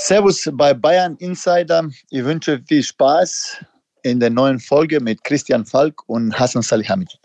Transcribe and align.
Servus 0.00 0.48
bei 0.52 0.72
Bayern 0.74 1.16
Insider. 1.16 1.88
Ich 2.10 2.24
wünsche 2.24 2.62
viel 2.68 2.84
Spaß 2.84 3.56
in 4.04 4.20
der 4.20 4.30
neuen 4.30 4.60
Folge 4.60 5.00
mit 5.00 5.24
Christian 5.24 5.66
Falk 5.66 6.08
und 6.08 6.38
Hassan 6.38 6.62
Salihamidzic. 6.62 7.20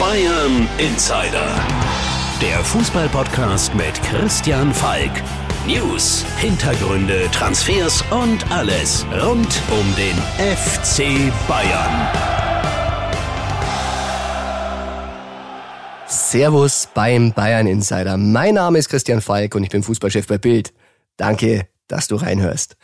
Bayern 0.00 0.68
Insider. 0.78 1.46
Der 2.42 2.58
Fußballpodcast 2.64 3.72
mit 3.76 4.02
Christian 4.02 4.74
Falk. 4.74 5.12
News, 5.64 6.24
Hintergründe, 6.38 7.30
Transfers 7.30 8.02
und 8.10 8.50
alles 8.50 9.06
rund 9.22 9.62
um 9.70 9.94
den 9.94 10.16
FC 10.38 11.32
Bayern. 11.46 12.08
Servus 16.08 16.88
beim 16.92 17.32
Bayern 17.32 17.68
Insider. 17.68 18.16
Mein 18.16 18.54
Name 18.54 18.78
ist 18.78 18.88
Christian 18.88 19.20
Falk 19.20 19.54
und 19.54 19.62
ich 19.62 19.70
bin 19.70 19.84
Fußballchef 19.84 20.26
bei 20.26 20.38
Bild. 20.38 20.72
Danke, 21.20 21.68
dass 21.86 22.08
du 22.08 22.16
reinhörst. 22.16 22.78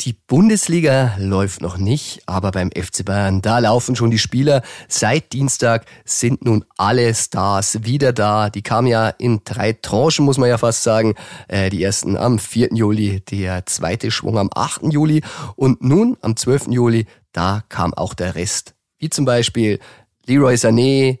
Die 0.00 0.12
Bundesliga 0.12 1.14
läuft 1.18 1.62
noch 1.62 1.78
nicht, 1.78 2.20
aber 2.26 2.50
beim 2.50 2.70
FC 2.72 3.04
Bayern, 3.04 3.42
da 3.42 3.60
laufen 3.60 3.94
schon 3.94 4.10
die 4.10 4.18
Spieler. 4.18 4.62
Seit 4.88 5.32
Dienstag 5.32 5.86
sind 6.04 6.44
nun 6.44 6.64
alle 6.76 7.14
Stars 7.14 7.84
wieder 7.84 8.12
da. 8.12 8.50
Die 8.50 8.62
kamen 8.62 8.88
ja 8.88 9.10
in 9.10 9.42
drei 9.44 9.72
Tranchen, 9.72 10.24
muss 10.24 10.36
man 10.36 10.48
ja 10.48 10.58
fast 10.58 10.82
sagen. 10.82 11.14
Äh, 11.46 11.70
die 11.70 11.84
ersten 11.84 12.16
am 12.16 12.40
4. 12.40 12.70
Juli, 12.72 13.20
der 13.20 13.66
zweite 13.66 14.10
Schwung 14.10 14.36
am 14.36 14.50
8. 14.52 14.92
Juli 14.92 15.22
und 15.54 15.80
nun 15.80 16.16
am 16.22 16.34
12. 16.34 16.66
Juli, 16.70 17.06
da 17.30 17.62
kam 17.68 17.94
auch 17.94 18.14
der 18.14 18.34
Rest. 18.34 18.74
Wie 18.98 19.10
zum 19.10 19.26
Beispiel 19.26 19.78
Leroy 20.26 20.56
Sané, 20.56 21.20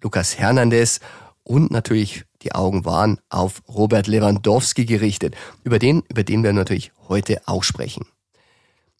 Lukas 0.00 0.38
Hernandez 0.38 1.00
und 1.42 1.72
natürlich 1.72 2.24
die 2.44 2.54
Augen 2.54 2.84
waren 2.84 3.18
auf 3.30 3.62
Robert 3.68 4.06
Lewandowski 4.06 4.84
gerichtet. 4.84 5.34
Über 5.64 5.78
den, 5.78 6.02
über 6.08 6.22
den 6.22 6.44
wir 6.44 6.52
natürlich 6.52 6.92
heute 7.08 7.40
auch 7.46 7.64
sprechen. 7.64 8.06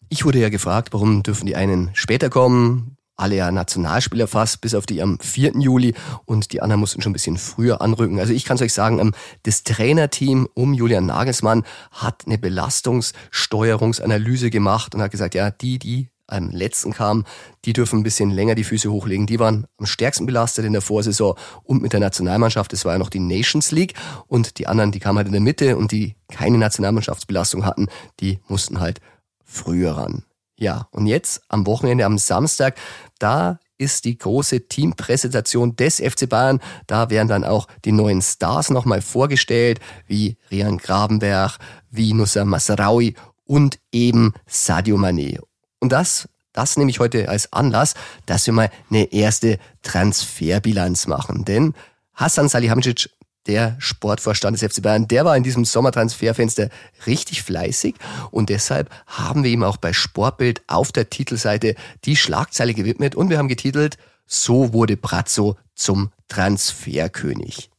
Ich 0.09 0.25
wurde 0.25 0.39
ja 0.39 0.49
gefragt, 0.49 0.89
warum 0.91 1.23
dürfen 1.23 1.45
die 1.45 1.55
einen 1.55 1.91
später 1.93 2.29
kommen? 2.29 2.97
Alle 3.17 3.37
ja 3.37 3.49
Nationalspieler 3.49 4.27
fast, 4.27 4.59
bis 4.59 4.75
auf 4.75 4.85
die 4.85 5.01
am 5.01 5.17
4. 5.19 5.53
Juli 5.59 5.93
und 6.25 6.51
die 6.51 6.61
anderen 6.61 6.81
mussten 6.81 7.01
schon 7.01 7.11
ein 7.11 7.13
bisschen 7.13 7.37
früher 7.37 7.81
anrücken. 7.81 8.19
Also 8.19 8.33
ich 8.33 8.43
kann 8.43 8.55
es 8.55 8.61
euch 8.61 8.73
sagen, 8.73 8.99
ähm, 8.99 9.13
das 9.43 9.63
Trainerteam 9.63 10.49
um 10.53 10.73
Julian 10.73 11.05
Nagelsmann 11.05 11.63
hat 11.91 12.23
eine 12.25 12.37
Belastungssteuerungsanalyse 12.37 14.49
gemacht 14.49 14.95
und 14.95 15.01
hat 15.01 15.11
gesagt, 15.11 15.33
ja, 15.33 15.49
die, 15.49 15.79
die 15.79 16.09
am 16.27 16.49
letzten 16.49 16.93
kamen, 16.93 17.25
die 17.65 17.73
dürfen 17.73 17.99
ein 17.99 18.03
bisschen 18.03 18.31
länger 18.31 18.55
die 18.55 18.63
Füße 18.63 18.91
hochlegen. 18.91 19.27
Die 19.27 19.39
waren 19.39 19.67
am 19.77 19.85
stärksten 19.85 20.25
belastet 20.25 20.65
in 20.65 20.73
der 20.73 20.81
Vorsaison 20.81 21.35
und 21.63 21.81
mit 21.81 21.93
der 21.93 21.99
Nationalmannschaft. 21.99 22.73
Das 22.73 22.85
war 22.85 22.93
ja 22.93 22.99
noch 22.99 23.09
die 23.09 23.19
Nations 23.19 23.71
League. 23.71 23.93
Und 24.27 24.57
die 24.57 24.67
anderen, 24.67 24.91
die 24.91 24.99
kamen 24.99 25.17
halt 25.17 25.27
in 25.27 25.33
der 25.33 25.41
Mitte 25.41 25.77
und 25.77 25.91
die 25.91 26.15
keine 26.31 26.57
Nationalmannschaftsbelastung 26.57 27.65
hatten, 27.65 27.87
die 28.19 28.39
mussten 28.47 28.79
halt 28.79 29.01
früher 29.43 29.97
ran. 29.97 30.23
Ja, 30.57 30.87
und 30.91 31.07
jetzt 31.07 31.41
am 31.49 31.65
Wochenende, 31.67 32.05
am 32.05 32.17
Samstag, 32.17 32.77
da 33.19 33.59
ist 33.77 34.05
die 34.05 34.17
große 34.17 34.67
Teampräsentation 34.67 35.75
des 35.75 35.97
FC 35.99 36.29
Bayern. 36.29 36.61
Da 36.87 37.09
werden 37.09 37.27
dann 37.27 37.43
auch 37.43 37.67
die 37.83 37.91
neuen 37.91 38.21
Stars 38.21 38.69
nochmal 38.69 39.01
vorgestellt, 39.01 39.79
wie 40.07 40.37
Rian 40.49 40.77
Grabenberg, 40.77 41.57
wie 41.89 42.13
Nusser 42.13 42.45
Masraoui 42.45 43.15
und 43.43 43.79
eben 43.91 44.33
Sadio 44.47 44.97
Mané. 44.97 45.39
Und 45.79 45.91
das, 45.91 46.29
das 46.53 46.77
nehme 46.77 46.89
ich 46.89 46.99
heute 46.99 47.29
als 47.29 47.51
Anlass, 47.53 47.93
dass 48.25 48.45
wir 48.45 48.53
mal 48.53 48.71
eine 48.89 49.11
erste 49.11 49.59
Transferbilanz 49.83 51.07
machen. 51.07 51.45
Denn 51.45 51.73
Hassan 52.13 52.49
Salihamidzic, 52.49 53.09
der 53.47 53.75
Sportvorstand 53.79 54.59
des 54.59 54.73
FC 54.73 54.81
Bayern, 54.81 55.07
der 55.07 55.25
war 55.25 55.37
in 55.37 55.43
diesem 55.43 55.65
Sommertransferfenster 55.65 56.69
richtig 57.05 57.43
fleißig 57.43 57.95
und 58.31 58.49
deshalb 58.49 58.89
haben 59.05 59.43
wir 59.43 59.51
ihm 59.51 59.63
auch 59.63 59.77
bei 59.77 59.93
Sportbild 59.93 60.63
auf 60.67 60.91
der 60.91 61.09
Titelseite 61.09 61.75
die 62.05 62.15
Schlagzeile 62.15 62.73
gewidmet 62.73 63.15
und 63.15 63.29
wir 63.29 63.37
haben 63.37 63.47
getitelt, 63.47 63.97
so 64.25 64.73
wurde 64.73 64.97
Brazzo 64.97 65.57
zum 65.75 66.11
Transferkönig. 66.27 67.69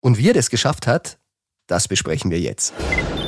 Und 0.00 0.18
wie 0.18 0.28
er 0.28 0.34
das 0.34 0.50
geschafft 0.50 0.86
hat, 0.86 1.18
das 1.66 1.88
besprechen 1.88 2.30
wir 2.30 2.40
jetzt. 2.40 2.74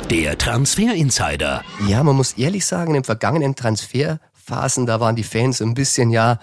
Der 0.09 0.35
Transfer 0.39 0.95
Insider. 0.95 1.63
Ja, 1.87 2.01
man 2.01 2.15
muss 2.15 2.33
ehrlich 2.33 2.65
sagen, 2.65 2.87
in 2.87 2.93
den 2.95 3.03
vergangenen 3.03 3.55
Transferphasen, 3.55 4.87
da 4.87 4.99
waren 4.99 5.15
die 5.15 5.23
Fans 5.23 5.61
ein 5.61 5.75
bisschen, 5.75 6.09
ja, 6.09 6.39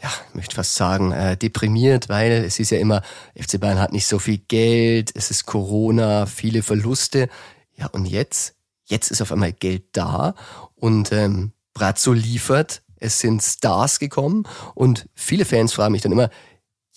ja, 0.00 0.08
ich 0.28 0.34
möchte 0.36 0.54
fast 0.54 0.76
sagen, 0.76 1.10
äh, 1.10 1.36
deprimiert, 1.36 2.08
weil 2.08 2.30
es 2.30 2.60
ist 2.60 2.70
ja 2.70 2.78
immer, 2.78 3.02
FC 3.34 3.58
Bayern 3.58 3.80
hat 3.80 3.90
nicht 3.90 4.06
so 4.06 4.20
viel 4.20 4.38
Geld, 4.38 5.10
es 5.16 5.32
ist 5.32 5.46
Corona, 5.46 6.26
viele 6.26 6.62
Verluste. 6.62 7.28
Ja, 7.74 7.86
und 7.88 8.06
jetzt, 8.06 8.54
jetzt 8.84 9.10
ist 9.10 9.20
auf 9.20 9.32
einmal 9.32 9.52
Geld 9.52 9.96
da 9.96 10.36
und 10.76 11.10
ähm, 11.10 11.50
Brazzo 11.74 12.12
liefert, 12.12 12.82
es 13.00 13.18
sind 13.18 13.42
Stars 13.42 13.98
gekommen 13.98 14.44
und 14.76 15.08
viele 15.16 15.44
Fans 15.44 15.72
fragen 15.72 15.90
mich 15.90 16.02
dann 16.02 16.12
immer, 16.12 16.30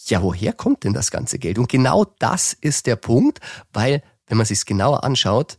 ja, 0.06 0.22
woher 0.22 0.54
kommt 0.54 0.84
denn 0.84 0.94
das 0.94 1.10
ganze 1.10 1.40
Geld? 1.40 1.58
Und 1.58 1.68
genau 1.68 2.06
das 2.20 2.54
ist 2.54 2.86
der 2.86 2.96
Punkt, 2.96 3.40
weil, 3.74 4.04
wenn 4.28 4.38
man 4.38 4.46
sich 4.46 4.64
genauer 4.68 5.04
anschaut, 5.04 5.58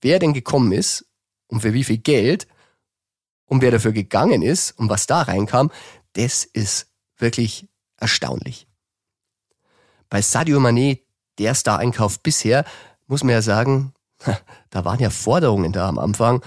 wer 0.00 0.18
denn 0.18 0.32
gekommen 0.32 0.72
ist 0.72 1.06
und 1.48 1.60
für 1.60 1.72
wie 1.72 1.84
viel 1.84 1.98
Geld 1.98 2.46
und 3.46 3.62
wer 3.62 3.70
dafür 3.70 3.92
gegangen 3.92 4.42
ist 4.42 4.72
und 4.78 4.88
was 4.88 5.06
da 5.06 5.22
reinkam, 5.22 5.70
das 6.12 6.44
ist 6.44 6.88
wirklich 7.18 7.68
erstaunlich. 7.96 8.66
Bei 10.08 10.22
Sadio 10.22 10.58
Mané, 10.58 11.00
der 11.38 11.54
Star-Einkauf 11.54 12.20
bisher, 12.20 12.64
muss 13.06 13.24
man 13.24 13.34
ja 13.34 13.42
sagen, 13.42 13.92
da 14.70 14.84
waren 14.84 15.00
ja 15.00 15.10
Forderungen 15.10 15.72
da 15.72 15.88
am 15.88 15.98
Anfang, 15.98 16.42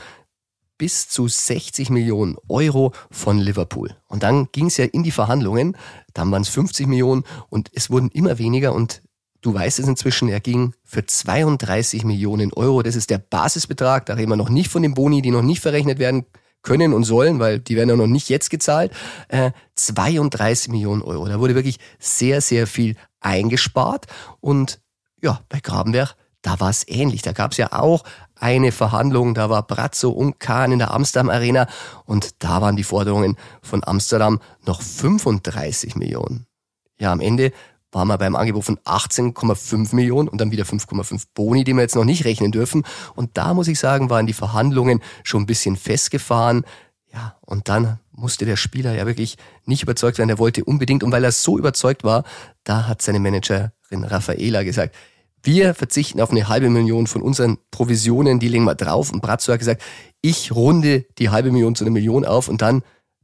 bis 0.77 1.07
zu 1.07 1.27
60 1.27 1.89
Millionen 1.91 2.35
Euro 2.49 2.93
von 3.11 3.37
Liverpool. 3.37 3.95
Und 4.07 4.23
dann 4.23 4.49
ging 4.51 4.67
es 4.67 4.77
ja 4.77 4.85
in 4.85 5.03
die 5.03 5.11
Verhandlungen, 5.11 5.77
dann 6.13 6.31
waren 6.31 6.41
es 6.41 6.49
50 6.49 6.87
Millionen 6.87 7.23
und 7.49 7.69
es 7.73 7.89
wurden 7.89 8.09
immer 8.09 8.37
weniger 8.37 8.73
und 8.73 9.02
Du 9.43 9.53
weißt 9.53 9.79
es 9.79 9.87
inzwischen, 9.89 10.29
er 10.29 10.39
ging 10.39 10.73
für 10.85 11.05
32 11.05 12.05
Millionen 12.05 12.53
Euro. 12.53 12.81
Das 12.81 12.95
ist 12.95 13.09
der 13.09 13.17
Basisbetrag. 13.17 14.05
Da 14.05 14.13
reden 14.13 14.31
wir 14.31 14.37
noch 14.37 14.49
nicht 14.49 14.69
von 14.69 14.81
den 14.81 14.93
Boni, 14.93 15.21
die 15.21 15.31
noch 15.31 15.41
nicht 15.41 15.61
verrechnet 15.61 15.99
werden 15.99 16.25
können 16.61 16.93
und 16.93 17.03
sollen, 17.03 17.39
weil 17.39 17.59
die 17.59 17.75
werden 17.75 17.89
ja 17.89 17.97
noch 17.97 18.07
nicht 18.07 18.29
jetzt 18.29 18.49
gezahlt. 18.49 18.93
Äh, 19.27 19.51
32 19.75 20.71
Millionen 20.71 21.01
Euro. 21.01 21.27
Da 21.27 21.41
wurde 21.41 21.55
wirklich 21.55 21.77
sehr, 21.99 22.39
sehr 22.39 22.67
viel 22.67 22.95
eingespart. 23.19 24.07
Und 24.39 24.79
ja, 25.21 25.41
bei 25.49 25.59
Grabenberg, 25.59 26.15
da 26.41 26.61
war 26.61 26.69
es 26.69 26.87
ähnlich. 26.87 27.21
Da 27.21 27.33
gab 27.33 27.51
es 27.51 27.57
ja 27.57 27.73
auch 27.73 28.05
eine 28.39 28.71
Verhandlung. 28.71 29.33
Da 29.33 29.49
war 29.49 29.67
Brazzo 29.67 30.09
und 30.09 30.39
Kahn 30.39 30.71
in 30.71 30.79
der 30.79 30.91
Amsterdam 30.91 31.29
Arena. 31.29 31.67
Und 32.05 32.41
da 32.41 32.61
waren 32.61 32.77
die 32.77 32.83
Forderungen 32.85 33.35
von 33.61 33.83
Amsterdam 33.83 34.39
noch 34.65 34.81
35 34.81 35.97
Millionen. 35.97 36.47
Ja, 36.97 37.11
am 37.11 37.19
Ende 37.19 37.51
waren 37.93 38.07
wir 38.07 38.17
beim 38.17 38.35
Angebot 38.35 38.65
von 38.65 38.77
18,5 38.79 39.95
Millionen 39.95 40.27
und 40.27 40.41
dann 40.41 40.51
wieder 40.51 40.65
5,5 40.65 41.23
Boni, 41.33 41.63
die 41.63 41.73
wir 41.73 41.81
jetzt 41.81 41.95
noch 41.95 42.05
nicht 42.05 42.25
rechnen 42.25 42.51
dürfen. 42.51 42.83
Und 43.15 43.37
da 43.37 43.53
muss 43.53 43.67
ich 43.67 43.79
sagen, 43.79 44.09
waren 44.09 44.27
die 44.27 44.33
Verhandlungen 44.33 45.01
schon 45.23 45.43
ein 45.43 45.45
bisschen 45.45 45.75
festgefahren. 45.75 46.65
Ja, 47.13 47.37
und 47.41 47.69
dann 47.69 47.99
musste 48.11 48.45
der 48.45 48.55
Spieler 48.55 48.95
ja 48.95 49.05
wirklich 49.05 49.37
nicht 49.65 49.83
überzeugt 49.83 50.17
werden. 50.17 50.29
Er 50.29 50.39
wollte 50.39 50.63
unbedingt, 50.63 51.03
und 51.03 51.11
weil 51.11 51.23
er 51.23 51.31
so 51.31 51.57
überzeugt 51.57 52.03
war, 52.03 52.23
da 52.63 52.87
hat 52.87 53.01
seine 53.01 53.19
Managerin 53.19 53.71
Raffaela 54.03 54.63
gesagt, 54.63 54.95
wir 55.43 55.73
verzichten 55.73 56.21
auf 56.21 56.31
eine 56.31 56.47
halbe 56.47 56.69
Million 56.69 57.05
von 57.05 57.21
unseren 57.21 57.57
Provisionen, 57.69 58.39
die 58.39 58.47
legen 58.47 58.63
wir 58.63 58.75
drauf. 58.75 59.11
Und 59.11 59.21
Brazzo 59.21 59.51
hat 59.51 59.59
gesagt, 59.59 59.81
ich 60.21 60.53
runde 60.53 61.05
die 61.19 61.29
halbe 61.29 61.51
Million 61.51 61.75
zu 61.75 61.83
einer 61.83 61.91
Million 61.91 62.25
auf 62.25 62.47
und 62.47 62.61
dann 62.61 62.81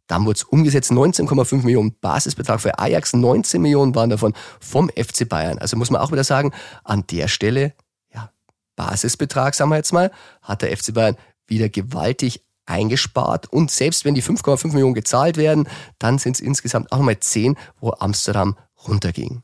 dann 0.10 0.26
wurde 0.26 0.38
es 0.38 0.44
umgesetzt, 0.44 0.92
19,5 0.92 1.64
Millionen 1.64 1.96
Basisbetrag 2.02 2.60
für 2.60 2.80
Ajax, 2.80 3.14
19 3.14 3.62
Millionen 3.62 3.94
waren 3.94 4.10
davon 4.10 4.34
vom 4.60 4.90
FC 4.90 5.30
Bayern. 5.30 5.60
Also 5.60 5.78
muss 5.78 5.92
man 5.92 6.02
auch 6.02 6.12
wieder 6.12 6.24
sagen, 6.24 6.52
an 6.84 7.06
der 7.12 7.28
Stelle, 7.28 7.76
ja, 8.12 8.32
Basisbetrag, 8.76 9.54
sagen 9.54 9.70
wir 9.70 9.78
jetzt 9.78 9.94
mal, 9.94 10.12
hat 10.42 10.64
der 10.64 10.76
FC 10.76 10.96
Bayern 10.96 11.16
wieder 11.46 11.70
gewaltig 11.70 12.44
eingespart. 12.66 13.54
Und 13.54 13.70
selbst 13.70 14.04
wenn 14.04 14.16
die 14.16 14.24
5,5 14.24 14.70
Millionen 14.70 14.96
gezahlt 14.96 15.38
werden, 15.38 15.70
dann 16.00 16.18
sind 16.18 16.38
es 16.38 16.40
insgesamt 16.42 16.92
auch 16.92 16.98
nochmal 16.98 17.20
10, 17.20 17.56
wo 17.80 17.92
Amsterdam 17.92 18.58
runterging. 18.88 19.44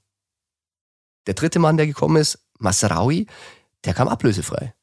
Der 1.28 1.36
dritte 1.36 1.60
Mann, 1.60 1.78
der 1.78 1.86
gekommen 1.86 2.18
ist, 2.18 2.40
Masraoui, 2.58 3.28
der 3.84 3.94
kam 3.94 4.08
ablösefrei. 4.08 4.74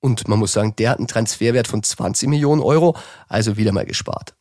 Und 0.00 0.26
man 0.26 0.40
muss 0.40 0.52
sagen, 0.52 0.74
der 0.76 0.90
hat 0.90 0.98
einen 0.98 1.06
Transferwert 1.06 1.68
von 1.68 1.84
20 1.84 2.28
Millionen 2.28 2.60
Euro, 2.60 2.96
also 3.28 3.56
wieder 3.56 3.70
mal 3.70 3.86
gespart. 3.86 4.34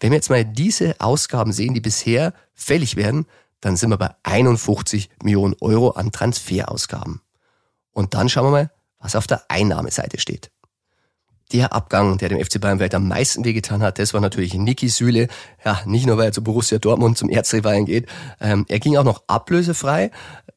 Wenn 0.00 0.10
wir 0.10 0.16
jetzt 0.16 0.30
mal 0.30 0.44
diese 0.44 1.00
Ausgaben 1.00 1.52
sehen, 1.52 1.74
die 1.74 1.80
bisher 1.80 2.32
fällig 2.54 2.96
werden, 2.96 3.26
dann 3.60 3.76
sind 3.76 3.90
wir 3.90 3.96
bei 3.96 4.10
51 4.22 5.10
Millionen 5.22 5.54
Euro 5.60 5.90
an 5.90 6.12
Transferausgaben. 6.12 7.20
Und 7.92 8.14
dann 8.14 8.28
schauen 8.28 8.46
wir 8.46 8.50
mal, 8.50 8.70
was 9.00 9.16
auf 9.16 9.26
der 9.26 9.42
Einnahmeseite 9.48 10.20
steht. 10.20 10.50
der 11.52 11.72
Abgang, 11.72 12.18
der 12.18 12.28
dem 12.28 12.44
FC 12.44 12.60
Bayern 12.60 12.78
vielleicht 12.78 12.94
am 12.94 13.06
meisten 13.06 13.44
wehgetan 13.44 13.80
hat, 13.80 14.00
das 14.00 14.12
war 14.12 14.20
natürlich 14.20 14.54
Niki 14.54 14.88
Süle. 14.88 15.28
Ja, 15.64 15.80
nicht 15.86 16.06
nur, 16.06 16.16
weil 16.16 16.26
er 16.26 16.32
zu 16.32 16.42
Borussia 16.42 16.78
Dortmund 16.78 17.16
zum 17.16 17.30
Erzrivalen 17.30 17.86
geht. 17.86 18.08
Ähm, 18.40 18.66
er 18.68 18.80
ging 18.80 18.96
auch 18.96 19.04
noch 19.04 19.22
ablösefrei. 19.28 20.10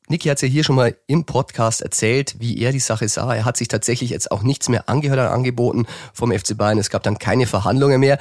Niki 0.08 0.30
hat 0.30 0.42
ja 0.42 0.48
hier 0.48 0.64
schon 0.64 0.76
mal 0.76 0.98
im 1.06 1.26
Podcast 1.26 1.82
erzählt, 1.82 2.38
wie 2.40 2.60
er 2.60 2.72
die 2.72 2.80
Sache 2.80 3.08
sah. 3.08 3.32
Er 3.36 3.46
hat 3.46 3.58
sich 3.58 3.68
tatsächlich 3.68 4.10
jetzt 4.10 4.32
auch 4.32 4.42
nichts 4.42 4.68
mehr 4.68 4.90
angehört 4.90 5.20
an 5.20 5.28
Angeboten 5.28 5.86
vom 6.12 6.32
FC 6.32 6.58
Bayern. 6.58 6.80
Es 6.80 6.90
gab 6.90 7.04
dann 7.04 7.20
keine 7.20 7.46
Verhandlungen 7.46 8.00
mehr. 8.00 8.18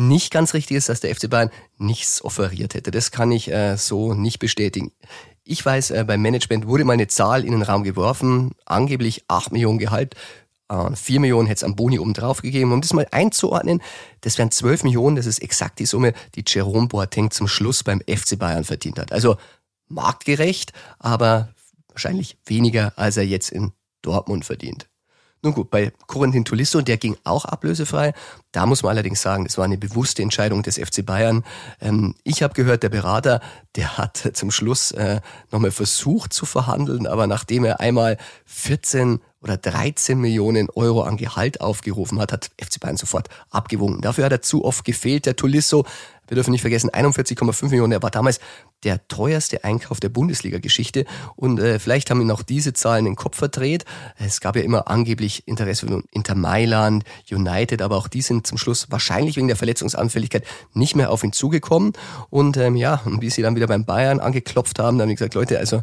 Nicht 0.00 0.30
ganz 0.30 0.54
richtig 0.54 0.76
ist, 0.76 0.88
dass 0.88 1.00
der 1.00 1.12
FC 1.12 1.28
Bayern 1.28 1.50
nichts 1.76 2.22
offeriert 2.22 2.74
hätte. 2.74 2.92
Das 2.92 3.10
kann 3.10 3.32
ich 3.32 3.50
äh, 3.50 3.76
so 3.76 4.14
nicht 4.14 4.38
bestätigen. 4.38 4.92
Ich 5.42 5.66
weiß, 5.66 5.90
äh, 5.90 6.04
beim 6.06 6.22
Management 6.22 6.68
wurde 6.68 6.84
mal 6.84 6.92
eine 6.92 7.08
Zahl 7.08 7.44
in 7.44 7.50
den 7.50 7.62
Raum 7.62 7.82
geworfen, 7.82 8.52
angeblich 8.64 9.24
8 9.26 9.50
Millionen 9.50 9.78
Gehalt. 9.78 10.14
Äh, 10.68 10.94
4 10.94 11.18
Millionen 11.18 11.48
hätte 11.48 11.58
es 11.58 11.64
am 11.64 11.74
Boni 11.74 11.98
oben 11.98 12.14
drauf 12.14 12.42
gegeben. 12.42 12.70
Um 12.72 12.80
das 12.80 12.92
mal 12.92 13.08
einzuordnen, 13.10 13.82
das 14.20 14.38
wären 14.38 14.52
12 14.52 14.84
Millionen, 14.84 15.16
das 15.16 15.26
ist 15.26 15.40
exakt 15.40 15.80
die 15.80 15.86
Summe, 15.86 16.12
die 16.36 16.44
Jerome 16.46 16.86
Boateng 16.86 17.32
zum 17.32 17.48
Schluss 17.48 17.82
beim 17.82 18.00
FC 18.02 18.38
Bayern 18.38 18.62
verdient 18.62 19.00
hat. 19.00 19.10
Also 19.10 19.36
marktgerecht, 19.88 20.72
aber 21.00 21.48
wahrscheinlich 21.88 22.38
weniger, 22.46 22.92
als 22.94 23.16
er 23.16 23.24
jetzt 23.24 23.50
in 23.50 23.72
Dortmund 24.02 24.44
verdient. 24.44 24.87
Nun 25.42 25.54
gut, 25.54 25.70
bei 25.70 25.92
Corentin 26.08 26.44
Tolisso, 26.44 26.80
der 26.80 26.96
ging 26.96 27.16
auch 27.22 27.44
ablösefrei. 27.44 28.12
Da 28.50 28.66
muss 28.66 28.82
man 28.82 28.90
allerdings 28.90 29.22
sagen, 29.22 29.44
das 29.44 29.56
war 29.56 29.64
eine 29.64 29.78
bewusste 29.78 30.22
Entscheidung 30.22 30.62
des 30.62 30.78
FC 30.78 31.06
Bayern. 31.06 31.44
Ähm, 31.80 32.14
ich 32.24 32.42
habe 32.42 32.54
gehört, 32.54 32.82
der 32.82 32.88
Berater, 32.88 33.40
der 33.76 33.98
hat 33.98 34.16
zum 34.32 34.50
Schluss 34.50 34.90
äh, 34.92 35.20
nochmal 35.52 35.70
versucht 35.70 36.32
zu 36.32 36.44
verhandeln, 36.44 37.06
aber 37.06 37.26
nachdem 37.26 37.64
er 37.64 37.78
einmal 37.78 38.16
14 38.46 39.20
oder 39.40 39.56
13 39.56 40.18
Millionen 40.18 40.68
Euro 40.70 41.02
an 41.02 41.16
Gehalt 41.16 41.60
aufgerufen 41.60 42.18
hat, 42.18 42.32
hat 42.32 42.50
FC 42.60 42.80
Bayern 42.80 42.96
sofort 42.96 43.28
abgewunken. 43.50 44.02
Dafür 44.02 44.24
hat 44.24 44.32
er 44.32 44.42
zu 44.42 44.64
oft 44.64 44.84
gefehlt, 44.84 45.26
der 45.26 45.36
Tolisso. 45.36 45.84
Wir 46.28 46.34
dürfen 46.34 46.52
nicht 46.52 46.60
vergessen, 46.60 46.90
41,5 46.90 47.64
Millionen. 47.68 47.92
Er 47.92 48.02
war 48.02 48.10
damals 48.10 48.38
der 48.84 49.06
teuerste 49.08 49.64
Einkauf 49.64 49.98
der 50.00 50.10
Bundesliga-Geschichte. 50.10 51.04
Und 51.36 51.58
äh, 51.58 51.78
vielleicht 51.78 52.10
haben 52.10 52.20
ihn 52.20 52.30
auch 52.30 52.42
diese 52.42 52.72
Zahlen 52.72 53.06
den 53.06 53.16
Kopf 53.16 53.36
verdreht. 53.36 53.84
Es 54.16 54.40
gab 54.40 54.56
ja 54.56 54.62
immer 54.62 54.88
angeblich 54.88 55.48
Interesse 55.48 55.86
von 55.86 56.04
Inter 56.12 56.34
Mailand, 56.34 57.04
United, 57.30 57.82
aber 57.82 57.96
auch 57.96 58.08
die 58.08 58.22
sind 58.22 58.46
zum 58.46 58.58
Schluss 58.58 58.90
wahrscheinlich 58.90 59.36
wegen 59.36 59.48
der 59.48 59.56
Verletzungsanfälligkeit 59.56 60.44
nicht 60.74 60.94
mehr 60.94 61.10
auf 61.10 61.24
ihn 61.24 61.32
zugekommen. 61.32 61.92
Und 62.30 62.56
ähm, 62.56 62.76
ja, 62.76 63.00
und 63.04 63.20
wie 63.22 63.30
sie 63.30 63.42
dann 63.42 63.56
wieder 63.56 63.66
beim 63.66 63.84
Bayern 63.84 64.20
angeklopft 64.20 64.78
haben, 64.78 64.98
dann 64.98 65.04
haben 65.04 65.08
die 65.10 65.16
gesagt, 65.16 65.34
Leute, 65.34 65.58
also 65.58 65.82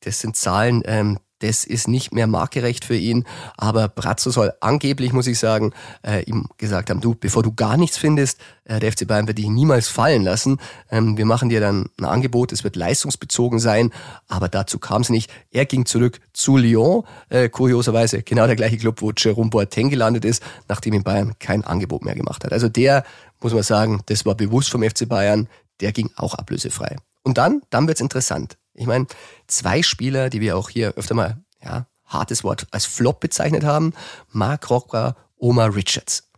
das 0.00 0.20
sind 0.20 0.36
Zahlen, 0.36 0.82
ähm, 0.84 1.18
das 1.42 1.64
ist 1.64 1.88
nicht 1.88 2.12
mehr 2.12 2.26
marktgerecht 2.26 2.84
für 2.84 2.96
ihn. 2.96 3.24
Aber 3.56 3.88
Brazzo 3.88 4.30
soll 4.30 4.52
angeblich, 4.60 5.12
muss 5.12 5.26
ich 5.26 5.38
sagen, 5.38 5.72
äh, 6.06 6.22
ihm 6.24 6.46
gesagt 6.56 6.90
haben, 6.90 7.00
du, 7.00 7.14
bevor 7.14 7.42
du 7.42 7.52
gar 7.52 7.76
nichts 7.76 7.98
findest, 7.98 8.38
äh, 8.64 8.78
der 8.78 8.92
FC 8.92 9.06
Bayern 9.06 9.26
wird 9.26 9.38
dich 9.38 9.48
niemals 9.48 9.88
fallen 9.88 10.22
lassen. 10.22 10.58
Ähm, 10.90 11.16
wir 11.16 11.26
machen 11.26 11.48
dir 11.48 11.60
dann 11.60 11.86
ein 11.98 12.04
Angebot, 12.04 12.52
es 12.52 12.62
wird 12.62 12.76
leistungsbezogen 12.76 13.58
sein, 13.58 13.92
aber 14.28 14.48
dazu 14.48 14.78
kam 14.78 15.02
es 15.02 15.10
nicht. 15.10 15.30
Er 15.50 15.66
ging 15.66 15.84
zurück 15.84 16.20
zu 16.32 16.56
Lyon, 16.56 17.04
äh, 17.28 17.48
kurioserweise 17.48 18.22
genau 18.22 18.46
der 18.46 18.56
gleiche 18.56 18.78
Club, 18.78 19.02
wo 19.02 19.10
Jerome 19.16 19.50
Boateng 19.50 19.90
gelandet 19.90 20.24
ist, 20.24 20.42
nachdem 20.68 20.94
in 20.94 21.02
Bayern 21.02 21.34
kein 21.40 21.64
Angebot 21.64 22.04
mehr 22.04 22.14
gemacht 22.14 22.44
hat. 22.44 22.52
Also 22.52 22.68
der, 22.68 23.04
muss 23.40 23.52
man 23.52 23.64
sagen, 23.64 24.02
das 24.06 24.24
war 24.24 24.36
bewusst 24.36 24.70
vom 24.70 24.82
FC 24.82 25.08
Bayern, 25.08 25.48
der 25.80 25.92
ging 25.92 26.10
auch 26.16 26.34
ablösefrei. 26.34 26.96
Und 27.24 27.38
dann, 27.38 27.62
dann 27.70 27.88
wird's 27.88 28.00
interessant. 28.00 28.56
Ich 28.74 28.86
meine, 28.86 29.06
zwei 29.46 29.82
Spieler, 29.82 30.30
die 30.30 30.40
wir 30.40 30.56
auch 30.56 30.70
hier 30.70 30.94
öfter 30.94 31.14
mal, 31.14 31.42
ja, 31.62 31.86
hartes 32.06 32.44
Wort, 32.44 32.66
als 32.70 32.86
Flop 32.86 33.20
bezeichnet 33.20 33.64
haben, 33.64 33.92
Mark 34.30 34.70
Rocker, 34.70 35.16
Omar 35.36 35.74
Richards. 35.74 36.30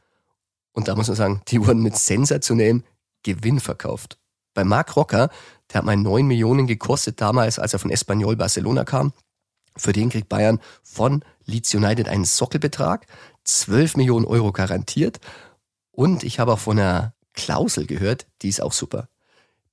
Und 0.73 0.89
da 0.89 0.97
muss 0.97 1.09
man 1.09 1.17
sagen, 1.17 1.43
die 1.49 1.65
wurden 1.65 1.83
mit 1.83 1.97
sensationellem 1.97 2.85
Gewinn 3.23 3.61
verkauft. 3.61 4.19
Bei 4.55 4.65
Mark 4.65 4.97
Rocker, 4.97 5.31
der 5.71 5.79
hat 5.79 5.85
mal 5.85 5.97
9 5.97 6.27
Millionen 6.27 6.67
gekostet 6.67 7.21
damals, 7.21 7.59
als 7.59 7.73
er 7.73 7.79
von 7.79 7.91
Espanyol 7.91 8.37
Barcelona 8.37 8.85
kam. 8.85 9.13
Für 9.77 9.93
den 9.93 10.11
kriegt 10.11 10.29
Bayern 10.29 10.61
von 10.83 11.25
Leeds 11.45 11.75
United 11.75 12.09
einen 12.09 12.25
Sockelbetrag, 12.25 13.07
12 13.45 13.97
Millionen 13.97 14.25
Euro 14.25 14.53
garantiert. 14.53 15.21
Und 15.91 16.23
ich 16.23 16.39
habe 16.39 16.53
auch 16.53 16.59
von 16.59 16.79
einer 16.79 17.15
Klausel 17.33 17.87
gehört, 17.87 18.27
die 18.43 18.49
ist 18.49 18.61
auch 18.61 18.73
super 18.73 19.09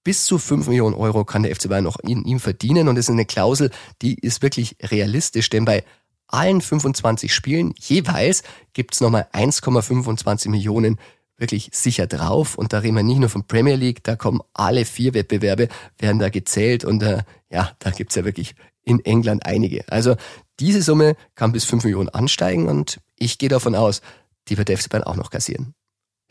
bis 0.03 0.25
zu 0.25 0.37
5 0.37 0.67
Millionen 0.67 0.95
Euro 0.95 1.25
kann 1.25 1.43
der 1.43 1.55
FC 1.55 1.69
Bayern 1.69 1.83
noch 1.83 1.99
in 1.99 2.23
ihm 2.23 2.39
verdienen. 2.39 2.87
Und 2.87 2.95
das 2.95 3.05
ist 3.05 3.11
eine 3.11 3.25
Klausel, 3.25 3.71
die 4.01 4.15
ist 4.15 4.41
wirklich 4.41 4.77
realistisch, 4.81 5.49
denn 5.49 5.65
bei 5.65 5.83
allen 6.27 6.61
25 6.61 7.33
Spielen 7.33 7.73
jeweils 7.77 8.43
gibt's 8.73 9.01
nochmal 9.01 9.27
1,25 9.33 10.49
Millionen 10.49 10.99
wirklich 11.37 11.69
sicher 11.73 12.07
drauf. 12.07 12.55
Und 12.55 12.73
da 12.73 12.79
reden 12.79 12.95
wir 12.95 13.03
nicht 13.03 13.19
nur 13.19 13.29
von 13.29 13.45
Premier 13.45 13.75
League, 13.75 14.03
da 14.03 14.15
kommen 14.15 14.41
alle 14.53 14.85
vier 14.85 15.13
Wettbewerbe, 15.13 15.67
werden 15.97 16.19
da 16.19 16.29
gezählt. 16.29 16.85
Und 16.85 17.03
äh, 17.03 17.23
ja, 17.49 17.71
da 17.79 17.91
gibt's 17.91 18.15
ja 18.15 18.23
wirklich 18.23 18.55
in 18.83 19.03
England 19.03 19.45
einige. 19.45 19.83
Also 19.89 20.15
diese 20.59 20.81
Summe 20.81 21.15
kann 21.35 21.51
bis 21.51 21.65
5 21.65 21.83
Millionen 21.83 22.09
ansteigen 22.09 22.67
und 22.67 22.99
ich 23.15 23.37
gehe 23.37 23.49
davon 23.49 23.75
aus, 23.75 24.01
die 24.47 24.57
wird 24.57 24.69
der 24.69 24.77
FC 24.77 24.89
Bayern 24.89 25.03
auch 25.03 25.15
noch 25.15 25.29
kassieren. 25.29 25.73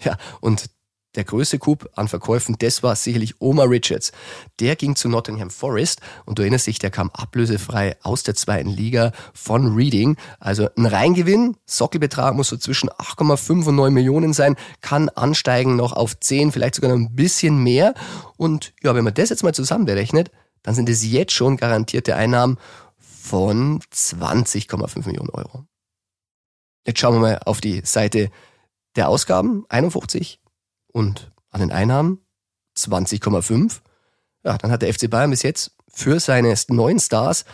Ja, 0.02 0.16
und 0.40 0.70
der 1.16 1.24
größte 1.24 1.58
Coup 1.58 1.88
an 1.94 2.08
Verkäufen, 2.08 2.56
das 2.58 2.82
war 2.82 2.94
sicherlich 2.94 3.40
Omar 3.40 3.68
Richards. 3.68 4.12
Der 4.60 4.76
ging 4.76 4.94
zu 4.94 5.08
Nottingham 5.08 5.50
Forest 5.50 6.00
und 6.24 6.38
du 6.38 6.42
erinnerst 6.42 6.66
dich, 6.66 6.78
der 6.78 6.90
kam 6.90 7.10
ablösefrei 7.10 7.96
aus 8.02 8.22
der 8.22 8.34
zweiten 8.34 8.70
Liga 8.70 9.12
von 9.34 9.74
Reading. 9.74 10.16
Also 10.38 10.68
ein 10.76 10.86
Reingewinn, 10.86 11.56
Sockelbetrag 11.66 12.34
muss 12.34 12.48
so 12.48 12.56
zwischen 12.56 12.90
8,5 12.90 13.66
und 13.66 13.76
9 13.76 13.92
Millionen 13.92 14.32
sein, 14.32 14.56
kann 14.80 15.08
ansteigen 15.08 15.76
noch 15.76 15.92
auf 15.92 16.18
10, 16.18 16.52
vielleicht 16.52 16.76
sogar 16.76 16.90
noch 16.90 16.98
ein 16.98 17.14
bisschen 17.16 17.62
mehr. 17.62 17.94
Und 18.36 18.72
ja, 18.82 18.94
wenn 18.94 19.04
man 19.04 19.14
das 19.14 19.30
jetzt 19.30 19.42
mal 19.42 19.54
zusammenberechnet, 19.54 20.30
dann 20.62 20.74
sind 20.74 20.88
es 20.88 21.04
jetzt 21.04 21.32
schon 21.32 21.56
garantierte 21.56 22.16
Einnahmen 22.16 22.58
von 22.98 23.80
20,5 23.92 25.06
Millionen 25.06 25.30
Euro. 25.30 25.64
Jetzt 26.86 27.00
schauen 27.00 27.14
wir 27.14 27.20
mal 27.20 27.40
auf 27.44 27.60
die 27.60 27.82
Seite 27.84 28.30
der 28.96 29.08
Ausgaben, 29.08 29.64
51 29.68 30.40
und 30.92 31.32
an 31.50 31.60
den 31.60 31.72
Einnahmen 31.72 32.20
20,5. 32.76 33.80
Ja, 34.44 34.56
dann 34.58 34.70
hat 34.70 34.82
der 34.82 34.92
FC 34.92 35.10
Bayern 35.10 35.30
bis 35.30 35.42
jetzt 35.42 35.72
für 35.88 36.20
seine 36.20 36.54
neuen 36.68 36.98
Stars 36.98 37.44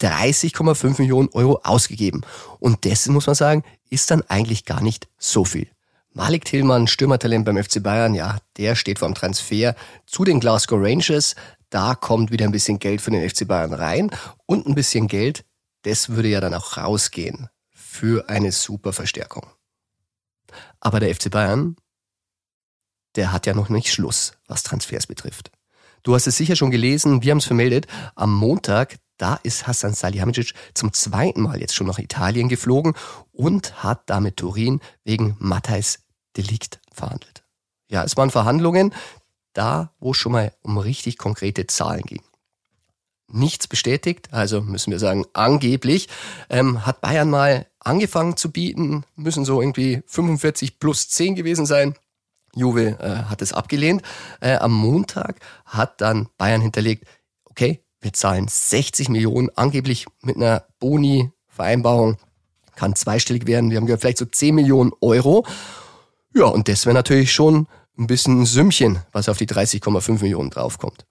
30,5 0.00 1.00
Millionen 1.00 1.28
Euro 1.32 1.60
ausgegeben. 1.64 2.22
Und 2.60 2.84
dessen 2.84 3.12
muss 3.12 3.26
man 3.26 3.34
sagen, 3.34 3.64
ist 3.90 4.10
dann 4.10 4.22
eigentlich 4.22 4.64
gar 4.64 4.80
nicht 4.80 5.08
so 5.18 5.44
viel. 5.44 5.68
Malik 6.12 6.44
Tillmann, 6.44 6.86
Stürmertalent 6.86 7.44
beim 7.44 7.62
FC 7.62 7.82
Bayern, 7.82 8.14
ja, 8.14 8.38
der 8.56 8.74
steht 8.74 8.98
vor 8.98 9.08
dem 9.08 9.14
Transfer 9.14 9.74
zu 10.06 10.24
den 10.24 10.40
Glasgow 10.40 10.80
Rangers. 10.80 11.34
Da 11.70 11.94
kommt 11.94 12.30
wieder 12.30 12.44
ein 12.44 12.52
bisschen 12.52 12.78
Geld 12.78 13.00
für 13.00 13.10
den 13.10 13.28
FC 13.28 13.46
Bayern 13.46 13.74
rein 13.74 14.10
und 14.46 14.66
ein 14.66 14.74
bisschen 14.74 15.06
Geld, 15.06 15.44
das 15.82 16.08
würde 16.10 16.28
ja 16.28 16.40
dann 16.40 16.54
auch 16.54 16.76
rausgehen 16.76 17.48
für 17.70 18.28
eine 18.28 18.52
super 18.52 18.92
Verstärkung. 18.92 19.46
Aber 20.80 21.00
der 21.00 21.14
FC 21.14 21.30
Bayern 21.30 21.76
der 23.16 23.32
hat 23.32 23.46
ja 23.46 23.54
noch 23.54 23.68
nicht 23.68 23.92
Schluss, 23.92 24.32
was 24.46 24.62
Transfers 24.62 25.06
betrifft. 25.06 25.50
Du 26.02 26.14
hast 26.14 26.26
es 26.26 26.36
sicher 26.36 26.56
schon 26.56 26.70
gelesen, 26.70 27.22
wir 27.22 27.30
haben 27.30 27.38
es 27.38 27.44
vermeldet, 27.44 27.86
am 28.14 28.34
Montag, 28.34 28.98
da 29.16 29.34
ist 29.42 29.66
Hassan 29.66 29.94
Salihamidzic 29.94 30.54
zum 30.74 30.92
zweiten 30.92 31.42
Mal 31.42 31.60
jetzt 31.60 31.74
schon 31.74 31.88
nach 31.88 31.98
Italien 31.98 32.48
geflogen 32.48 32.94
und 33.32 33.82
hat 33.82 34.08
damit 34.08 34.36
Turin 34.36 34.80
wegen 35.04 35.36
Matthijs 35.40 36.04
Delikt 36.36 36.80
verhandelt. 36.92 37.42
Ja, 37.90 38.04
es 38.04 38.16
waren 38.16 38.30
Verhandlungen, 38.30 38.94
da 39.54 39.92
wo 39.98 40.14
schon 40.14 40.32
mal 40.32 40.52
um 40.62 40.78
richtig 40.78 41.18
konkrete 41.18 41.66
Zahlen 41.66 42.02
ging. 42.02 42.22
Nichts 43.30 43.66
bestätigt, 43.66 44.32
also 44.32 44.62
müssen 44.62 44.90
wir 44.90 44.98
sagen, 44.98 45.26
angeblich 45.32 46.08
ähm, 46.48 46.86
hat 46.86 47.00
Bayern 47.00 47.28
mal 47.28 47.66
angefangen 47.80 48.36
zu 48.36 48.52
bieten, 48.52 49.04
müssen 49.16 49.44
so 49.44 49.60
irgendwie 49.60 50.02
45 50.06 50.78
plus 50.78 51.08
10 51.08 51.34
gewesen 51.34 51.66
sein. 51.66 51.94
Juve 52.58 52.98
äh, 53.00 53.24
hat 53.30 53.42
es 53.42 53.52
abgelehnt. 53.52 54.02
Äh, 54.40 54.56
am 54.56 54.72
Montag 54.72 55.36
hat 55.64 56.00
dann 56.00 56.28
Bayern 56.36 56.60
hinterlegt, 56.60 57.06
okay, 57.44 57.82
wir 58.00 58.12
zahlen 58.12 58.46
60 58.48 59.08
Millionen, 59.08 59.50
angeblich 59.56 60.06
mit 60.22 60.36
einer 60.36 60.64
Boni-Vereinbarung, 60.78 62.16
kann 62.76 62.94
zweistellig 62.94 63.46
werden. 63.46 63.70
Wir 63.70 63.78
haben 63.78 63.86
gehört, 63.86 64.02
vielleicht 64.02 64.18
so 64.18 64.24
10 64.24 64.54
Millionen 64.54 64.92
Euro. 65.00 65.44
Ja, 66.34 66.44
und 66.44 66.68
das 66.68 66.86
wäre 66.86 66.94
natürlich 66.94 67.32
schon 67.32 67.66
ein 67.98 68.06
bisschen 68.06 68.42
ein 68.42 68.46
Sümmchen, 68.46 69.00
was 69.10 69.28
auf 69.28 69.38
die 69.38 69.48
30,5 69.48 70.22
Millionen 70.22 70.50
draufkommt. 70.50 71.04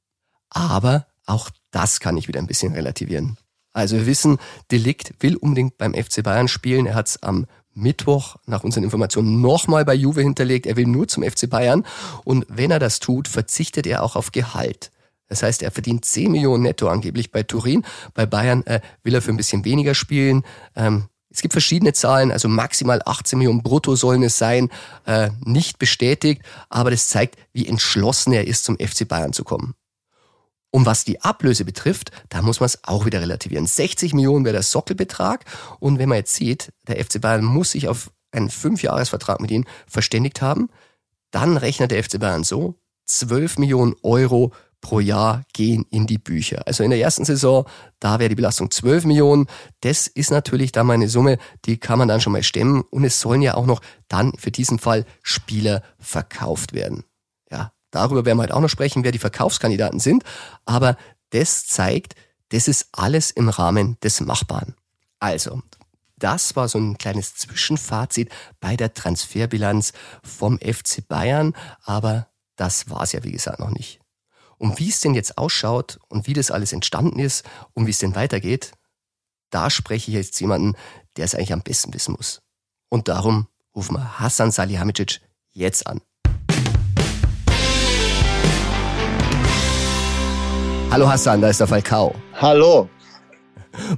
Aber 0.50 1.08
auch 1.26 1.50
das 1.72 2.00
kann 2.00 2.16
ich 2.16 2.30
wieder 2.30 2.40
ein 2.40 2.48
bisschen 2.48 2.74
relativieren. 2.74 3.38
Also 3.74 3.98
wir 3.98 4.06
wissen, 4.06 4.38
Delikt 4.72 5.14
will 5.20 5.36
unbedingt 5.36 5.78
beim 5.78 5.94
FC 5.94 6.24
Bayern 6.24 6.48
spielen. 6.48 6.86
Er 6.86 6.96
hat 6.96 7.08
es 7.08 7.22
am 7.22 7.46
Mittwoch 7.78 8.36
nach 8.46 8.64
unseren 8.64 8.84
Informationen 8.84 9.42
nochmal 9.42 9.86
bei 9.86 9.94
Juve 9.94 10.22
hinterlegt. 10.22 10.66
Er 10.66 10.76
will 10.76 10.88
nur 10.88 11.08
zum 11.08 11.24
FC 11.24 11.50
Bayern. 11.50 11.86
Und 12.26 12.46
wenn 12.50 12.72
er 12.72 12.80
das 12.80 13.00
tut, 13.00 13.28
verzichtet 13.28 13.88
er 13.88 14.04
auch 14.04 14.16
auf 14.16 14.32
Gehalt. 14.32 14.92
Das 15.30 15.44
heißt, 15.44 15.62
er 15.62 15.72
verdient 15.72 16.06
10 16.06 16.32
Millionen 16.32 16.64
netto 16.64 16.88
angeblich 16.88 17.32
bei 17.32 17.44
Turin. 17.44 17.84
Bei 18.14 18.26
Bayern 18.26 18.66
äh, 18.66 18.80
will 19.04 19.14
er 19.14 19.22
für 19.22 19.32
ein 19.32 19.38
bisschen 19.38 19.66
weniger 19.66 19.94
spielen. 19.94 20.44
Ähm, 20.76 21.10
Es 21.30 21.42
gibt 21.42 21.54
verschiedene 21.54 21.94
Zahlen, 21.94 22.32
also 22.32 22.48
maximal 22.48 23.02
18 23.06 23.38
Millionen 23.38 23.62
brutto 23.62 23.96
sollen 23.96 24.24
es 24.24 24.38
sein, 24.38 24.70
äh, 25.06 25.30
nicht 25.44 25.78
bestätigt, 25.78 26.42
aber 26.70 26.90
das 26.90 27.10
zeigt, 27.10 27.36
wie 27.54 27.68
entschlossen 27.68 28.34
er 28.34 28.48
ist, 28.48 28.64
zum 28.64 28.78
FC 28.78 29.06
Bayern 29.06 29.34
zu 29.34 29.44
kommen. 29.44 29.76
Und 30.72 30.86
was 30.86 31.06
die 31.06 31.22
Ablöse 31.22 31.66
betrifft, 31.66 32.12
da 32.30 32.42
muss 32.42 32.60
man 32.60 32.66
es 32.66 32.84
auch 32.84 33.06
wieder 33.06 33.22
relativieren. 33.22 33.66
60 33.66 34.14
Millionen 34.14 34.46
wäre 34.46 34.54
der 34.54 34.64
Sockelbetrag. 34.64 35.46
Und 35.80 35.98
wenn 35.98 36.10
man 36.10 36.18
jetzt 36.18 36.36
sieht, 36.36 36.74
der 36.88 37.04
FC 37.04 37.22
Bayern 37.22 37.46
muss 37.46 37.72
sich 37.72 37.88
auf 37.88 38.12
einen 38.32 38.50
Fünfjahresvertrag 38.50 39.40
mit 39.40 39.52
ihm 39.52 39.66
verständigt 39.88 40.42
haben, 40.42 40.70
dann 41.32 41.58
rechnet 41.58 41.92
der 41.92 42.04
FC 42.04 42.20
Bayern 42.20 42.44
so, 42.44 42.76
12 43.06 43.58
Millionen 43.58 43.96
Euro 44.04 44.52
pro 44.82 45.00
Jahr 45.00 45.44
gehen 45.54 45.86
in 45.90 46.08
die 46.08 46.18
Bücher. 46.18 46.68
Also 46.68 46.84
in 46.84 46.92
der 46.92 47.00
ersten 47.00 47.26
Saison, 47.26 47.66
da 48.00 48.20
wäre 48.20 48.30
die 48.30 48.36
Belastung 48.36 48.70
12 48.70 49.06
Millionen. 49.06 49.48
Das 49.82 50.08
ist 50.08 50.32
natürlich 50.32 50.72
dann 50.72 50.88
mal 50.88 50.94
eine 50.94 51.10
Summe, 51.10 51.38
die 51.66 51.78
kann 51.78 51.98
man 51.98 52.08
dann 52.08 52.22
schon 52.22 52.34
mal 52.34 52.44
stemmen. 52.44 52.84
Und 52.90 53.04
es 53.04 53.20
sollen 53.20 53.42
ja 53.42 53.56
auch 53.56 53.66
noch 53.66 53.82
dann 54.08 54.34
für 54.38 54.52
diesen 54.52 54.80
Fall 54.80 55.06
Spieler 55.24 55.82
verkauft 56.00 56.74
werden. 56.74 57.04
Darüber 57.92 58.26
werden 58.26 58.38
wir 58.38 58.44
heute 58.44 58.56
auch 58.56 58.62
noch 58.62 58.70
sprechen, 58.70 59.04
wer 59.04 59.12
die 59.12 59.20
Verkaufskandidaten 59.20 60.00
sind. 60.00 60.24
Aber 60.66 60.98
das 61.30 61.66
zeigt, 61.66 62.16
das 62.50 62.68
ist 62.68 62.90
alles 62.92 63.32
im 63.32 63.50
Rahmen 63.50 63.98
des 64.02 64.22
Machbaren. 64.22 64.76
Also, 65.20 65.62
das 66.18 66.56
war 66.56 66.68
so 66.68 66.80
ein 66.80 66.98
kleines 66.98 67.36
Zwischenfazit 67.36 68.30
bei 68.60 68.76
der 68.76 68.94
Transferbilanz 68.94 69.94
vom 70.24 70.58
FC 70.60 71.08
Bayern, 71.08 71.54
aber 71.84 72.28
das 72.56 72.90
war 72.90 73.04
es 73.04 73.12
ja 73.12 73.24
wie 73.24 73.32
gesagt 73.32 73.60
noch 73.60 73.70
nicht. 73.70 74.00
Und 74.58 74.80
wie 74.80 74.90
es 74.90 75.00
denn 75.00 75.14
jetzt 75.14 75.38
ausschaut 75.38 76.00
und 76.10 76.26
wie 76.26 76.34
das 76.34 76.50
alles 76.50 76.74
entstanden 76.74 77.20
ist 77.20 77.46
und 77.74 77.86
wie 77.86 77.92
es 77.92 78.00
denn 78.00 78.16
weitergeht, 78.16 78.72
da 79.52 79.70
spreche 79.70 80.10
ich 80.10 80.16
jetzt 80.16 80.40
jemanden, 80.42 80.76
der 81.16 81.26
es 81.26 81.36
eigentlich 81.36 81.54
am 81.54 81.62
besten 81.62 81.94
wissen 81.94 82.16
muss. 82.18 82.42
Und 82.90 83.08
darum 83.08 83.48
rufen 83.76 83.96
wir 83.96 84.20
Hassan 84.20 84.52
Salihamidzic 84.52 85.22
jetzt 85.52 85.86
an. 85.86 86.02
Hallo 90.90 91.10
Hassan, 91.10 91.42
da 91.42 91.50
ist 91.50 91.60
der 91.60 91.68
Falcao. 91.68 92.16
Hallo. 92.36 92.90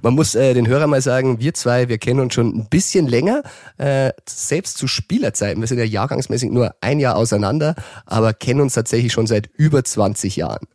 Man 0.01 0.15
muss 0.15 0.35
äh, 0.35 0.53
den 0.53 0.67
Hörern 0.67 0.89
mal 0.89 1.01
sagen, 1.01 1.39
wir 1.39 1.53
zwei, 1.53 1.87
wir 1.87 1.97
kennen 1.99 2.19
uns 2.19 2.33
schon 2.33 2.47
ein 2.47 2.67
bisschen 2.69 3.07
länger, 3.07 3.43
äh, 3.77 4.11
selbst 4.27 4.77
zu 4.77 4.87
Spielerzeiten. 4.87 5.61
Wir 5.61 5.67
sind 5.67 5.77
ja 5.77 5.85
jahrgangsmäßig 5.85 6.49
nur 6.49 6.75
ein 6.81 6.99
Jahr 6.99 7.15
auseinander, 7.15 7.75
aber 8.05 8.33
kennen 8.33 8.61
uns 8.61 8.73
tatsächlich 8.73 9.13
schon 9.13 9.27
seit 9.27 9.47
über 9.55 9.83
20 9.83 10.35
Jahren. 10.35 10.67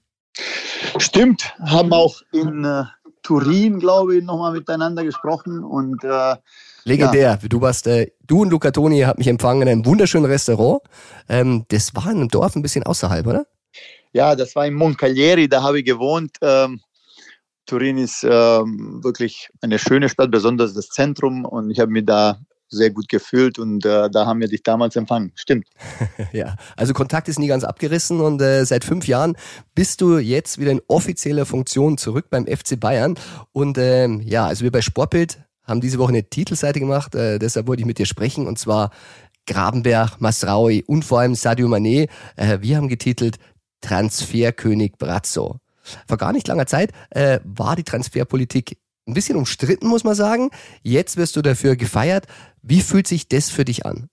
Stimmt, 0.98 1.54
haben 1.60 1.92
auch 1.92 2.22
in 2.32 2.64
äh, 2.64 2.84
Turin, 3.22 3.80
glaube 3.80 4.16
ich, 4.16 4.24
nochmal 4.24 4.52
miteinander 4.52 5.02
gesprochen 5.04 5.64
und 5.64 6.04
äh, 6.04 6.36
Legendär. 6.84 7.38
Ja. 7.42 7.48
Du 7.48 7.60
warst, 7.60 7.86
äh, 7.86 8.12
du 8.26 8.42
und 8.42 8.50
Luca 8.50 8.70
Toni 8.70 9.00
habt 9.00 9.18
mich 9.18 9.28
empfangen 9.28 9.62
in 9.62 9.68
einem 9.68 9.86
wunderschönen 9.86 10.26
Restaurant. 10.26 10.82
Ähm, 11.28 11.64
das 11.68 11.94
war 11.94 12.04
in 12.06 12.18
einem 12.18 12.28
Dorf 12.28 12.54
ein 12.54 12.62
bisschen 12.62 12.84
außerhalb, 12.84 13.26
oder? 13.26 13.46
Ja, 14.14 14.36
das 14.36 14.54
war 14.54 14.64
in 14.64 14.74
Moncaglieri, 14.74 15.48
da 15.48 15.62
habe 15.62 15.80
ich 15.80 15.84
gewohnt. 15.84 16.36
Ähm, 16.40 16.80
Turin 17.66 17.98
ist 17.98 18.24
ähm, 18.24 19.02
wirklich 19.02 19.50
eine 19.60 19.78
schöne 19.78 20.08
Stadt, 20.08 20.30
besonders 20.30 20.72
das 20.72 20.88
Zentrum. 20.88 21.44
Und 21.44 21.70
ich 21.70 21.80
habe 21.80 21.90
mich 21.90 22.06
da 22.06 22.38
sehr 22.68 22.90
gut 22.90 23.08
gefühlt 23.08 23.58
und 23.58 23.84
äh, 23.84 24.08
da 24.10 24.26
haben 24.26 24.40
wir 24.40 24.48
dich 24.48 24.62
damals 24.62 24.94
empfangen. 24.94 25.32
Stimmt. 25.34 25.66
ja, 26.32 26.56
also 26.76 26.92
Kontakt 26.92 27.28
ist 27.28 27.38
nie 27.38 27.48
ganz 27.48 27.64
abgerissen 27.64 28.20
und 28.20 28.40
äh, 28.40 28.64
seit 28.64 28.84
fünf 28.84 29.06
Jahren 29.08 29.36
bist 29.74 30.00
du 30.00 30.18
jetzt 30.18 30.58
wieder 30.58 30.70
in 30.70 30.80
offizieller 30.86 31.44
Funktion 31.44 31.98
zurück 31.98 32.26
beim 32.30 32.46
FC 32.46 32.78
Bayern. 32.78 33.16
Und 33.52 33.78
ähm, 33.78 34.20
ja, 34.24 34.46
also 34.46 34.62
wir 34.62 34.72
bei 34.72 34.80
Sportbild 34.80 35.40
haben 35.64 35.80
diese 35.80 35.98
Woche 35.98 36.10
eine 36.10 36.28
Titelseite 36.28 36.78
gemacht, 36.78 37.14
äh, 37.14 37.38
deshalb 37.38 37.66
wollte 37.66 37.80
ich 37.80 37.86
mit 37.86 37.98
dir 37.98 38.06
sprechen 38.06 38.46
und 38.46 38.58
zwar 38.58 38.90
Grabenberg, 39.46 40.20
Masraui 40.20 40.84
und 40.86 41.04
vor 41.04 41.20
allem 41.20 41.34
Sadio 41.34 41.68
Mané. 41.68 42.08
Äh, 42.36 42.58
wir 42.60 42.76
haben 42.76 42.88
getitelt 42.88 43.38
Transferkönig 43.84 44.92
Brazzo. 44.98 45.60
Vor 46.08 46.16
gar 46.16 46.32
nicht 46.32 46.48
langer 46.48 46.66
Zeit 46.66 46.92
äh, 47.10 47.40
war 47.44 47.76
die 47.76 47.84
Transferpolitik 47.84 48.78
ein 49.06 49.12
bisschen 49.12 49.36
umstritten, 49.36 49.86
muss 49.86 50.04
man 50.04 50.14
sagen. 50.14 50.50
Jetzt 50.82 51.18
wirst 51.18 51.36
du 51.36 51.42
dafür 51.42 51.76
gefeiert. 51.76 52.26
Wie 52.62 52.80
fühlt 52.80 53.06
sich 53.06 53.28
das 53.28 53.50
für 53.50 53.66
dich 53.66 53.84
an? 53.84 54.08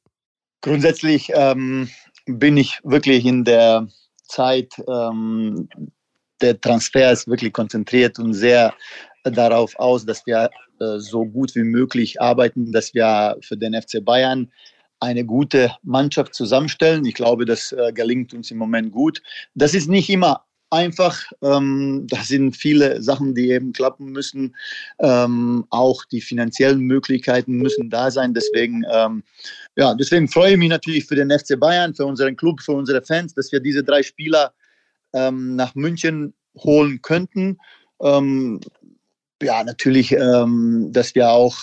Grundsätzlich 0.61 1.31
ähm, 1.33 1.89
bin 2.25 2.57
ich 2.57 2.79
wirklich 2.83 3.25
in 3.25 3.45
der 3.45 3.87
Zeit 4.27 4.73
ähm, 4.87 5.69
der 6.41 6.59
Transfers 6.59 7.27
wirklich 7.27 7.53
konzentriert 7.53 8.19
und 8.19 8.33
sehr 8.33 8.73
darauf 9.23 9.77
aus, 9.79 10.05
dass 10.05 10.25
wir 10.25 10.49
äh, 10.79 10.97
so 10.97 11.25
gut 11.25 11.55
wie 11.55 11.63
möglich 11.63 12.21
arbeiten, 12.21 12.73
dass 12.73 12.93
wir 12.93 13.37
für 13.41 13.55
den 13.55 13.79
FC 13.79 14.03
Bayern 14.03 14.51
eine 15.01 15.25
gute 15.25 15.71
Mannschaft 15.83 16.33
zusammenstellen. 16.33 17.05
Ich 17.05 17.15
glaube, 17.15 17.45
das 17.45 17.71
äh, 17.71 17.91
gelingt 17.91 18.33
uns 18.33 18.51
im 18.51 18.57
Moment 18.57 18.91
gut. 18.91 19.21
Das 19.55 19.73
ist 19.73 19.89
nicht 19.89 20.09
immer 20.09 20.45
einfach. 20.69 21.19
Ähm, 21.41 22.05
da 22.07 22.21
sind 22.23 22.55
viele 22.55 23.01
Sachen, 23.01 23.33
die 23.35 23.49
eben 23.49 23.73
klappen 23.73 24.11
müssen. 24.11 24.55
Ähm, 24.99 25.65
auch 25.71 26.05
die 26.05 26.21
finanziellen 26.21 26.81
Möglichkeiten 26.81 27.57
müssen 27.57 27.89
da 27.89 28.11
sein. 28.11 28.33
Deswegen, 28.33 28.83
ähm, 28.91 29.23
ja, 29.75 29.95
deswegen 29.95 30.27
freue 30.27 30.51
ich 30.51 30.57
mich 30.57 30.69
natürlich 30.69 31.05
für 31.05 31.15
den 31.15 31.31
FC 31.31 31.59
Bayern, 31.59 31.95
für 31.95 32.05
unseren 32.05 32.35
Club, 32.35 32.61
für 32.61 32.73
unsere 32.73 33.01
Fans, 33.01 33.33
dass 33.33 33.51
wir 33.51 33.59
diese 33.59 33.83
drei 33.83 34.03
Spieler 34.03 34.53
ähm, 35.13 35.55
nach 35.55 35.73
München 35.73 36.33
holen 36.57 37.01
könnten. 37.01 37.57
Ähm, 38.01 38.61
ja, 39.41 39.63
natürlich, 39.63 40.11
ähm, 40.11 40.89
dass 40.91 41.15
wir 41.15 41.31
auch 41.31 41.57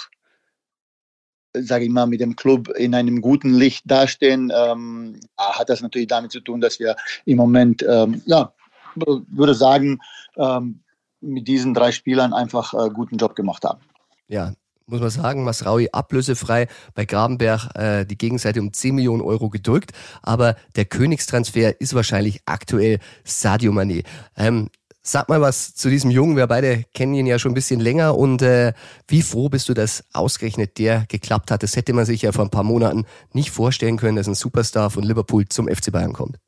sage 1.62 1.84
ich 1.84 1.90
mal, 1.90 2.06
mit 2.06 2.20
dem 2.20 2.36
Club 2.36 2.68
in 2.76 2.94
einem 2.94 3.20
guten 3.20 3.54
Licht 3.54 3.84
dastehen, 3.86 4.52
ähm, 4.54 5.20
hat 5.36 5.68
das 5.68 5.80
natürlich 5.80 6.08
damit 6.08 6.32
zu 6.32 6.40
tun, 6.40 6.60
dass 6.60 6.78
wir 6.78 6.96
im 7.24 7.36
Moment 7.36 7.84
ähm, 7.88 8.22
ja, 8.26 8.52
würde 8.94 9.54
sagen, 9.54 10.00
ähm, 10.36 10.80
mit 11.20 11.48
diesen 11.48 11.74
drei 11.74 11.92
Spielern 11.92 12.32
einfach 12.32 12.74
äh, 12.74 12.90
guten 12.90 13.16
Job 13.16 13.34
gemacht 13.34 13.64
haben. 13.64 13.80
Ja, 14.28 14.52
muss 14.86 15.00
man 15.00 15.10
sagen, 15.10 15.44
Masraui 15.44 15.88
ablösefrei 15.92 16.66
bei 16.94 17.04
Grabenberg 17.04 17.74
äh, 17.74 18.06
die 18.06 18.16
Gegenseite 18.16 18.60
um 18.60 18.72
10 18.72 18.94
Millionen 18.94 19.22
Euro 19.22 19.50
gedrückt, 19.50 19.92
aber 20.22 20.56
der 20.76 20.86
Königstransfer 20.86 21.80
ist 21.80 21.94
wahrscheinlich 21.94 22.40
aktuell 22.46 22.98
Sadio 23.24 23.72
Mané. 23.72 24.04
Ähm, 24.36 24.70
sag 25.02 25.28
mal 25.28 25.40
was 25.40 25.74
zu 25.74 25.88
diesem 25.88 26.10
Jungen, 26.10 26.36
wir 26.36 26.46
beide 26.46 26.84
kennen 26.94 27.14
ihn 27.14 27.26
ja 27.26 27.38
schon 27.38 27.52
ein 27.52 27.54
bisschen 27.54 27.80
länger 27.80 28.16
und 28.16 28.42
äh, 28.42 28.72
wie 29.06 29.22
froh 29.22 29.48
bist 29.48 29.68
du, 29.68 29.74
dass 29.74 30.04
ausgerechnet 30.12 30.78
der 30.78 31.06
geklappt 31.08 31.50
hat? 31.50 31.62
Das 31.62 31.76
hätte 31.76 31.92
man 31.92 32.04
sich 32.04 32.22
ja 32.22 32.32
vor 32.32 32.44
ein 32.44 32.50
paar 32.50 32.64
Monaten 32.64 33.06
nicht 33.32 33.50
vorstellen 33.50 33.96
können, 33.96 34.16
dass 34.16 34.26
ein 34.26 34.34
Superstar 34.34 34.90
von 34.90 35.02
Liverpool 35.02 35.48
zum 35.48 35.68
FC 35.68 35.92
Bayern 35.92 36.12
kommt 36.12 36.38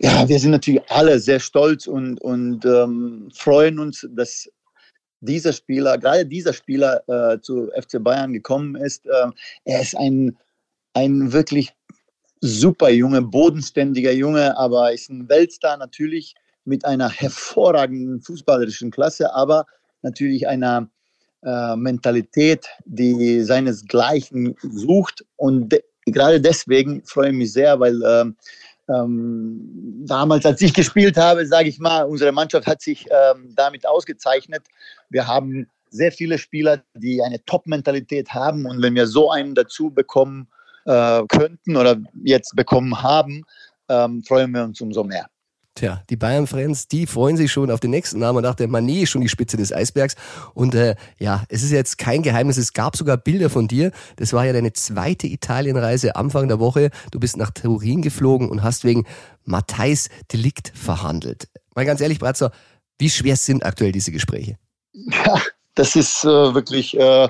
ja, 0.00 0.28
wir 0.28 0.38
sind 0.38 0.50
natürlich 0.50 0.82
alle 0.90 1.18
sehr 1.18 1.40
stolz 1.40 1.86
und, 1.86 2.20
und 2.20 2.64
ähm, 2.64 3.30
freuen 3.32 3.78
uns, 3.78 4.06
dass 4.10 4.48
dieser 5.20 5.52
Spieler, 5.52 5.98
gerade 5.98 6.26
dieser 6.26 6.52
Spieler 6.52 7.02
äh, 7.08 7.40
zu 7.40 7.70
FC 7.74 8.02
Bayern 8.02 8.32
gekommen 8.32 8.76
ist. 8.76 9.06
Äh, 9.06 9.30
er 9.64 9.80
ist 9.80 9.96
ein, 9.96 10.36
ein 10.92 11.32
wirklich 11.32 11.72
super 12.40 12.90
Junge, 12.90 13.22
bodenständiger 13.22 14.12
Junge, 14.12 14.56
aber 14.58 14.92
ist 14.92 15.08
ein 15.08 15.28
Weltstar 15.28 15.78
natürlich 15.78 16.34
mit 16.64 16.84
einer 16.84 17.08
hervorragenden 17.10 18.20
fußballerischen 18.20 18.90
Klasse, 18.90 19.34
aber 19.34 19.66
natürlich 20.02 20.46
einer 20.48 20.88
äh, 21.42 21.76
Mentalität, 21.76 22.66
die 22.84 23.42
seinesgleichen 23.42 24.56
sucht. 24.62 25.24
Und 25.36 25.70
de 25.70 25.82
gerade 26.06 26.40
deswegen 26.40 27.02
freue 27.04 27.30
ich 27.30 27.36
mich 27.36 27.52
sehr, 27.52 27.80
weil 27.80 28.00
ähm, 28.06 28.36
ähm, 28.88 30.04
damals, 30.06 30.44
als 30.44 30.60
ich 30.60 30.74
gespielt 30.74 31.16
habe, 31.16 31.46
sage 31.46 31.68
ich 31.68 31.78
mal, 31.78 32.02
unsere 32.02 32.32
Mannschaft 32.32 32.66
hat 32.66 32.82
sich 32.82 33.06
ähm, 33.10 33.52
damit 33.54 33.86
ausgezeichnet. 33.86 34.62
Wir 35.08 35.26
haben 35.26 35.66
sehr 35.90 36.12
viele 36.12 36.38
Spieler, 36.38 36.82
die 36.94 37.22
eine 37.22 37.42
Top-Mentalität 37.44 38.30
haben. 38.30 38.66
Und 38.66 38.82
wenn 38.82 38.94
wir 38.94 39.06
so 39.06 39.30
einen 39.30 39.54
dazu 39.54 39.90
bekommen 39.90 40.48
äh, 40.84 41.22
könnten 41.28 41.76
oder 41.76 41.96
jetzt 42.24 42.54
bekommen 42.56 43.02
haben, 43.02 43.44
ähm, 43.88 44.22
freuen 44.24 44.50
wir 44.52 44.64
uns 44.64 44.80
umso 44.80 45.04
mehr. 45.04 45.26
Tja, 45.76 46.04
die 46.08 46.16
Bayern-Fans, 46.16 46.86
die 46.86 47.04
freuen 47.04 47.36
sich 47.36 47.50
schon 47.50 47.68
auf 47.72 47.80
den 47.80 47.90
nächsten 47.90 48.20
Namen. 48.20 48.38
Und 48.38 48.46
auch 48.46 48.54
der 48.54 48.68
Mané 48.68 49.02
ist 49.02 49.10
schon 49.10 49.22
die 49.22 49.28
Spitze 49.28 49.56
des 49.56 49.72
Eisbergs. 49.72 50.14
Und 50.54 50.76
äh, 50.76 50.94
ja, 51.18 51.42
es 51.48 51.64
ist 51.64 51.72
jetzt 51.72 51.98
kein 51.98 52.22
Geheimnis, 52.22 52.58
es 52.58 52.74
gab 52.74 52.96
sogar 52.96 53.16
Bilder 53.16 53.50
von 53.50 53.66
dir. 53.66 53.90
Das 54.14 54.32
war 54.32 54.46
ja 54.46 54.52
deine 54.52 54.72
zweite 54.72 55.26
Italienreise 55.26 56.14
Anfang 56.14 56.46
der 56.46 56.60
Woche. 56.60 56.90
Du 57.10 57.18
bist 57.18 57.36
nach 57.36 57.50
Turin 57.50 58.02
geflogen 58.02 58.50
und 58.50 58.62
hast 58.62 58.84
wegen 58.84 59.04
Matthijs 59.44 60.10
Delikt 60.32 60.70
verhandelt. 60.76 61.48
Mal 61.74 61.84
ganz 61.84 62.00
ehrlich, 62.00 62.20
Bratzer, 62.20 62.52
wie 63.00 63.10
schwer 63.10 63.34
sind 63.34 63.66
aktuell 63.66 63.90
diese 63.90 64.12
Gespräche? 64.12 64.56
Ja, 64.92 65.42
das 65.74 65.96
ist 65.96 66.22
äh, 66.22 66.54
wirklich 66.54 66.96
äh, 66.96 67.28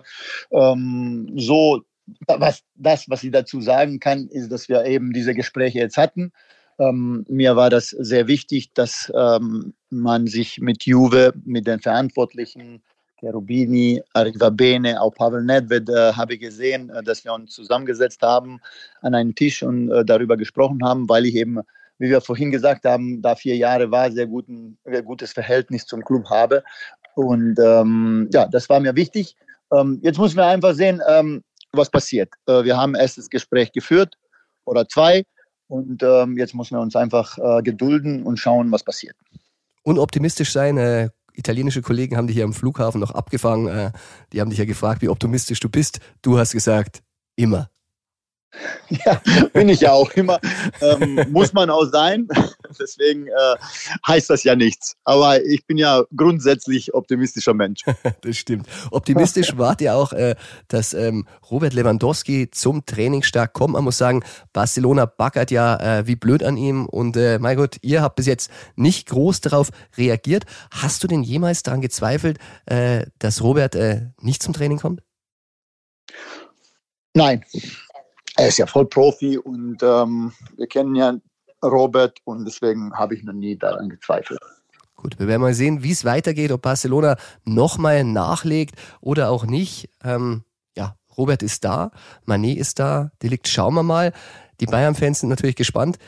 ähm, 0.51 1.33
so. 1.37 1.81
Was, 2.27 2.61
das, 2.75 3.09
was 3.09 3.25
ich 3.25 3.31
dazu 3.31 3.63
sagen 3.63 3.99
kann, 3.99 4.29
ist, 4.29 4.53
dass 4.53 4.69
wir 4.69 4.85
eben 4.85 5.15
diese 5.15 5.33
Gespräche 5.33 5.79
jetzt 5.79 5.97
hatten 5.97 6.31
ähm, 6.79 7.25
mir 7.29 7.57
war 7.57 7.71
das 7.71 7.91
sehr 7.91 8.27
wichtig, 8.27 8.73
dass 8.75 9.13
ähm, 9.15 9.75
man 9.91 10.27
sich 10.27 10.61
mit 10.61 10.85
Juve, 10.85 11.33
mit 11.45 11.67
den 11.67 11.81
Verantwortlichen 11.81 12.83
Rubini, 13.23 14.03
Arik 14.13 14.37
Bene, 14.53 15.01
auch 15.01 15.15
Pavel 15.15 15.43
Nedved 15.43 15.89
äh, 15.89 16.13
habe 16.13 16.39
gesehen, 16.39 16.91
äh, 16.91 17.03
dass 17.03 17.25
wir 17.25 17.33
uns 17.33 17.55
zusammengesetzt 17.55 18.23
haben 18.23 18.61
an 19.03 19.15
einen 19.15 19.35
Tisch 19.35 19.63
und 19.63 19.91
äh, 19.91 20.05
darüber 20.05 20.37
gesprochen 20.37 20.85
haben, 20.85 21.09
weil 21.09 21.27
ich 21.27 21.35
eben, 21.35 21.61
wie 21.99 22.11
wir 22.11 22.21
vorhin 22.21 22.51
gesagt 22.51 22.85
haben, 22.85 23.23
da 23.23 23.35
vier 23.35 23.57
Jahre 23.57 23.91
war, 23.91 24.11
sehr, 24.11 24.27
guten, 24.27 24.79
sehr 24.85 25.03
gutes 25.03 25.33
Verhältnis 25.33 25.87
zum 25.87 26.05
Club 26.05 26.29
habe. 26.29 26.63
Und 27.15 27.59
ähm, 27.59 28.29
ja, 28.33 28.47
das 28.47 28.69
war 28.69 28.81
mir 28.81 28.97
wichtig. 28.97 29.37
Ähm, 29.73 30.01
jetzt 30.03 30.19
müssen 30.19 30.37
wir 30.37 30.47
einfach 30.47 30.75
sehen, 30.75 31.01
ähm, 31.09 31.43
was 31.73 31.91
passiert. 31.91 32.31
Äh, 32.47 32.65
wir 32.65 32.77
haben 32.77 32.95
erst 32.95 33.19
das 33.19 33.31
Gespräch 33.31 33.73
geführt 33.73 34.15
oder 34.65 34.89
zwei 34.89 35.25
und 35.69 36.03
ähm, 36.03 36.37
jetzt 36.37 36.55
müssen 36.55 36.77
wir 36.77 36.81
uns 36.81 36.97
einfach 36.97 37.39
äh, 37.39 37.63
gedulden 37.63 38.25
und 38.25 38.39
schauen, 38.39 38.71
was 38.73 38.83
passiert. 38.83 39.17
Und 39.83 39.99
optimistisch 39.99 40.53
sein. 40.53 40.77
Äh, 40.77 41.11
italienische 41.35 41.83
Kollegen 41.83 42.17
haben 42.17 42.27
dich 42.27 42.37
hier 42.37 42.45
am 42.45 42.53
Flughafen 42.53 43.01
noch 43.01 43.11
abgefangen. 43.11 43.69
Äh, 43.69 43.93
die 44.33 44.41
haben 44.41 44.51
dich 44.51 44.59
ja 44.59 44.65
gefragt, 44.65 45.03
wie 45.03 45.09
optimistisch 45.09 45.61
du 45.61 45.69
bist. 45.69 46.01
Du 46.23 46.39
hast 46.39 46.53
gesagt, 46.53 47.03
immer. 47.37 47.71
Ja, 48.89 49.21
bin 49.53 49.69
ich 49.69 49.81
ja 49.81 49.91
auch 49.93 50.11
immer. 50.13 50.39
Ähm, 50.81 51.27
muss 51.31 51.53
man 51.53 51.71
auch 51.71 51.87
sein. 51.87 52.29
Deswegen 52.81 53.29
äh, 53.29 53.57
heißt 54.07 54.31
das 54.31 54.45
ja 54.45 54.55
nichts. 54.57 54.97
Aber 55.05 55.45
ich 55.45 55.67
bin 55.67 55.79
ja 55.79 56.03
grundsätzlich 56.15 56.95
optimistischer 56.95 57.55
Mensch. 57.55 57.83
das 58.21 58.37
stimmt. 58.37 58.67
Optimistisch 58.91 59.57
wart 59.57 59.81
ihr 59.81 59.95
auch, 59.95 60.13
äh, 60.13 60.35
dass 60.69 60.95
ähm, 60.95 61.27
Robert 61.51 61.75
Lewandowski 61.75 62.51
zum 62.51 62.85
Trainingstag 62.87 63.53
kommt. 63.53 63.75
Man 63.75 63.85
muss 63.85 63.99
sagen, 63.99 64.23
Barcelona 64.53 65.07
baggert 65.07 65.51
ja 65.51 65.77
äh, 65.99 66.07
wie 66.07 66.17
blöd 66.17 66.43
an 66.43 66.57
ihm. 66.57 66.87
Und 66.87 67.17
äh, 67.17 67.39
mein 67.39 67.57
Gott, 67.57 67.77
ihr 67.83 68.03
habt 68.03 68.17
bis 68.17 68.27
jetzt 68.27 68.51
nicht 68.77 69.09
groß 69.09 69.41
darauf 69.41 69.71
reagiert. 69.97 70.45
Hast 70.71 71.03
du 71.03 71.09
denn 71.09 71.23
jemals 71.23 71.63
daran 71.63 71.81
gezweifelt, 71.81 72.39
äh, 72.67 73.07
dass 73.19 73.43
Robert 73.43 73.75
äh, 73.75 74.09
nicht 74.21 74.43
zum 74.43 74.53
Training 74.53 74.79
kommt? 74.79 75.03
Nein, 77.15 77.45
er 78.37 78.49
ist 78.49 78.59
ja 78.59 78.67
voll 78.67 78.87
Profi 78.87 79.39
und 79.39 79.83
ähm, 79.83 80.33
wir 80.57 80.67
kennen 80.67 80.97
ja 80.97 81.15
Robert 81.65 82.19
und 82.25 82.45
deswegen 82.45 82.95
habe 82.95 83.15
ich 83.15 83.25
noch 83.25 83.33
nie 83.33 83.57
daran 83.57 83.89
gezweifelt. 83.89 84.39
Gut, 84.97 85.19
wir 85.19 85.27
werden 85.27 85.43
mal 85.43 85.55
sehen, 85.55 85.83
wie 85.83 85.91
es 85.91 86.05
weitergeht, 86.05 86.51
ob 86.51 86.63
Barcelona 86.63 87.17
nochmal 87.45 88.05
nachlegt 88.05 88.77
oder 89.01 89.31
auch 89.31 89.45
nicht. 89.45 89.91
Ähm, 90.03 90.45
ja, 90.77 90.97
Robert 91.17 91.43
ist 91.43 91.65
da, 91.65 91.91
Manet 92.25 92.59
ist 92.59 92.79
da, 92.79 93.11
Delikt 93.23 93.49
schauen 93.49 93.75
wir 93.75 93.83
mal. 93.83 94.13
Die 94.61 94.67
Bayern-Fans 94.67 95.21
sind 95.21 95.29
natürlich 95.29 95.57
gespannt. 95.57 95.99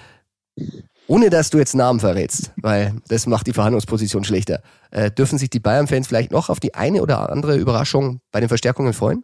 Ohne 1.08 1.30
dass 1.30 1.50
du 1.50 1.58
jetzt 1.58 1.74
Namen 1.74 2.00
verrätst, 2.00 2.52
weil 2.56 2.94
das 3.08 3.26
macht 3.26 3.46
die 3.46 3.52
Verhandlungsposition 3.52 4.24
schlechter. 4.24 4.62
Äh, 4.90 5.10
dürfen 5.10 5.38
sich 5.38 5.50
die 5.50 5.60
Bayern-Fans 5.60 6.08
vielleicht 6.08 6.32
noch 6.32 6.48
auf 6.48 6.58
die 6.58 6.74
eine 6.74 7.02
oder 7.02 7.30
andere 7.30 7.56
Überraschung 7.56 8.20
bei 8.32 8.40
den 8.40 8.48
Verstärkungen 8.48 8.92
freuen? 8.92 9.22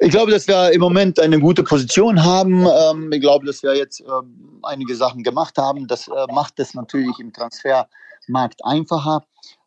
Ich 0.00 0.10
glaube, 0.10 0.30
dass 0.30 0.46
wir 0.46 0.72
im 0.72 0.80
Moment 0.80 1.18
eine 1.18 1.40
gute 1.40 1.64
Position 1.64 2.22
haben. 2.22 2.64
Ähm, 2.66 3.10
ich 3.12 3.20
glaube, 3.20 3.46
dass 3.46 3.62
wir 3.64 3.76
jetzt 3.76 4.00
ähm, 4.00 4.60
einige 4.62 4.94
Sachen 4.94 5.24
gemacht 5.24 5.58
haben. 5.58 5.88
Das 5.88 6.06
äh, 6.06 6.32
macht 6.32 6.60
es 6.60 6.74
natürlich 6.74 7.18
im 7.18 7.32
Transfermarkt 7.32 8.64
einfacher. 8.64 9.24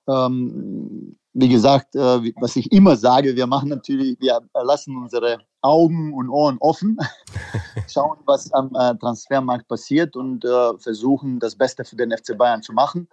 Ähm, 0.08 1.18
wie 1.34 1.50
gesagt, 1.50 1.96
äh, 1.96 2.34
was 2.40 2.56
ich 2.56 2.72
immer 2.72 2.96
sage, 2.96 3.36
wir 3.36 3.46
machen 3.46 3.70
natürlich, 3.70 4.18
wir 4.22 4.40
lassen 4.64 4.96
unsere 4.96 5.40
Augen 5.62 6.14
und 6.14 6.30
Ohren 6.30 6.58
offen, 6.60 6.98
schauen, 7.90 8.18
was 8.26 8.52
am 8.54 8.72
äh, 8.76 8.96
Transfermarkt 8.96 9.68
passiert 9.68 10.16
und 10.16 10.46
versuchen, 10.78 11.40
das 11.40 11.56
Beste 11.56 11.84
für 11.84 11.96
den 11.98 12.12
FC 12.12 12.38
Bayern 12.38 12.62
zu 12.62 12.74
machen. 12.74 13.08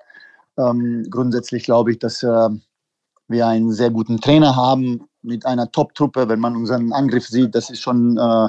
grundsätzlich 0.56 1.64
glaube 1.64 1.92
ich, 1.92 1.98
dass 1.98 2.22
wir 2.22 3.46
einen 3.46 3.72
sehr 3.72 3.90
guten 3.90 4.20
Trainer 4.20 4.56
haben, 4.56 5.08
mit 5.28 5.46
einer 5.46 5.70
Top-Truppe, 5.70 6.28
wenn 6.28 6.40
man 6.40 6.56
unseren 6.56 6.92
Angriff 6.92 7.28
sieht, 7.28 7.54
das 7.54 7.70
ist 7.70 7.80
schon 7.80 8.16
äh, 8.16 8.48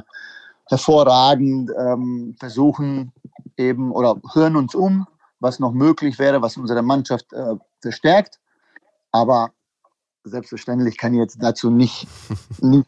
hervorragend. 0.65 1.71
Ähm, 1.77 2.35
versuchen 2.39 3.11
eben 3.57 3.91
oder 3.91 4.15
hören 4.33 4.55
uns 4.55 4.73
um, 4.73 5.05
was 5.39 5.59
noch 5.59 5.73
möglich 5.73 6.17
wäre, 6.17 6.41
was 6.41 6.57
unsere 6.57 6.81
Mannschaft 6.81 7.31
äh, 7.33 7.55
verstärkt. 7.81 8.39
Aber 9.11 9.51
selbstverständlich 10.23 10.97
kann 10.97 11.13
ich 11.13 11.19
jetzt 11.19 11.37
dazu 11.41 11.69
nicht, 11.69 12.07
nicht 12.61 12.87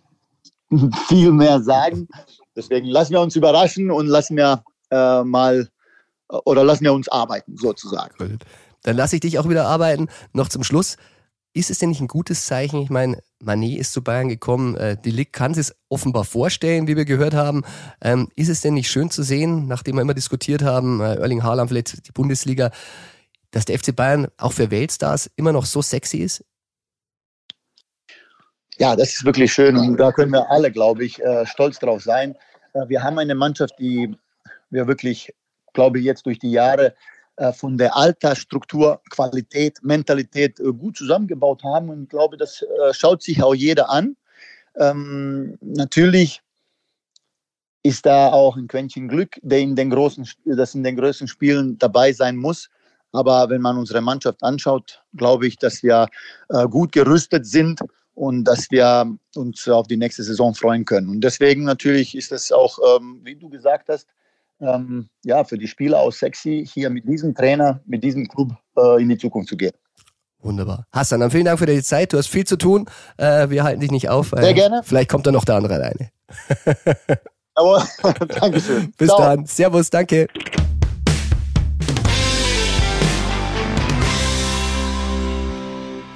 viel 1.07 1.31
mehr 1.31 1.61
sagen. 1.61 2.07
Deswegen 2.55 2.87
lassen 2.87 3.13
wir 3.13 3.21
uns 3.21 3.35
überraschen 3.35 3.91
und 3.91 4.07
lassen 4.07 4.37
wir 4.37 4.63
äh, 4.89 5.23
mal 5.23 5.69
oder 6.45 6.63
lassen 6.63 6.85
wir 6.85 6.93
uns 6.93 7.09
arbeiten, 7.09 7.57
sozusagen. 7.57 8.39
Dann 8.83 8.95
lasse 8.95 9.15
ich 9.15 9.19
dich 9.19 9.37
auch 9.37 9.49
wieder 9.49 9.67
arbeiten. 9.67 10.07
Noch 10.33 10.47
zum 10.47 10.63
Schluss. 10.63 10.95
Ist 11.53 11.69
es 11.69 11.79
denn 11.79 11.89
nicht 11.89 11.99
ein 11.99 12.07
gutes 12.07 12.45
Zeichen? 12.45 12.81
Ich 12.81 12.89
meine, 12.89 13.21
Manet 13.39 13.77
ist 13.77 13.91
zu 13.91 14.01
Bayern 14.01 14.29
gekommen, 14.29 14.77
äh, 14.77 14.95
die 14.95 15.11
Ligue 15.11 15.31
kann 15.31 15.51
es 15.51 15.75
offenbar 15.89 16.23
vorstellen, 16.23 16.87
wie 16.87 16.95
wir 16.95 17.03
gehört 17.03 17.33
haben. 17.33 17.63
Ähm, 18.01 18.29
ist 18.37 18.47
es 18.47 18.61
denn 18.61 18.75
nicht 18.75 18.89
schön 18.89 19.09
zu 19.09 19.21
sehen, 19.21 19.67
nachdem 19.67 19.95
wir 19.95 20.01
immer 20.01 20.13
diskutiert 20.13 20.63
haben, 20.63 21.01
äh, 21.01 21.15
Erling 21.15 21.43
Haaland 21.43 21.69
vielleicht 21.69 22.07
die 22.07 22.11
Bundesliga, 22.13 22.71
dass 23.51 23.65
der 23.65 23.77
FC 23.77 23.93
Bayern 23.93 24.27
auch 24.37 24.53
für 24.53 24.71
Weltstars 24.71 25.29
immer 25.35 25.51
noch 25.51 25.65
so 25.65 25.81
sexy 25.81 26.19
ist? 26.19 26.45
Ja, 28.77 28.95
das 28.95 29.09
ist 29.09 29.25
wirklich 29.25 29.51
schön 29.51 29.75
und 29.77 29.97
da 29.97 30.13
können 30.13 30.31
wir 30.31 30.49
alle, 30.49 30.71
glaube 30.71 31.03
ich, 31.03 31.21
äh, 31.21 31.45
stolz 31.45 31.79
drauf 31.79 32.01
sein. 32.01 32.35
Äh, 32.73 32.87
wir 32.87 33.03
haben 33.03 33.19
eine 33.19 33.35
Mannschaft, 33.35 33.75
die 33.77 34.15
wir 34.69 34.87
wirklich, 34.87 35.35
glaube 35.73 35.99
ich, 35.99 36.05
jetzt 36.05 36.25
durch 36.25 36.39
die 36.39 36.51
Jahre 36.51 36.95
von 37.53 37.77
der 37.77 37.95
Altersstruktur, 37.95 39.01
Qualität, 39.09 39.79
Mentalität 39.81 40.59
äh, 40.59 40.71
gut 40.71 40.97
zusammengebaut 40.97 41.63
haben. 41.63 41.89
Und 41.89 42.03
ich 42.03 42.09
glaube, 42.09 42.37
das 42.37 42.61
äh, 42.61 42.93
schaut 42.93 43.23
sich 43.23 43.41
auch 43.41 43.55
jeder 43.55 43.89
an. 43.89 44.15
Ähm, 44.77 45.57
natürlich 45.61 46.41
ist 47.83 48.05
da 48.05 48.31
auch 48.31 48.57
ein 48.57 48.67
Quäntchen 48.67 49.07
Glück, 49.07 49.39
der 49.41 49.59
in 49.59 49.75
den 49.75 49.89
großen, 49.89 50.27
das 50.45 50.75
in 50.75 50.83
den 50.83 50.95
größten 50.95 51.27
Spielen 51.27 51.77
dabei 51.77 52.13
sein 52.13 52.37
muss. 52.37 52.69
Aber 53.11 53.49
wenn 53.49 53.61
man 53.61 53.77
unsere 53.77 54.01
Mannschaft 54.01 54.41
anschaut, 54.43 55.03
glaube 55.15 55.47
ich, 55.47 55.57
dass 55.57 55.83
wir 55.83 56.07
äh, 56.49 56.67
gut 56.67 56.91
gerüstet 56.91 57.45
sind 57.45 57.81
und 58.13 58.45
dass 58.45 58.69
wir 58.71 59.17
uns 59.35 59.67
auf 59.67 59.87
die 59.87 59.97
nächste 59.97 60.23
Saison 60.23 60.53
freuen 60.53 60.85
können. 60.85 61.09
Und 61.09 61.21
deswegen 61.21 61.63
natürlich 61.63 62.15
ist 62.15 62.31
es 62.31 62.51
auch, 62.51 62.77
ähm, 62.95 63.19
wie 63.23 63.35
du 63.35 63.49
gesagt 63.49 63.89
hast, 63.89 64.07
ähm, 64.61 65.09
ja, 65.23 65.43
für 65.43 65.57
die 65.57 65.67
Spieler 65.67 65.99
aus 65.99 66.19
sexy, 66.19 66.67
hier 66.71 66.89
mit 66.89 67.07
diesem 67.07 67.33
Trainer, 67.35 67.81
mit 67.85 68.03
diesem 68.03 68.27
Club 68.27 68.51
äh, 68.77 69.01
in 69.01 69.09
die 69.09 69.17
Zukunft 69.17 69.49
zu 69.49 69.57
gehen. 69.57 69.73
Wunderbar. 70.39 70.85
Hassan, 70.91 71.19
dann 71.19 71.29
vielen 71.29 71.45
Dank 71.45 71.59
für 71.59 71.65
deine 71.65 71.83
Zeit. 71.83 72.13
Du 72.13 72.17
hast 72.17 72.27
viel 72.27 72.45
zu 72.45 72.57
tun. 72.57 72.85
Äh, 73.17 73.49
wir 73.49 73.63
halten 73.63 73.79
dich 73.79 73.91
nicht 73.91 74.09
auf. 74.09 74.33
Sehr 74.35 74.53
gerne. 74.53 74.81
Vielleicht 74.83 75.09
kommt 75.09 75.27
da 75.27 75.31
noch 75.31 75.45
der 75.45 75.55
andere 75.55 75.75
alleine. 75.75 76.09
Aber 77.53 77.85
Dankeschön. 78.27 78.91
Bis 78.97 79.09
Ciao. 79.09 79.19
dann. 79.19 79.45
Servus, 79.45 79.89
danke. 79.89 80.27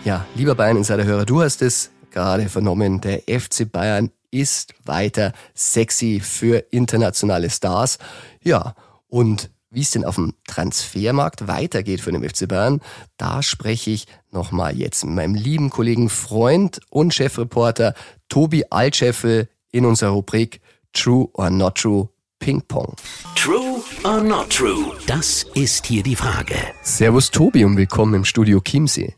Ja, 0.03 0.25
lieber 0.35 0.53
Bayern-Insider-Hörer, 0.53 1.25
du 1.25 1.41
hast 1.41 1.61
es 1.63 1.91
gerade 2.11 2.47
vernommen. 2.47 3.01
Der 3.01 3.21
FC 3.21 3.71
Bayern 3.71 4.11
ist 4.31 4.73
weiter 4.83 5.33
sexy 5.53 6.19
für 6.19 6.65
internationale 6.71 7.49
Stars. 7.49 7.97
Ja, 8.41 8.75
und 9.07 9.49
wie 9.75 9.81
es 9.81 9.91
denn 9.91 10.05
auf 10.05 10.15
dem 10.15 10.33
Transfermarkt 10.47 11.47
weitergeht 11.47 12.01
für 12.01 12.11
den 12.11 12.27
FC 12.27 12.47
Bayern, 12.47 12.81
da 13.17 13.43
spreche 13.43 13.91
ich 13.91 14.07
nochmal 14.31 14.77
jetzt 14.77 15.03
mit 15.03 15.15
meinem 15.15 15.35
lieben 15.35 15.69
Kollegen 15.69 16.09
Freund 16.09 16.79
und 16.89 17.13
Chefreporter 17.13 17.93
Tobi 18.29 18.63
Altscheffel 18.69 19.49
in 19.71 19.85
unserer 19.85 20.11
Rubrik 20.11 20.61
True 20.93 21.27
or 21.33 21.49
Not 21.49 21.75
True 21.75 22.09
Ping 22.39 22.61
Pong. 22.61 22.95
True 23.35 23.81
or 24.03 24.21
Not 24.21 24.49
True? 24.49 24.93
Das 25.07 25.45
ist 25.55 25.85
hier 25.85 26.03
die 26.03 26.15
Frage. 26.15 26.55
Servus 26.83 27.29
Tobi 27.31 27.65
und 27.65 27.75
willkommen 27.75 28.13
im 28.13 28.25
Studio 28.25 28.61
Chiemsee. 28.61 29.15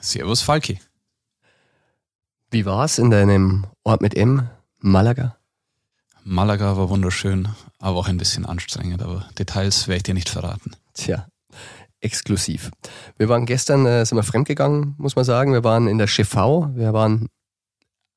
Servus 0.00 0.40
Falki. 0.40 0.78
Wie 2.50 2.64
war's 2.64 2.98
in 2.98 3.10
deinem 3.10 3.66
Ort 3.84 4.00
mit 4.00 4.16
M? 4.16 4.48
Malaga? 4.78 5.36
Malaga 6.24 6.78
war 6.78 6.88
wunderschön, 6.88 7.48
aber 7.78 7.98
auch 7.98 8.08
ein 8.08 8.16
bisschen 8.16 8.46
anstrengend, 8.46 9.02
aber 9.02 9.28
Details 9.38 9.86
werde 9.86 9.96
ich 9.98 10.02
dir 10.04 10.14
nicht 10.14 10.30
verraten. 10.30 10.72
Tja, 10.94 11.26
exklusiv. 12.00 12.70
Wir 13.18 13.28
waren 13.28 13.44
gestern, 13.44 13.84
äh, 13.84 14.04
sind 14.06 14.16
wir 14.16 14.22
fremdgegangen, 14.22 14.94
muss 14.96 15.14
man 15.14 15.26
sagen. 15.26 15.52
Wir 15.52 15.62
waren 15.62 15.88
in 15.88 15.98
der 15.98 16.06
Chefau, 16.06 16.70
wir 16.74 16.94
waren 16.94 17.28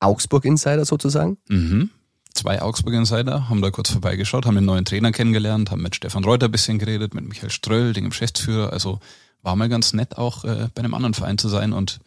Augsburg-Insider 0.00 0.86
sozusagen. 0.86 1.36
Mhm. 1.48 1.90
Zwei 2.32 2.62
Augsburg-Insider, 2.62 3.50
haben 3.50 3.60
da 3.60 3.70
kurz 3.70 3.90
vorbeigeschaut, 3.90 4.46
haben 4.46 4.54
den 4.54 4.64
neuen 4.64 4.86
Trainer 4.86 5.12
kennengelernt, 5.12 5.70
haben 5.70 5.82
mit 5.82 5.94
Stefan 5.94 6.24
Reuter 6.24 6.48
ein 6.48 6.52
bisschen 6.52 6.78
geredet, 6.78 7.12
mit 7.12 7.28
Michael 7.28 7.50
Ströll, 7.50 7.92
dem 7.92 8.08
Geschäftsführer. 8.08 8.72
Also 8.72 9.00
war 9.42 9.56
mal 9.56 9.68
ganz 9.68 9.92
nett, 9.92 10.16
auch 10.16 10.44
äh, 10.44 10.68
bei 10.74 10.80
einem 10.80 10.94
anderen 10.94 11.12
Verein 11.12 11.36
zu 11.36 11.50
sein 11.50 11.74
und 11.74 12.00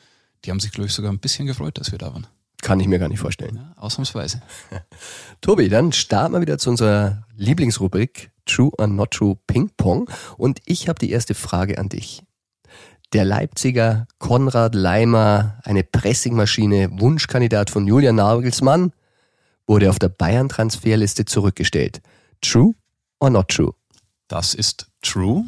die 0.44 0.52
haben 0.52 0.60
sich, 0.60 0.72
glaube 0.72 0.88
ich, 0.88 0.94
sogar 0.94 1.12
ein 1.12 1.20
bisschen 1.20 1.48
gefreut, 1.48 1.78
dass 1.78 1.92
wir 1.92 1.98
da 1.98 2.14
waren. 2.14 2.28
Kann 2.62 2.80
ich 2.80 2.88
mir 2.88 3.00
gar 3.00 3.10
nicht 3.10 3.20
vorstellen. 3.20 3.58
Ja, 3.58 3.74
ausnahmsweise. 3.78 4.42
Tobi, 5.42 5.70
dann 5.70 5.92
starten 5.92 6.34
wir 6.34 6.42
wieder 6.42 6.58
zu 6.58 6.70
unserer 6.72 7.26
Lieblingsrubrik 7.36 8.32
True 8.46 8.72
or 8.78 8.88
Not 8.88 9.12
True 9.12 9.38
Ping 9.48 9.70
Pong. 9.78 10.10
Und 10.38 10.60
ich 10.66 10.88
habe 10.90 11.00
die 11.00 11.12
erste 11.12 11.36
Frage 11.36 11.78
an 11.78 11.90
dich. 11.90 12.24
Der 13.14 13.24
Leipziger 13.24 14.08
Konrad 14.18 14.74
Leimer, 14.74 15.60
eine 15.64 15.84
Pressingmaschine, 15.84 16.90
Wunschkandidat 17.00 17.70
von 17.70 17.88
Julian 17.88 18.16
Nagelsmann, 18.16 18.94
wurde 19.68 19.90
auf 19.90 20.00
der 20.00 20.10
Bayern-Transferliste 20.10 21.26
zurückgestellt. 21.26 22.02
True 22.42 22.74
or 23.20 23.30
not 23.30 23.50
true? 23.50 23.74
Das 24.28 24.54
ist 24.54 24.88
true. 25.02 25.46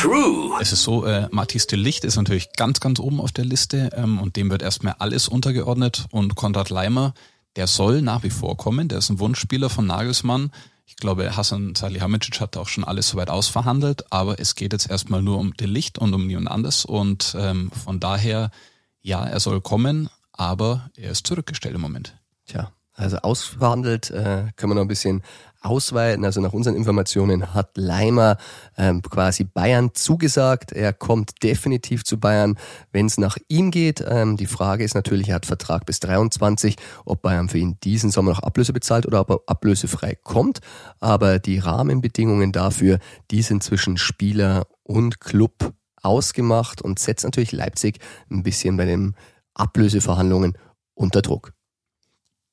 True. 0.00 0.56
Es 0.60 0.72
ist 0.72 0.84
so, 0.84 1.04
äh, 1.04 1.26
Matthias 1.32 1.66
de 1.66 1.76
Licht 1.76 2.04
ist 2.04 2.14
natürlich 2.14 2.52
ganz, 2.52 2.78
ganz 2.78 3.00
oben 3.00 3.20
auf 3.20 3.32
der 3.32 3.44
Liste 3.44 3.90
ähm, 3.96 4.20
und 4.20 4.36
dem 4.36 4.48
wird 4.48 4.62
erstmal 4.62 4.94
alles 5.00 5.26
untergeordnet 5.26 6.06
und 6.12 6.36
Konrad 6.36 6.70
Leimer, 6.70 7.14
der 7.56 7.66
soll 7.66 8.00
nach 8.00 8.22
wie 8.22 8.30
vor 8.30 8.56
kommen, 8.56 8.86
der 8.86 8.98
ist 8.98 9.10
ein 9.10 9.18
Wunschspieler 9.18 9.68
von 9.68 9.88
Nagelsmann. 9.88 10.52
Ich 10.86 10.94
glaube, 10.94 11.36
Hassan 11.36 11.74
Salihamidzic 11.74 12.40
hat 12.40 12.56
auch 12.56 12.68
schon 12.68 12.84
alles 12.84 13.08
soweit 13.08 13.28
ausverhandelt, 13.28 14.12
aber 14.12 14.38
es 14.38 14.54
geht 14.54 14.72
jetzt 14.72 14.88
erstmal 14.88 15.20
nur 15.20 15.36
um 15.36 15.54
de 15.54 15.66
Licht 15.66 15.98
und 15.98 16.14
um 16.14 16.28
niemand 16.28 16.48
anderes 16.48 16.84
und 16.84 17.34
ähm, 17.36 17.72
von 17.72 17.98
daher, 17.98 18.52
ja, 19.00 19.24
er 19.24 19.40
soll 19.40 19.60
kommen, 19.60 20.10
aber 20.30 20.90
er 20.94 21.10
ist 21.10 21.26
zurückgestellt 21.26 21.74
im 21.74 21.80
Moment. 21.80 22.16
Tja, 22.46 22.70
also 22.94 23.16
ausverhandelt 23.16 24.10
äh, 24.10 24.46
können 24.54 24.70
wir 24.70 24.74
noch 24.76 24.82
ein 24.82 24.88
bisschen 24.88 25.24
ausweiten. 25.60 26.24
Also 26.24 26.40
nach 26.40 26.52
unseren 26.52 26.76
Informationen 26.76 27.54
hat 27.54 27.76
Leimer 27.76 28.36
ähm, 28.76 29.02
quasi 29.02 29.44
Bayern 29.44 29.90
zugesagt. 29.94 30.72
Er 30.72 30.92
kommt 30.92 31.42
definitiv 31.42 32.04
zu 32.04 32.18
Bayern, 32.18 32.56
wenn 32.92 33.06
es 33.06 33.18
nach 33.18 33.36
ihm 33.48 33.70
geht. 33.70 34.04
Ähm, 34.06 34.36
die 34.36 34.46
Frage 34.46 34.84
ist 34.84 34.94
natürlich, 34.94 35.28
er 35.28 35.36
hat 35.36 35.46
Vertrag 35.46 35.86
bis 35.86 36.00
23, 36.00 36.76
ob 37.04 37.22
Bayern 37.22 37.48
für 37.48 37.58
ihn 37.58 37.76
diesen 37.82 38.10
Sommer 38.10 38.30
noch 38.32 38.42
Ablöse 38.42 38.72
bezahlt 38.72 39.06
oder 39.06 39.20
ob 39.20 39.30
er 39.30 39.40
ablösefrei 39.46 40.16
kommt. 40.22 40.60
Aber 41.00 41.38
die 41.38 41.58
Rahmenbedingungen 41.58 42.52
dafür, 42.52 42.98
die 43.30 43.42
sind 43.42 43.62
zwischen 43.62 43.96
Spieler 43.96 44.66
und 44.82 45.20
Club 45.20 45.72
ausgemacht 46.02 46.80
und 46.80 46.98
setzt 46.98 47.24
natürlich 47.24 47.52
Leipzig 47.52 47.98
ein 48.30 48.42
bisschen 48.42 48.76
bei 48.76 48.84
den 48.84 49.16
Ablöseverhandlungen 49.54 50.56
unter 50.94 51.22
Druck. 51.22 51.52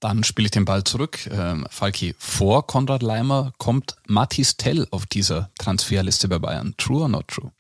Dann 0.06 0.24
spiele 0.24 0.46
ich 0.46 0.52
den 0.52 0.66
Ball 0.66 0.84
zurück. 0.84 1.28
Ähm, 1.32 1.66
Falki, 1.72 2.14
vor 2.20 2.68
Konrad 2.68 3.02
Leimer 3.02 3.54
kommt 3.58 3.96
Mathis 4.06 4.56
Tell 4.56 4.88
auf 4.92 5.08
dieser 5.08 5.50
Transferliste 5.58 6.28
bei 6.28 6.38
Bayern. 6.38 6.76
True 6.78 7.02
or 7.02 7.10
not 7.10 7.28
true? 7.28 7.52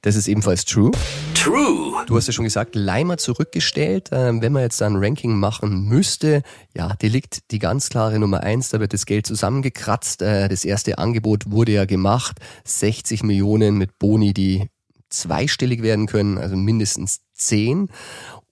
Das 0.00 0.16
ist 0.16 0.26
ebenfalls 0.26 0.64
true. 0.64 0.90
True. 1.32 2.04
Du 2.08 2.16
hast 2.16 2.26
ja 2.26 2.32
schon 2.32 2.42
gesagt, 2.42 2.74
Leimer 2.74 3.18
zurückgestellt. 3.18 4.08
Ähm, 4.10 4.42
wenn 4.42 4.52
man 4.52 4.62
jetzt 4.62 4.82
ein 4.82 4.96
Ranking 4.96 5.38
machen 5.38 5.84
müsste, 5.84 6.42
ja, 6.76 6.96
die 7.00 7.08
liegt 7.08 7.52
die 7.52 7.60
ganz 7.60 7.88
klare 7.88 8.18
Nummer 8.18 8.40
eins. 8.40 8.70
Da 8.70 8.80
wird 8.80 8.94
das 8.94 9.06
Geld 9.06 9.24
zusammengekratzt. 9.24 10.22
Äh, 10.22 10.48
das 10.48 10.64
erste 10.64 10.98
Angebot 10.98 11.52
wurde 11.52 11.70
ja 11.70 11.84
gemacht. 11.84 12.40
60 12.64 13.22
Millionen 13.22 13.78
mit 13.78 14.00
Boni, 14.00 14.34
die 14.34 14.66
zweistellig 15.08 15.82
werden 15.82 16.06
können, 16.06 16.36
also 16.36 16.56
mindestens 16.56 17.20
10. 17.34 17.90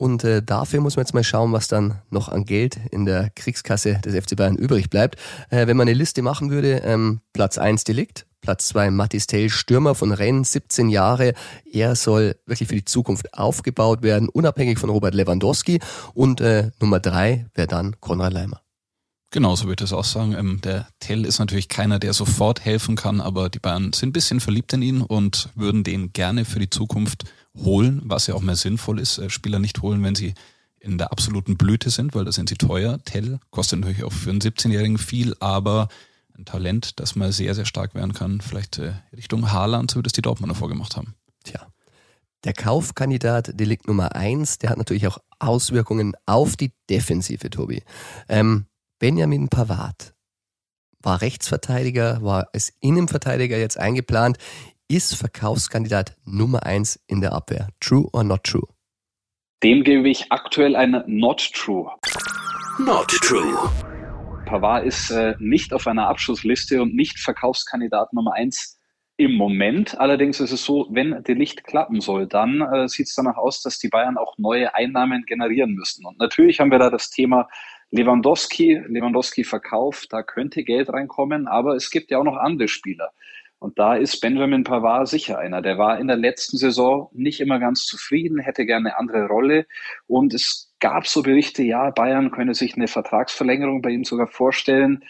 Und 0.01 0.25
äh, 0.25 0.43
dafür 0.43 0.81
muss 0.81 0.97
man 0.97 1.05
jetzt 1.05 1.13
mal 1.13 1.23
schauen, 1.23 1.53
was 1.53 1.69
dann 1.69 1.99
noch 2.09 2.31
an 2.31 2.47
Geld 2.47 2.81
in 2.91 3.05
der 3.05 3.29
Kriegskasse 3.37 4.01
des 4.03 4.15
FC 4.15 4.35
Bayern 4.35 4.57
übrig 4.57 4.89
bleibt. 4.89 5.17
Äh, 5.51 5.67
wenn 5.67 5.77
man 5.77 5.87
eine 5.87 5.93
Liste 5.93 6.23
machen 6.23 6.51
würde, 6.51 6.81
ähm, 6.87 7.21
Platz 7.35 7.59
1 7.59 7.85
Delikt, 7.85 8.25
Platz 8.41 8.69
2 8.69 8.91
Mathis 8.93 9.27
Tell, 9.27 9.51
Stürmer 9.51 9.95
von 9.95 10.13
Rennes, 10.13 10.53
17 10.53 10.89
Jahre. 10.89 11.35
Er 11.71 11.97
soll 11.97 12.37
wirklich 12.47 12.71
für 12.71 12.77
die 12.77 12.87
Zukunft 12.87 13.35
aufgebaut 13.35 14.03
werden, 14.03 14.31
unabhängig 14.31 14.79
von 14.79 14.89
Robert 14.89 15.15
Lewandowski. 15.15 15.81
Und 16.15 16.41
äh, 16.41 16.71
Nummer 16.81 16.99
3 16.99 17.49
wäre 17.53 17.69
dann 17.69 18.01
Konrad 18.01 18.33
Leimer. 18.33 18.63
Genauso 19.31 19.65
würde 19.65 19.85
ich 19.85 19.91
das 19.91 19.93
auch 19.93 20.05
sagen. 20.05 20.35
Ähm, 20.35 20.61
der 20.63 20.89
Tell 20.99 21.25
ist 21.25 21.39
natürlich 21.39 21.69
keiner, 21.69 21.99
der 21.99 22.13
sofort 22.13 22.65
helfen 22.65 22.97
kann, 22.97 23.21
aber 23.21 23.49
die 23.49 23.61
Bayern 23.61 23.93
sind 23.93 24.11
ein 24.11 24.13
bisschen 24.13 24.41
verliebt 24.41 24.73
in 24.73 24.83
ihn 24.83 25.03
und 25.03 25.51
würden 25.55 25.85
den 25.85 26.13
gerne 26.13 26.45
für 26.45 26.59
die 26.59 26.71
Zukunft 26.71 27.25
holen, 27.57 28.03
was 28.05 28.27
ja 28.27 28.35
auch 28.35 28.41
mehr 28.41 28.57
sinnvoll 28.57 28.99
ist. 28.99 29.19
Äh, 29.19 29.31
Spieler 29.31 29.61
nicht 29.61 29.83
holen, 29.83 30.03
wenn 30.03 30.15
sie 30.17 30.35
in 30.81 30.99
der 30.99 31.13
absoluten 31.13 31.57
Blüte 31.57 31.91
sind, 31.91 32.15
weil 32.15 32.25
da 32.25 32.33
sind 32.33 32.49
sie 32.49 32.57
teuer. 32.57 32.99
Tell 33.05 33.39
kostet 33.51 33.81
natürlich 33.81 34.03
auch 34.03 34.13
für 34.13 34.31
einen 34.31 34.41
17-Jährigen 34.41 34.99
viel, 34.99 35.35
aber 35.39 35.89
ein 36.37 36.45
Talent, 36.45 36.99
das 36.99 37.15
mal 37.15 37.33
sehr, 37.33 37.55
sehr 37.55 37.67
stark 37.67 37.95
werden 37.95 38.15
kann. 38.15 38.41
Vielleicht 38.41 38.79
äh, 38.79 38.95
Richtung 39.15 39.53
Haaland, 39.53 39.91
so 39.91 39.99
wie 39.99 40.03
das 40.03 40.15
die 40.15 40.23
Dortmunder 40.23 40.55
vorgemacht 40.55 40.97
haben. 40.97 41.15
Tja. 41.45 41.67
Der 42.45 42.55
Kaufkandidat 42.55 43.61
Delikt 43.61 43.87
Nummer 43.87 44.17
eins, 44.17 44.59
der 44.59 44.71
hat 44.71 44.79
natürlich 44.79 45.07
auch 45.07 45.19
Auswirkungen 45.39 46.15
auf 46.25 46.57
die 46.57 46.73
Defensive, 46.89 47.51
Tobi. 47.51 47.83
Ähm, 48.29 48.67
Benjamin 49.01 49.49
Pavard 49.49 50.15
war 51.03 51.23
Rechtsverteidiger, 51.23 52.23
war 52.23 52.51
als 52.53 52.71
Innenverteidiger 52.81 53.57
jetzt 53.57 53.79
eingeplant 53.79 54.37
ist 54.89 55.15
Verkaufskandidat 55.15 56.19
Nummer 56.27 56.67
eins 56.67 57.03
in 57.07 57.23
der 57.23 57.33
Abwehr. 57.33 57.69
True 57.81 58.11
or 58.13 58.25
not 58.25 58.45
true? 58.45 58.69
Dem 59.63 59.85
gebe 59.85 60.07
ich 60.11 60.31
aktuell 60.31 60.77
eine 60.77 61.03
Not 61.07 61.51
True. 61.55 61.91
Not 62.79 63.09
true. 63.23 63.71
Pavard 64.45 64.85
ist 64.85 65.11
äh, 65.11 65.35
nicht 65.39 65.73
auf 65.73 65.87
einer 65.87 66.07
Abschlussliste 66.09 66.83
und 66.83 66.95
nicht 66.95 67.19
Verkaufskandidat 67.19 68.13
Nummer 68.13 68.35
eins 68.35 68.79
im 69.17 69.33
Moment. 69.33 69.99
Allerdings 69.99 70.41
ist 70.41 70.51
es 70.51 70.65
so, 70.65 70.89
wenn 70.91 71.23
der 71.23 71.35
Licht 71.37 71.65
klappen 71.65 72.01
soll, 72.01 72.27
dann 72.27 72.61
äh, 72.61 72.89
sieht 72.89 73.07
es 73.07 73.15
danach 73.15 73.37
aus, 73.37 73.63
dass 73.63 73.79
die 73.79 73.89
Bayern 73.89 74.19
auch 74.19 74.37
neue 74.39 74.75
Einnahmen 74.75 75.25
generieren 75.27 75.73
müssen. 75.73 76.05
Und 76.05 76.19
natürlich 76.19 76.61
haben 76.61 76.71
wir 76.71 76.79
da 76.79 76.91
das 76.91 77.11
Thema 77.11 77.49
Lewandowski, 77.91 78.81
Lewandowski 78.87 79.45
Verkauf, 79.45 80.07
da 80.09 80.23
könnte 80.23 80.63
Geld 80.65 80.93
reinkommen, 80.93 81.49
aber 81.49 81.75
es 81.75 81.91
gibt 81.91 82.11
ja 82.11 82.19
auch 82.19 82.25
noch 82.25 82.37
andere 82.37 82.69
Spieler. 82.69 83.13
Und 83.61 83.79
da 83.79 83.95
ist 83.95 84.21
Benjamin 84.21 84.65
Pavard 84.65 85.07
sicher 85.07 85.39
einer. 85.39 85.61
Der 85.61 85.77
war 85.77 86.01
in 86.01 86.07
der 86.07 86.17
letzten 86.17 86.57
Saison 86.57 87.11
nicht 87.13 87.41
immer 87.41 87.59
ganz 87.59 87.85
zufrieden, 87.85 88.39
hätte 88.39 88.65
gerne 88.65 88.89
eine 88.89 88.99
andere 88.99 89.27
Rolle. 89.27 89.67
Und 90.07 90.33
es 90.33 90.75
gab 90.81 91.07
so 91.07 91.23
Berichte, 91.23 91.63
ja, 91.63 91.91
Bayern 91.91 92.31
könne 92.31 92.55
sich 92.55 92.75
eine 92.75 92.89
Vertragsverlängerung 92.89 93.83
bei 93.83 93.91
ihm 93.91 94.05
sogar 94.05 94.29
vorstellen. 94.29 95.05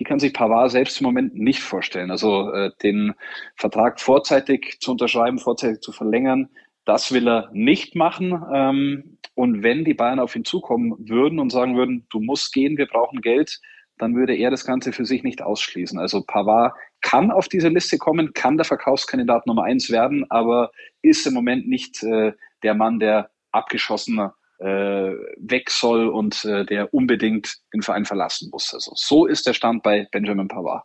Die 0.00 0.04
kann 0.04 0.18
sich 0.18 0.34
Pavard 0.34 0.72
selbst 0.72 1.00
im 1.00 1.04
Moment 1.04 1.36
nicht 1.36 1.60
vorstellen. 1.60 2.10
Also 2.10 2.50
äh, 2.52 2.72
den 2.82 3.14
Vertrag 3.54 4.00
vorzeitig 4.00 4.78
zu 4.80 4.90
unterschreiben, 4.90 5.38
vorzeitig 5.38 5.80
zu 5.80 5.92
verlängern, 5.92 6.48
das 6.84 7.12
will 7.12 7.28
er 7.28 7.50
nicht 7.52 7.94
machen. 7.94 8.42
Ähm, 8.52 9.18
und 9.34 9.62
wenn 9.62 9.84
die 9.84 9.94
Bayern 9.94 10.20
auf 10.20 10.36
ihn 10.36 10.44
zukommen 10.44 10.94
würden 10.98 11.38
und 11.38 11.50
sagen 11.50 11.76
würden, 11.76 12.06
du 12.10 12.20
musst 12.20 12.52
gehen, 12.52 12.76
wir 12.76 12.86
brauchen 12.86 13.20
Geld, 13.20 13.60
dann 13.98 14.14
würde 14.16 14.34
er 14.34 14.50
das 14.50 14.64
Ganze 14.64 14.92
für 14.92 15.04
sich 15.04 15.22
nicht 15.22 15.42
ausschließen. 15.42 15.98
Also 15.98 16.22
Pavard 16.26 16.74
kann 17.00 17.30
auf 17.30 17.48
diese 17.48 17.68
Liste 17.68 17.98
kommen, 17.98 18.32
kann 18.32 18.56
der 18.56 18.64
Verkaufskandidat 18.64 19.46
Nummer 19.46 19.64
eins 19.64 19.90
werden, 19.90 20.24
aber 20.30 20.70
ist 21.02 21.26
im 21.26 21.34
Moment 21.34 21.68
nicht 21.68 22.02
äh, 22.02 22.32
der 22.62 22.74
Mann, 22.74 22.98
der 22.98 23.30
abgeschossen 23.52 24.30
äh, 24.58 24.64
weg 24.66 25.70
soll 25.70 26.08
und 26.08 26.44
äh, 26.44 26.64
der 26.64 26.92
unbedingt 26.92 27.56
den 27.72 27.82
Verein 27.82 28.04
verlassen 28.04 28.50
muss. 28.50 28.72
Also 28.72 28.92
so 28.94 29.26
ist 29.26 29.46
der 29.46 29.52
Stand 29.52 29.82
bei 29.82 30.08
Benjamin 30.10 30.48
Pavard. 30.48 30.84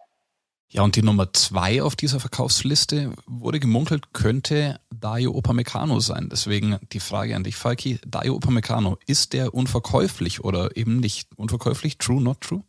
Ja, 0.72 0.84
und 0.84 0.96
die 0.96 1.02
Nummer 1.02 1.34
zwei 1.34 1.82
auf 1.82 1.96
dieser 1.96 2.20
Verkaufsliste 2.20 3.12
wurde 3.26 3.60
gemunkelt, 3.60 4.14
könnte 4.14 4.80
Dario 4.94 5.34
Opamecano 5.34 6.00
sein. 6.00 6.30
Deswegen 6.32 6.78
die 6.92 7.00
Frage 7.00 7.36
an 7.36 7.44
dich, 7.44 7.56
Falki. 7.56 8.00
Dario 8.06 8.36
Opamecano, 8.36 9.00
ist 9.08 9.34
der 9.34 9.56
unverkäuflich 9.56 10.44
oder 10.44 10.78
eben 10.78 11.00
nicht 11.00 11.30
unverkäuflich? 11.38 11.98
True, 11.98 12.22
not 12.22 12.42
true? 12.42 12.64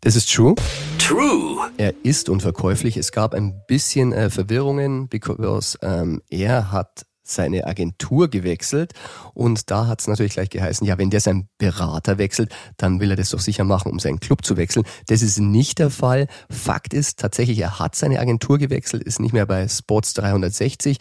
Das 0.00 0.16
ist 0.16 0.32
true. 0.32 0.56
True. 0.98 1.70
Er 1.76 1.94
ist 2.02 2.28
unverkäuflich. 2.28 2.96
Es 2.96 3.12
gab 3.12 3.32
ein 3.34 3.62
bisschen 3.68 4.12
äh, 4.12 4.28
Verwirrungen, 4.28 5.08
because 5.08 5.78
ähm, 5.82 6.22
er 6.30 6.72
hat 6.72 7.06
seine 7.30 7.66
Agentur 7.66 8.28
gewechselt 8.28 8.92
und 9.34 9.70
da 9.70 9.86
hat 9.86 10.00
es 10.00 10.08
natürlich 10.08 10.34
gleich 10.34 10.50
geheißen, 10.50 10.86
ja, 10.86 10.98
wenn 10.98 11.10
der 11.10 11.20
seinen 11.20 11.48
Berater 11.58 12.18
wechselt, 12.18 12.52
dann 12.76 13.00
will 13.00 13.10
er 13.10 13.16
das 13.16 13.30
doch 13.30 13.40
sicher 13.40 13.64
machen, 13.64 13.90
um 13.90 13.98
seinen 13.98 14.20
Club 14.20 14.44
zu 14.44 14.56
wechseln. 14.56 14.84
Das 15.06 15.22
ist 15.22 15.38
nicht 15.38 15.78
der 15.78 15.90
Fall. 15.90 16.26
Fakt 16.50 16.94
ist 16.94 17.18
tatsächlich, 17.18 17.58
er 17.58 17.78
hat 17.78 17.94
seine 17.94 18.20
Agentur 18.20 18.58
gewechselt, 18.58 19.02
ist 19.02 19.20
nicht 19.20 19.32
mehr 19.32 19.46
bei 19.46 19.68
Sports 19.68 20.14
360. 20.14 20.98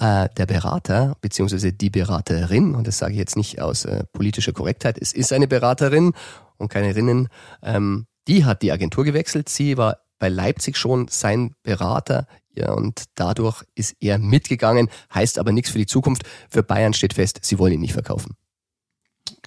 Äh, 0.00 0.28
der 0.36 0.46
Berater 0.46 1.16
beziehungsweise 1.20 1.72
die 1.72 1.90
Beraterin, 1.90 2.74
und 2.74 2.86
das 2.86 2.98
sage 2.98 3.12
ich 3.12 3.18
jetzt 3.18 3.36
nicht 3.36 3.60
aus 3.60 3.84
äh, 3.84 4.04
politischer 4.12 4.52
Korrektheit, 4.52 4.96
es 5.00 5.12
ist 5.12 5.32
eine 5.32 5.48
Beraterin 5.48 6.12
und 6.56 6.68
keine 6.68 6.94
Rinnen, 6.94 7.28
ähm, 7.62 8.06
die 8.28 8.44
hat 8.44 8.62
die 8.62 8.72
Agentur 8.72 9.04
gewechselt. 9.04 9.48
Sie 9.48 9.76
war 9.76 9.98
bei 10.18 10.28
Leipzig 10.28 10.76
schon 10.76 11.08
sein 11.08 11.54
Berater 11.62 12.26
ja, 12.58 12.72
und 12.72 13.04
dadurch 13.14 13.64
ist 13.74 13.96
er 14.00 14.18
mitgegangen, 14.18 14.88
heißt 15.14 15.38
aber 15.38 15.52
nichts 15.52 15.70
für 15.70 15.78
die 15.78 15.86
Zukunft. 15.86 16.24
Für 16.50 16.62
Bayern 16.62 16.92
steht 16.92 17.14
fest, 17.14 17.40
sie 17.42 17.58
wollen 17.58 17.74
ihn 17.74 17.80
nicht 17.80 17.92
verkaufen. 17.92 18.36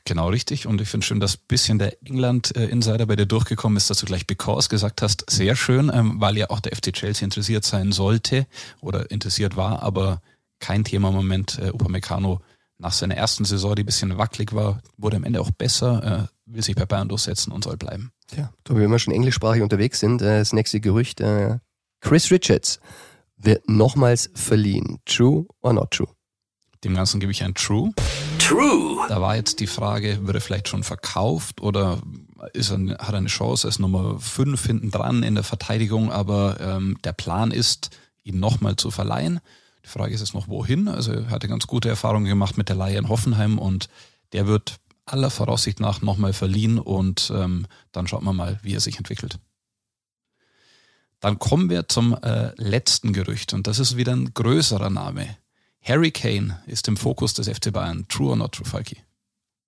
Genau 0.06 0.30
richtig. 0.30 0.66
Und 0.66 0.82
ich 0.82 0.90
finde 0.90 1.06
schön, 1.06 1.20
dass 1.20 1.38
bisschen 1.38 1.78
der 1.78 1.96
England-Insider 2.04 3.06
bei 3.06 3.16
dir 3.16 3.28
durchgekommen 3.28 3.78
ist, 3.78 3.90
dass 3.90 4.00
du 4.00 4.06
gleich 4.06 4.26
Because 4.26 4.70
gesagt 4.70 5.02
hast. 5.02 5.30
Sehr 5.30 5.56
schön, 5.56 5.92
ähm, 5.94 6.20
weil 6.20 6.38
ja 6.38 6.50
auch 6.50 6.60
der 6.60 6.76
FC 6.76 6.92
Chelsea 6.92 7.24
interessiert 7.24 7.66
sein 7.66 7.92
sollte 7.92 8.48
oder 8.82 9.12
interessiert 9.12 9.56
war, 9.56 9.84
aber 9.84 10.22
kein 10.60 10.84
Thema 10.84 11.10
im 11.10 11.16
Moment. 11.16 11.60
Äh, 11.60 11.70
Upamecano 11.70 12.42
nach 12.80 12.94
seiner 12.94 13.16
ersten 13.16 13.46
Saison, 13.46 13.76
die 13.76 13.84
ein 13.84 13.86
bisschen 13.86 14.18
wackelig 14.18 14.54
war, 14.54 14.82
wurde 14.98 15.18
am 15.18 15.24
Ende 15.24 15.40
auch 15.40 15.52
besser, 15.52 16.30
äh, 16.30 16.52
will 16.52 16.64
sich 16.64 16.76
bei 16.76 16.86
Bayern 16.86 17.10
durchsetzen 17.10 17.52
und 17.52 17.64
soll 17.64 17.78
bleiben. 17.78 18.12
Ja, 18.36 18.52
wenn 18.68 18.90
wir 18.90 19.00
schon 19.00 19.14
englischsprachig 19.14 19.62
unterwegs 19.62 20.00
sind, 20.00 20.22
äh, 20.22 20.40
das 20.40 20.52
nächste 20.52 20.80
Gerücht, 20.80 21.22
äh, 21.22 21.60
Chris 22.02 22.32
Richards 22.32 22.80
wird 23.38 23.70
nochmals 23.70 24.30
verliehen. 24.34 25.00
True 25.06 25.46
or 25.62 25.74
not 25.74 25.92
true? 25.92 26.10
Dem 26.84 26.96
Ganzen 26.96 27.20
gebe 27.20 27.32
ich 27.32 27.44
ein 27.44 27.54
True. 27.54 27.92
True. 28.40 29.06
Da 29.08 29.22
war 29.22 29.36
jetzt 29.36 29.60
die 29.60 29.68
Frage, 29.68 30.26
wird 30.26 30.36
er 30.36 30.42
vielleicht 30.42 30.68
schon 30.68 30.84
verkauft 30.84 31.62
oder 31.62 32.02
ist 32.54 32.72
er, 32.72 32.80
hat 32.98 33.14
er 33.14 33.18
eine 33.18 33.28
Chance 33.28 33.68
als 33.68 33.78
Nummer 33.78 34.20
5 34.20 34.66
hinten 34.66 34.92
dran 34.92 35.22
in 35.22 35.36
der 35.36 35.44
Verteidigung, 35.44 36.12
aber 36.12 36.60
ähm, 36.60 36.98
der 37.04 37.14
Plan 37.14 37.52
ist, 37.52 37.92
ihn 38.24 38.40
nochmal 38.40 38.76
zu 38.76 38.90
verleihen. 38.90 39.40
Die 39.86 39.90
Frage 39.90 40.14
ist 40.14 40.22
jetzt 40.22 40.34
noch, 40.34 40.48
wohin? 40.48 40.88
Also 40.88 41.14
er 41.14 41.30
hatte 41.30 41.48
ganz 41.48 41.68
gute 41.68 41.90
Erfahrungen 41.90 42.26
gemacht 42.26 42.58
mit 42.58 42.68
der 42.68 42.76
Leihe 42.76 42.98
in 42.98 43.10
Hoffenheim 43.10 43.60
und 43.60 43.90
der 44.34 44.48
wird 44.48 44.78
aller 45.06 45.30
Voraussicht 45.30 45.80
nach 45.80 46.02
nochmal 46.02 46.34
verliehen 46.34 46.80
und 46.80 47.32
ähm, 47.36 47.68
dann 47.92 48.08
schaut 48.08 48.24
man 48.24 48.36
mal, 48.36 48.60
wie 48.64 48.74
er 48.74 48.80
sich 48.80 48.98
entwickelt. 48.98 49.38
Dann 51.22 51.40
kommen 51.40 51.70
wir 51.70 51.88
zum 51.88 52.18
äh, 52.22 52.52
letzten 52.56 53.14
Gerücht 53.14 53.54
und 53.54 53.68
das 53.68 53.80
ist 53.80 53.96
wieder 53.96 54.12
ein 54.14 54.34
größerer 54.34 54.90
Name. 54.90 55.38
Harry 55.84 56.12
Kane 56.12 56.62
ist 56.66 56.88
im 56.88 56.98
Fokus 56.98 57.34
des 57.34 57.48
FC 57.48 57.72
Bayern. 57.72 58.06
True 58.10 58.32
or 58.32 58.36
not 58.36 58.54
true, 58.54 58.66
Falki? 58.66 58.98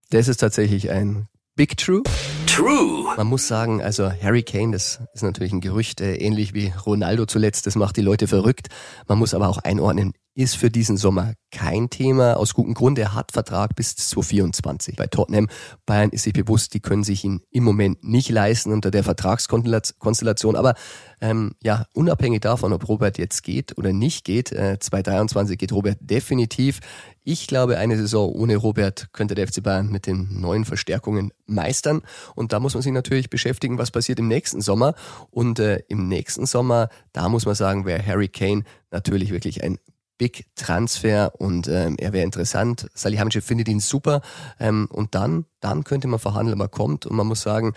Das 0.09 0.27
ist 0.27 0.37
tatsächlich 0.37 0.89
ein 0.89 1.27
Big 1.55 1.77
True. 1.77 2.01
True. 2.47 3.15
Man 3.15 3.27
muss 3.27 3.47
sagen, 3.47 3.81
also 3.81 4.11
Harry 4.11 4.41
Kane, 4.41 4.71
das 4.71 4.99
ist 5.13 5.21
natürlich 5.21 5.53
ein 5.53 5.61
Gerücht, 5.61 6.01
äh, 6.01 6.15
ähnlich 6.15 6.55
wie 6.55 6.73
Ronaldo 6.85 7.27
zuletzt, 7.27 7.67
das 7.67 7.75
macht 7.75 7.97
die 7.97 8.01
Leute 8.01 8.27
verrückt. 8.27 8.69
Man 9.07 9.19
muss 9.19 9.35
aber 9.35 9.47
auch 9.47 9.59
einordnen, 9.59 10.13
ist 10.35 10.55
für 10.55 10.69
diesen 10.69 10.97
Sommer 10.97 11.33
kein 11.51 11.89
Thema. 11.89 12.37
Aus 12.37 12.55
gutem 12.55 12.73
Grund, 12.73 12.97
er 12.97 13.13
hat 13.13 13.31
Vertrag 13.31 13.75
bis 13.75 13.95
2024 13.95 14.95
bei 14.95 15.05
Tottenham. 15.05 15.47
Bayern 15.85 16.09
ist 16.09 16.23
sich 16.23 16.33
bewusst, 16.33 16.73
die 16.73 16.79
können 16.79 17.03
sich 17.03 17.23
ihn 17.23 17.41
im 17.51 17.63
Moment 17.63 18.03
nicht 18.03 18.29
leisten 18.29 18.71
unter 18.71 18.89
der 18.89 19.03
Vertragskonstellation. 19.03 20.55
Aber 20.55 20.73
ähm, 21.21 21.53
ja, 21.61 21.85
unabhängig 21.93 22.41
davon, 22.41 22.73
ob 22.73 22.87
Robert 22.87 23.19
jetzt 23.19 23.43
geht 23.43 23.77
oder 23.77 23.93
nicht 23.93 24.25
geht, 24.25 24.51
äh, 24.51 24.79
2023 24.79 25.57
geht 25.57 25.71
Robert 25.71 25.97
definitiv. 26.01 26.79
Ich 27.23 27.47
glaube, 27.47 27.77
eine 27.77 27.95
Saison 27.95 28.31
ohne 28.31 28.57
Robert 28.57 29.09
könnte 29.13 29.35
der 29.35 29.47
FC 29.47 29.61
Bayern 29.61 29.89
mit 29.89 30.07
den 30.07 30.41
neuen 30.41 30.65
Verstärkungen 30.65 31.31
meistern. 31.45 32.01
Und 32.35 32.51
da 32.51 32.59
muss 32.59 32.73
man 32.73 32.81
sich 32.81 32.91
natürlich 32.91 33.29
beschäftigen, 33.29 33.77
was 33.77 33.91
passiert 33.91 34.19
im 34.19 34.27
nächsten 34.27 34.61
Sommer. 34.61 34.95
Und 35.29 35.59
äh, 35.59 35.83
im 35.87 36.07
nächsten 36.07 36.47
Sommer, 36.47 36.89
da 37.13 37.29
muss 37.29 37.45
man 37.45 37.55
sagen, 37.55 37.85
wäre 37.85 38.05
Harry 38.05 38.27
Kane 38.27 38.63
natürlich 38.91 39.31
wirklich 39.31 39.63
ein 39.63 39.77
Big 40.23 40.45
Transfer 40.55 41.33
und 41.37 41.67
ähm, 41.67 41.97
er 41.99 42.13
wäre 42.13 42.23
interessant. 42.23 42.89
Salihamidzic 42.93 43.43
findet 43.43 43.67
ihn 43.67 43.81
super 43.81 44.21
ähm, 44.57 44.87
und 44.89 45.15
dann, 45.15 45.43
dann 45.59 45.83
könnte 45.83 46.07
man 46.07 46.17
verhandeln, 46.17 46.57
man 46.57 46.71
kommt 46.71 47.05
und 47.05 47.17
man 47.17 47.27
muss 47.27 47.41
sagen, 47.41 47.73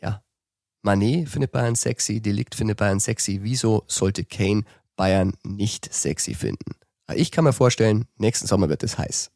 ja, 0.00 0.22
Manet 0.80 1.28
findet 1.28 1.52
Bayern 1.52 1.74
sexy, 1.74 2.22
Delikt 2.22 2.54
findet 2.54 2.78
Bayern 2.78 2.98
sexy. 2.98 3.40
Wieso 3.42 3.84
sollte 3.88 4.24
Kane 4.24 4.62
Bayern 4.96 5.34
nicht 5.42 5.92
sexy 5.92 6.32
finden? 6.32 6.76
Ich 7.14 7.30
kann 7.30 7.44
mir 7.44 7.52
vorstellen, 7.52 8.06
nächsten 8.16 8.46
Sommer 8.46 8.70
wird 8.70 8.82
es 8.84 8.96
heiß. 8.96 9.30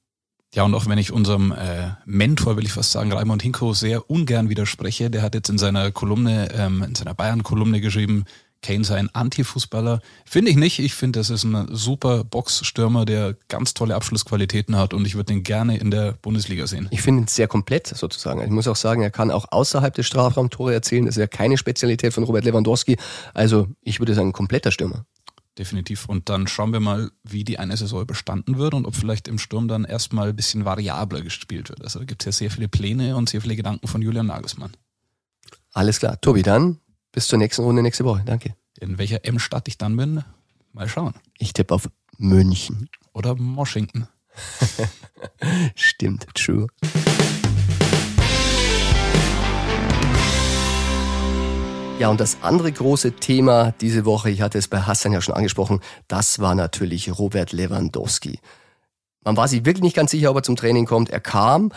Ja, 0.55 0.62
und 0.62 0.73
auch 0.73 0.87
wenn 0.87 0.97
ich 0.97 1.12
unserem 1.12 1.53
äh, 1.53 1.90
Mentor, 2.07 2.57
will 2.57 2.64
ich 2.64 2.73
fast 2.73 2.90
sagen, 2.90 3.12
Raimund 3.12 3.42
Hinko, 3.42 3.75
sehr 3.75 4.11
ungern 4.11 4.49
widerspreche, 4.49 5.11
der 5.11 5.21
hat 5.21 5.35
jetzt 5.35 5.51
in 5.51 5.59
seiner 5.59 5.90
Kolumne, 5.92 6.49
ähm, 6.55 6.83
in 6.83 6.95
seiner 6.95 7.12
Bayern-Kolumne 7.12 7.83
geschrieben, 7.83 8.25
Kane 8.67 8.83
sei 8.83 8.97
ein 8.97 9.15
Anti-Fußballer. 9.15 10.01
Finde 10.25 10.51
ich 10.51 10.57
nicht. 10.57 10.81
Ich 10.81 10.95
finde, 10.95 11.21
das 11.21 11.31
ist 11.31 11.45
ein 11.45 11.69
super 11.71 12.25
Boxstürmer, 12.25 13.05
der 13.05 13.37
ganz 13.47 13.75
tolle 13.75 13.95
Abschlussqualitäten 13.95 14.77
hat 14.77 14.93
und 14.93 15.07
ich 15.07 15.15
würde 15.15 15.33
ihn 15.33 15.45
gerne 15.45 15.79
in 15.79 15.93
der 15.93 16.15
Bundesliga 16.15 16.67
sehen. 16.67 16.89
Ich 16.91 17.01
finde 17.01 17.23
ihn 17.23 17.29
sehr 17.29 17.47
komplett 17.47 17.87
sozusagen. 17.87 18.43
Ich 18.43 18.51
muss 18.51 18.67
auch 18.67 18.75
sagen, 18.75 19.03
er 19.03 19.13
kann 19.13 19.31
auch 19.31 19.47
außerhalb 19.53 19.95
des 19.95 20.09
Strafraums 20.09 20.51
Tore 20.51 20.75
erzielen. 20.75 21.07
Das 21.07 21.17
ist 21.17 21.21
ja 21.21 21.29
keine 21.29 21.57
Spezialität 21.59 22.13
von 22.13 22.25
Robert 22.25 22.45
Lewandowski. 22.45 22.97
Also 23.35 23.69
ich 23.83 24.01
würde 24.01 24.15
sagen, 24.15 24.31
ein 24.31 24.33
kompletter 24.33 24.73
Stürmer. 24.73 25.07
Definitiv. 25.57 26.07
Und 26.09 26.29
dann 26.29 26.49
schauen 26.49 26.73
wir 26.73 26.81
mal, 26.81 27.13
wie 27.23 27.45
die 27.45 27.61
eine 27.61 27.77
Saison 27.77 28.03
überstanden 28.03 28.59
wird 28.59 28.75
und 28.75 28.85
ob 28.85 28.97
vielleicht 28.97 29.29
im 29.29 29.39
Sturm 29.39 29.69
dann 29.69 29.85
erstmal 29.85 30.31
ein 30.31 30.37
bisschen 30.37 30.65
variabler 30.65 31.23
gespielt 31.23 31.69
wird. 31.69 31.83
Also 31.83 32.01
da 32.01 32.05
gibt 32.05 32.23
es 32.23 32.27
ja 32.27 32.33
sehr 32.33 32.51
viele 32.51 32.67
Pläne 32.67 33.15
und 33.15 33.29
sehr 33.29 33.41
viele 33.41 33.55
Gedanken 33.55 33.87
von 33.87 34.03
Julian 34.03 34.27
Nagelsmann. 34.27 34.73
Alles 35.73 36.01
klar. 36.01 36.21
Tobi, 36.21 36.43
dann 36.43 36.81
bis 37.17 37.29
zur 37.29 37.39
nächsten 37.39 37.65
Runde 37.65 37.83
nächste 37.83 38.05
Woche. 38.05 38.23
Danke. 38.27 38.55
In 38.79 38.99
welcher 38.99 39.25
M-Stadt 39.25 39.69
ich 39.69 39.79
dann 39.79 39.97
bin, 39.97 40.23
mal 40.75 40.87
schauen. 40.87 41.15
Ich 41.39 41.55
tippe 41.55 41.75
auf 41.75 41.89
München. 42.19 42.91
Oder 43.15 43.39
Washington. 43.39 44.07
Stimmt, 45.75 46.27
true. 46.35 46.67
Ja, 51.99 52.11
und 52.11 52.21
das 52.21 52.37
andere 52.43 52.71
große 52.71 53.13
Thema 53.13 53.73
diese 53.81 54.05
Woche, 54.05 54.29
ich 54.29 54.43
hatte 54.43 54.59
es 54.59 54.69
bei 54.69 54.83
Hassan 54.83 55.15
ja 55.15 55.23
schon 55.23 55.35
angesprochen, 55.35 55.81
das 56.09 56.41
war 56.41 56.55
natürlich 56.55 57.19
Robert 57.19 57.53
Lewandowski. 57.53 58.41
Man 59.25 59.39
war 59.39 59.49
sich 59.49 59.65
wirklich 59.65 59.83
nicht 59.83 59.97
ganz 59.97 60.11
sicher, 60.11 60.31
ob 60.31 60.37
er 60.37 60.43
zum 60.43 60.57
Training 60.57 60.85
kommt. 60.85 61.09
Er 61.09 61.21
kam, 61.21 61.73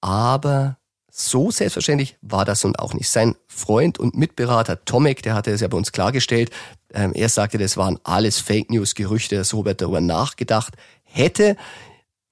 aber 0.00 0.79
so 1.10 1.50
selbstverständlich 1.50 2.16
war 2.22 2.44
das 2.44 2.64
nun 2.64 2.76
auch 2.76 2.94
nicht. 2.94 3.08
Sein 3.08 3.36
Freund 3.46 3.98
und 3.98 4.16
Mitberater 4.16 4.84
Tomek, 4.84 5.22
der 5.22 5.34
hatte 5.34 5.50
es 5.50 5.60
ja 5.60 5.68
bei 5.68 5.76
uns 5.76 5.92
klargestellt, 5.92 6.50
ähm, 6.92 7.12
er 7.14 7.28
sagte, 7.28 7.58
das 7.58 7.76
waren 7.76 7.98
alles 8.04 8.38
Fake 8.38 8.70
News, 8.70 8.94
Gerüchte, 8.94 9.36
dass 9.36 9.54
Robert 9.54 9.80
darüber 9.80 10.00
nachgedacht 10.00 10.74
hätte. 11.04 11.56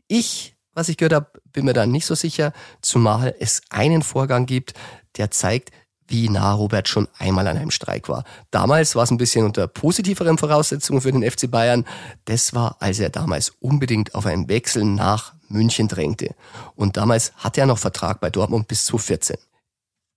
Ich, 0.06 0.56
was 0.74 0.88
ich 0.88 0.96
gehört 0.96 1.12
habe, 1.12 1.30
bin 1.52 1.64
mir 1.64 1.74
da 1.74 1.86
nicht 1.86 2.06
so 2.06 2.14
sicher, 2.14 2.52
zumal 2.82 3.34
es 3.38 3.62
einen 3.70 4.02
Vorgang 4.02 4.46
gibt, 4.46 4.74
der 5.16 5.30
zeigt, 5.30 5.70
wie 6.08 6.28
nah 6.30 6.52
Robert 6.54 6.88
schon 6.88 7.06
einmal 7.18 7.46
an 7.46 7.58
einem 7.58 7.70
Streik 7.70 8.08
war. 8.08 8.24
Damals 8.50 8.96
war 8.96 9.04
es 9.04 9.10
ein 9.10 9.18
bisschen 9.18 9.44
unter 9.44 9.66
positiveren 9.68 10.38
Voraussetzungen 10.38 11.02
für 11.02 11.12
den 11.12 11.28
FC 11.28 11.50
Bayern. 11.50 11.84
Das 12.24 12.54
war, 12.54 12.76
als 12.80 12.98
er 12.98 13.10
damals 13.10 13.50
unbedingt 13.60 14.14
auf 14.14 14.24
einen 14.24 14.48
Wechsel 14.48 14.84
nach 14.84 15.34
München 15.48 15.88
drängte. 15.88 16.34
Und 16.74 16.96
damals 16.96 17.32
hatte 17.36 17.60
er 17.60 17.66
noch 17.66 17.78
Vertrag 17.78 18.20
bei 18.20 18.30
Dortmund 18.30 18.68
bis 18.68 18.86
2014. 18.86 19.36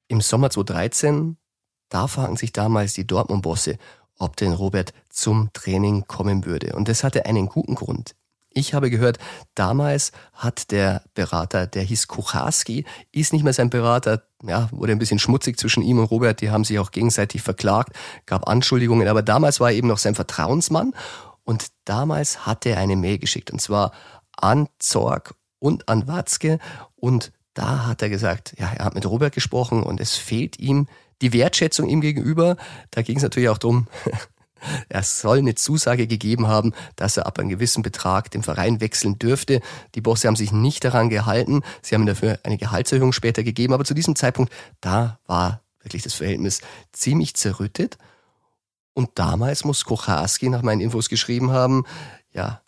Im 0.07 0.21
Sommer 0.21 0.49
2013, 0.49 1.37
da 1.89 2.07
fragen 2.07 2.37
sich 2.37 2.51
damals 2.51 2.93
die 2.93 3.07
Dortmund-Bosse, 3.07 3.77
ob 4.17 4.37
denn 4.37 4.53
Robert 4.53 4.93
zum 5.09 5.51
Training 5.53 6.05
kommen 6.07 6.45
würde. 6.45 6.75
Und 6.75 6.87
das 6.87 7.03
hatte 7.03 7.25
einen 7.25 7.47
guten 7.47 7.75
Grund. 7.75 8.15
Ich 8.53 8.73
habe 8.73 8.89
gehört, 8.89 9.17
damals 9.55 10.11
hat 10.33 10.71
der 10.71 11.03
Berater, 11.13 11.67
der 11.67 11.83
hieß 11.83 12.07
Kucharski, 12.07 12.83
ist 13.13 13.31
nicht 13.31 13.43
mehr 13.43 13.53
sein 13.53 13.69
Berater, 13.69 14.23
ja, 14.43 14.67
wurde 14.71 14.91
ein 14.91 14.99
bisschen 14.99 15.19
schmutzig 15.19 15.57
zwischen 15.57 15.81
ihm 15.81 15.99
und 15.99 16.11
Robert, 16.11 16.41
die 16.41 16.49
haben 16.49 16.65
sich 16.65 16.77
auch 16.77 16.91
gegenseitig 16.91 17.41
verklagt, 17.41 17.95
gab 18.25 18.49
Anschuldigungen, 18.49 19.07
aber 19.07 19.21
damals 19.21 19.61
war 19.61 19.71
er 19.71 19.77
eben 19.77 19.87
noch 19.87 19.99
sein 19.99 20.15
Vertrauensmann 20.15 20.93
und 21.45 21.67
damals 21.85 22.45
hat 22.45 22.65
er 22.65 22.77
eine 22.77 22.97
Mail 22.97 23.19
geschickt 23.19 23.51
und 23.51 23.61
zwar 23.61 23.93
an 24.41 24.67
Zorg 24.79 25.35
und 25.59 25.87
an 25.87 26.07
Watzke 26.07 26.59
und 26.95 27.31
da 27.53 27.85
hat 27.87 28.01
er 28.01 28.09
gesagt, 28.09 28.55
ja, 28.57 28.71
er 28.71 28.85
hat 28.85 28.95
mit 28.95 29.05
Robert 29.05 29.33
gesprochen 29.33 29.83
und 29.83 29.99
es 29.99 30.15
fehlt 30.15 30.59
ihm 30.59 30.87
die 31.21 31.33
Wertschätzung 31.33 31.87
ihm 31.87 32.01
gegenüber. 32.01 32.57
Da 32.91 33.01
ging 33.01 33.17
es 33.17 33.23
natürlich 33.23 33.49
auch 33.49 33.57
darum, 33.57 33.87
er 34.89 35.03
soll 35.03 35.39
eine 35.39 35.55
Zusage 35.55 36.07
gegeben 36.07 36.47
haben, 36.47 36.73
dass 36.95 37.17
er 37.17 37.25
ab 37.25 37.39
einem 37.39 37.49
gewissen 37.49 37.83
Betrag 37.83 38.31
den 38.31 38.43
Verein 38.43 38.79
wechseln 38.79 39.19
dürfte. 39.19 39.61
Die 39.95 40.01
Bosse 40.01 40.27
haben 40.27 40.35
sich 40.35 40.51
nicht 40.51 40.83
daran 40.83 41.09
gehalten. 41.09 41.61
Sie 41.81 41.95
haben 41.95 42.05
dafür 42.05 42.39
eine 42.43 42.57
Gehaltserhöhung 42.57 43.13
später 43.13 43.43
gegeben. 43.43 43.73
Aber 43.73 43.85
zu 43.85 43.93
diesem 43.93 44.15
Zeitpunkt, 44.15 44.53
da 44.79 45.19
war 45.27 45.61
wirklich 45.81 46.03
das 46.03 46.13
Verhältnis 46.13 46.61
ziemlich 46.93 47.35
zerrüttet. 47.35 47.97
Und 48.93 49.09
damals 49.15 49.63
muss 49.63 49.85
Kocharski 49.85 50.49
nach 50.49 50.63
meinen 50.63 50.81
Infos 50.81 51.09
geschrieben 51.09 51.51
haben, 51.51 51.85
ja, 52.33 52.60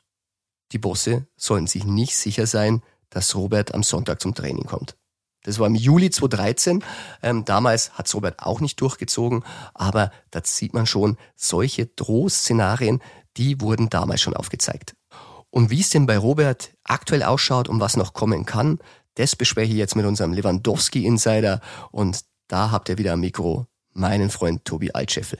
die 0.73 0.79
Bosse 0.79 1.27
sollen 1.37 1.67
sich 1.67 1.85
nicht 1.85 2.15
sicher 2.15 2.47
sein, 2.47 2.81
dass 3.09 3.35
Robert 3.35 3.73
am 3.73 3.83
Sonntag 3.83 4.19
zum 4.21 4.33
Training 4.33 4.65
kommt. 4.65 4.97
Das 5.43 5.59
war 5.59 5.67
im 5.67 5.75
Juli 5.75 6.09
2013. 6.09 6.83
Ähm, 7.21 7.45
damals 7.45 7.91
hat 7.93 8.13
Robert 8.13 8.39
auch 8.39 8.59
nicht 8.59 8.79
durchgezogen, 8.81 9.43
aber 9.73 10.11
da 10.31 10.41
sieht 10.43 10.73
man 10.73 10.85
schon, 10.85 11.17
solche 11.35 11.85
Drohszenarien, 11.85 13.01
die 13.37 13.61
wurden 13.61 13.89
damals 13.89 14.21
schon 14.21 14.35
aufgezeigt. 14.35 14.95
Und 15.49 15.69
wie 15.69 15.81
es 15.81 15.89
denn 15.89 16.07
bei 16.07 16.17
Robert 16.17 16.71
aktuell 16.83 17.23
ausschaut 17.23 17.69
und 17.69 17.79
was 17.79 17.97
noch 17.97 18.13
kommen 18.13 18.45
kann, 18.45 18.79
das 19.15 19.35
bespreche 19.35 19.71
ich 19.71 19.77
jetzt 19.77 19.95
mit 19.95 20.05
unserem 20.05 20.33
Lewandowski-Insider 20.33 21.61
und 21.91 22.21
da 22.47 22.71
habt 22.71 22.89
ihr 22.89 22.97
wieder 22.97 23.13
am 23.13 23.19
Mikro 23.19 23.67
meinen 23.91 24.31
Freund 24.31 24.65
Tobi 24.65 24.91
Altscheffel. 24.91 25.39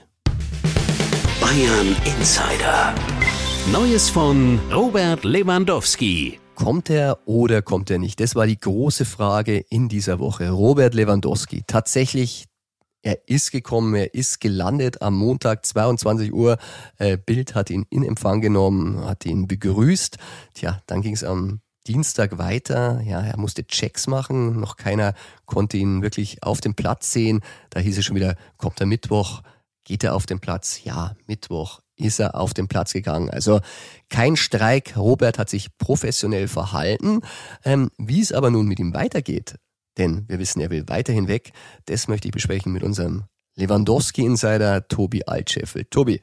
Bayern 1.40 1.96
Insider. 2.04 2.94
Neues 3.72 4.10
von 4.10 4.60
Robert 4.70 5.24
Lewandowski. 5.24 6.38
Kommt 6.54 6.90
er 6.90 7.18
oder 7.26 7.62
kommt 7.62 7.90
er 7.90 7.98
nicht? 7.98 8.20
Das 8.20 8.34
war 8.34 8.46
die 8.46 8.60
große 8.60 9.06
Frage 9.06 9.64
in 9.70 9.88
dieser 9.88 10.18
Woche. 10.18 10.50
Robert 10.50 10.92
Lewandowski, 10.92 11.62
tatsächlich, 11.66 12.44
er 13.02 13.26
ist 13.26 13.52
gekommen, 13.52 13.94
er 13.94 14.12
ist 14.12 14.42
gelandet 14.42 15.00
am 15.00 15.16
Montag 15.16 15.64
22 15.64 16.34
Uhr. 16.34 16.58
Äh, 16.98 17.16
Bild 17.16 17.54
hat 17.54 17.70
ihn 17.70 17.86
in 17.88 18.04
Empfang 18.04 18.42
genommen, 18.42 19.02
hat 19.02 19.24
ihn 19.24 19.48
begrüßt. 19.48 20.18
Tja, 20.52 20.82
dann 20.86 21.00
ging 21.00 21.14
es 21.14 21.24
am 21.24 21.60
Dienstag 21.86 22.36
weiter. 22.36 23.00
Ja, 23.00 23.22
er 23.22 23.38
musste 23.38 23.66
Checks 23.66 24.06
machen. 24.06 24.60
Noch 24.60 24.76
keiner 24.76 25.14
konnte 25.46 25.78
ihn 25.78 26.02
wirklich 26.02 26.42
auf 26.42 26.60
dem 26.60 26.74
Platz 26.74 27.12
sehen. 27.12 27.40
Da 27.70 27.80
hieß 27.80 27.96
es 27.96 28.04
schon 28.04 28.16
wieder, 28.16 28.36
kommt 28.58 28.78
er 28.80 28.86
Mittwoch. 28.86 29.40
geht 29.84 30.04
er 30.04 30.14
auf 30.14 30.26
den 30.26 30.40
Platz? 30.40 30.84
Ja, 30.84 31.16
Mittwoch 31.26 31.83
ist 31.96 32.20
er 32.20 32.34
auf 32.34 32.54
den 32.54 32.68
Platz 32.68 32.92
gegangen. 32.92 33.30
Also 33.30 33.60
kein 34.08 34.36
Streik. 34.36 34.96
Robert 34.96 35.38
hat 35.38 35.48
sich 35.48 35.76
professionell 35.78 36.48
verhalten. 36.48 37.20
Ähm, 37.64 37.90
wie 37.98 38.20
es 38.20 38.32
aber 38.32 38.50
nun 38.50 38.66
mit 38.66 38.78
ihm 38.78 38.94
weitergeht, 38.94 39.56
denn 39.96 40.28
wir 40.28 40.38
wissen, 40.38 40.60
er 40.60 40.70
will 40.70 40.88
weiterhin 40.88 41.28
weg, 41.28 41.52
das 41.86 42.08
möchte 42.08 42.28
ich 42.28 42.32
besprechen 42.32 42.72
mit 42.72 42.82
unserem 42.82 43.24
Lewandowski-Insider 43.56 44.88
Tobi 44.88 45.24
Altscheffel. 45.26 45.84
Tobi, 45.84 46.20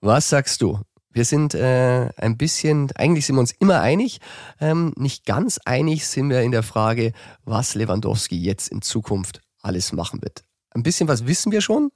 was 0.00 0.28
sagst 0.28 0.62
du? 0.62 0.80
Wir 1.12 1.24
sind 1.24 1.54
äh, 1.54 2.08
ein 2.16 2.38
bisschen, 2.38 2.90
eigentlich 2.94 3.26
sind 3.26 3.34
wir 3.34 3.40
uns 3.40 3.52
immer 3.52 3.80
einig, 3.80 4.20
ähm, 4.60 4.94
nicht 4.96 5.26
ganz 5.26 5.58
einig 5.64 6.06
sind 6.06 6.30
wir 6.30 6.40
in 6.42 6.52
der 6.52 6.62
Frage, 6.62 7.12
was 7.44 7.74
Lewandowski 7.74 8.40
jetzt 8.40 8.68
in 8.68 8.80
Zukunft 8.80 9.40
alles 9.60 9.92
machen 9.92 10.22
wird. 10.22 10.44
Ein 10.70 10.84
bisschen 10.84 11.08
was 11.08 11.26
wissen 11.26 11.50
wir 11.50 11.60
schon? 11.60 11.90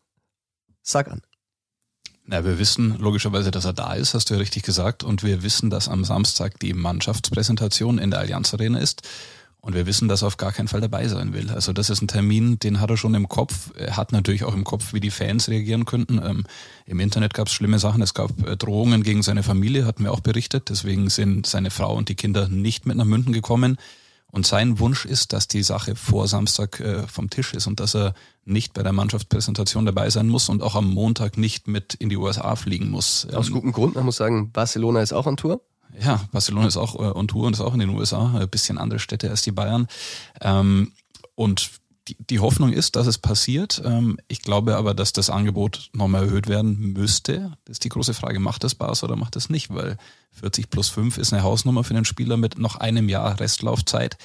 Sag 0.82 1.10
an. 1.10 1.22
Na, 2.26 2.42
wir 2.42 2.58
wissen 2.58 2.96
logischerweise, 2.98 3.50
dass 3.50 3.66
er 3.66 3.74
da 3.74 3.92
ist, 3.92 4.14
hast 4.14 4.30
du 4.30 4.34
ja 4.34 4.40
richtig 4.40 4.62
gesagt. 4.62 5.04
Und 5.04 5.22
wir 5.22 5.42
wissen, 5.42 5.68
dass 5.68 5.88
am 5.88 6.04
Samstag 6.04 6.58
die 6.58 6.72
Mannschaftspräsentation 6.72 7.98
in 7.98 8.10
der 8.10 8.20
Allianz 8.20 8.54
Arena 8.54 8.78
ist. 8.78 9.02
Und 9.60 9.74
wir 9.74 9.86
wissen, 9.86 10.08
dass 10.08 10.22
er 10.22 10.28
auf 10.28 10.36
gar 10.36 10.52
keinen 10.52 10.68
Fall 10.68 10.80
dabei 10.82 11.08
sein 11.08 11.32
will. 11.32 11.50
Also 11.50 11.72
das 11.72 11.88
ist 11.88 12.02
ein 12.02 12.08
Termin, 12.08 12.58
den 12.58 12.80
hat 12.80 12.90
er 12.90 12.98
schon 12.98 13.14
im 13.14 13.28
Kopf. 13.28 13.70
Er 13.76 13.96
hat 13.96 14.12
natürlich 14.12 14.44
auch 14.44 14.54
im 14.54 14.64
Kopf, 14.64 14.92
wie 14.92 15.00
die 15.00 15.10
Fans 15.10 15.48
reagieren 15.48 15.86
könnten. 15.86 16.20
Ähm, 16.22 16.44
Im 16.86 17.00
Internet 17.00 17.32
gab 17.32 17.48
es 17.48 17.54
schlimme 17.54 17.78
Sachen. 17.78 18.02
Es 18.02 18.12
gab 18.12 18.46
äh, 18.46 18.56
Drohungen 18.56 19.02
gegen 19.02 19.22
seine 19.22 19.42
Familie, 19.42 19.86
hatten 19.86 20.04
wir 20.04 20.12
auch 20.12 20.20
berichtet. 20.20 20.68
Deswegen 20.68 21.08
sind 21.08 21.46
seine 21.46 21.70
Frau 21.70 21.94
und 21.94 22.08
die 22.10 22.14
Kinder 22.14 22.48
nicht 22.48 22.84
mit 22.84 22.96
nach 22.96 23.06
München 23.06 23.32
gekommen. 23.32 23.78
Und 24.34 24.48
sein 24.48 24.80
Wunsch 24.80 25.04
ist, 25.04 25.32
dass 25.32 25.46
die 25.46 25.62
Sache 25.62 25.94
vor 25.94 26.26
Samstag 26.26 26.80
äh, 26.80 27.06
vom 27.06 27.30
Tisch 27.30 27.54
ist 27.54 27.68
und 27.68 27.78
dass 27.78 27.94
er 27.94 28.14
nicht 28.44 28.74
bei 28.74 28.82
der 28.82 28.92
Mannschaftspräsentation 28.92 29.86
dabei 29.86 30.10
sein 30.10 30.26
muss 30.26 30.48
und 30.48 30.60
auch 30.60 30.74
am 30.74 30.90
Montag 30.90 31.38
nicht 31.38 31.68
mit 31.68 31.94
in 31.94 32.08
die 32.08 32.16
USA 32.16 32.56
fliegen 32.56 32.90
muss. 32.90 33.28
Aus 33.32 33.46
ähm, 33.46 33.54
gutem 33.54 33.70
Grund. 33.70 33.94
Man 33.94 34.04
muss 34.04 34.16
sagen, 34.16 34.50
Barcelona 34.50 35.02
ist 35.02 35.12
auch 35.12 35.28
an 35.28 35.36
Tour. 35.36 35.60
Ja, 36.00 36.20
Barcelona 36.32 36.66
ist 36.66 36.76
auch 36.76 36.96
äh, 36.96 37.16
on 37.16 37.28
Tour 37.28 37.46
und 37.46 37.52
ist 37.52 37.60
auch 37.60 37.74
in 37.74 37.78
den 37.78 37.90
USA, 37.90 38.34
ein 38.36 38.48
bisschen 38.48 38.76
andere 38.76 38.98
Städte 38.98 39.30
als 39.30 39.42
die 39.42 39.52
Bayern. 39.52 39.86
Ähm, 40.40 40.90
und 41.36 41.70
die, 42.08 42.16
die 42.18 42.40
Hoffnung 42.40 42.72
ist, 42.72 42.96
dass 42.96 43.06
es 43.06 43.18
passiert. 43.18 43.82
Ähm, 43.84 44.18
ich 44.28 44.42
glaube 44.42 44.76
aber, 44.76 44.94
dass 44.94 45.12
das 45.12 45.30
Angebot 45.30 45.90
nochmal 45.92 46.24
erhöht 46.24 46.48
werden 46.48 46.92
müsste. 46.92 47.56
Das 47.64 47.74
ist 47.74 47.84
die 47.84 47.88
große 47.88 48.14
Frage, 48.14 48.40
macht 48.40 48.64
das 48.64 48.74
Bas 48.74 49.02
oder 49.02 49.16
macht 49.16 49.36
das 49.36 49.48
nicht? 49.48 49.72
Weil 49.72 49.96
40 50.32 50.70
plus 50.70 50.88
5 50.88 51.18
ist 51.18 51.32
eine 51.32 51.42
Hausnummer 51.42 51.84
für 51.84 51.94
den 51.94 52.04
Spieler 52.04 52.36
mit 52.36 52.58
noch 52.58 52.76
einem 52.76 53.08
Jahr 53.08 53.40
Restlaufzeit. 53.40 54.18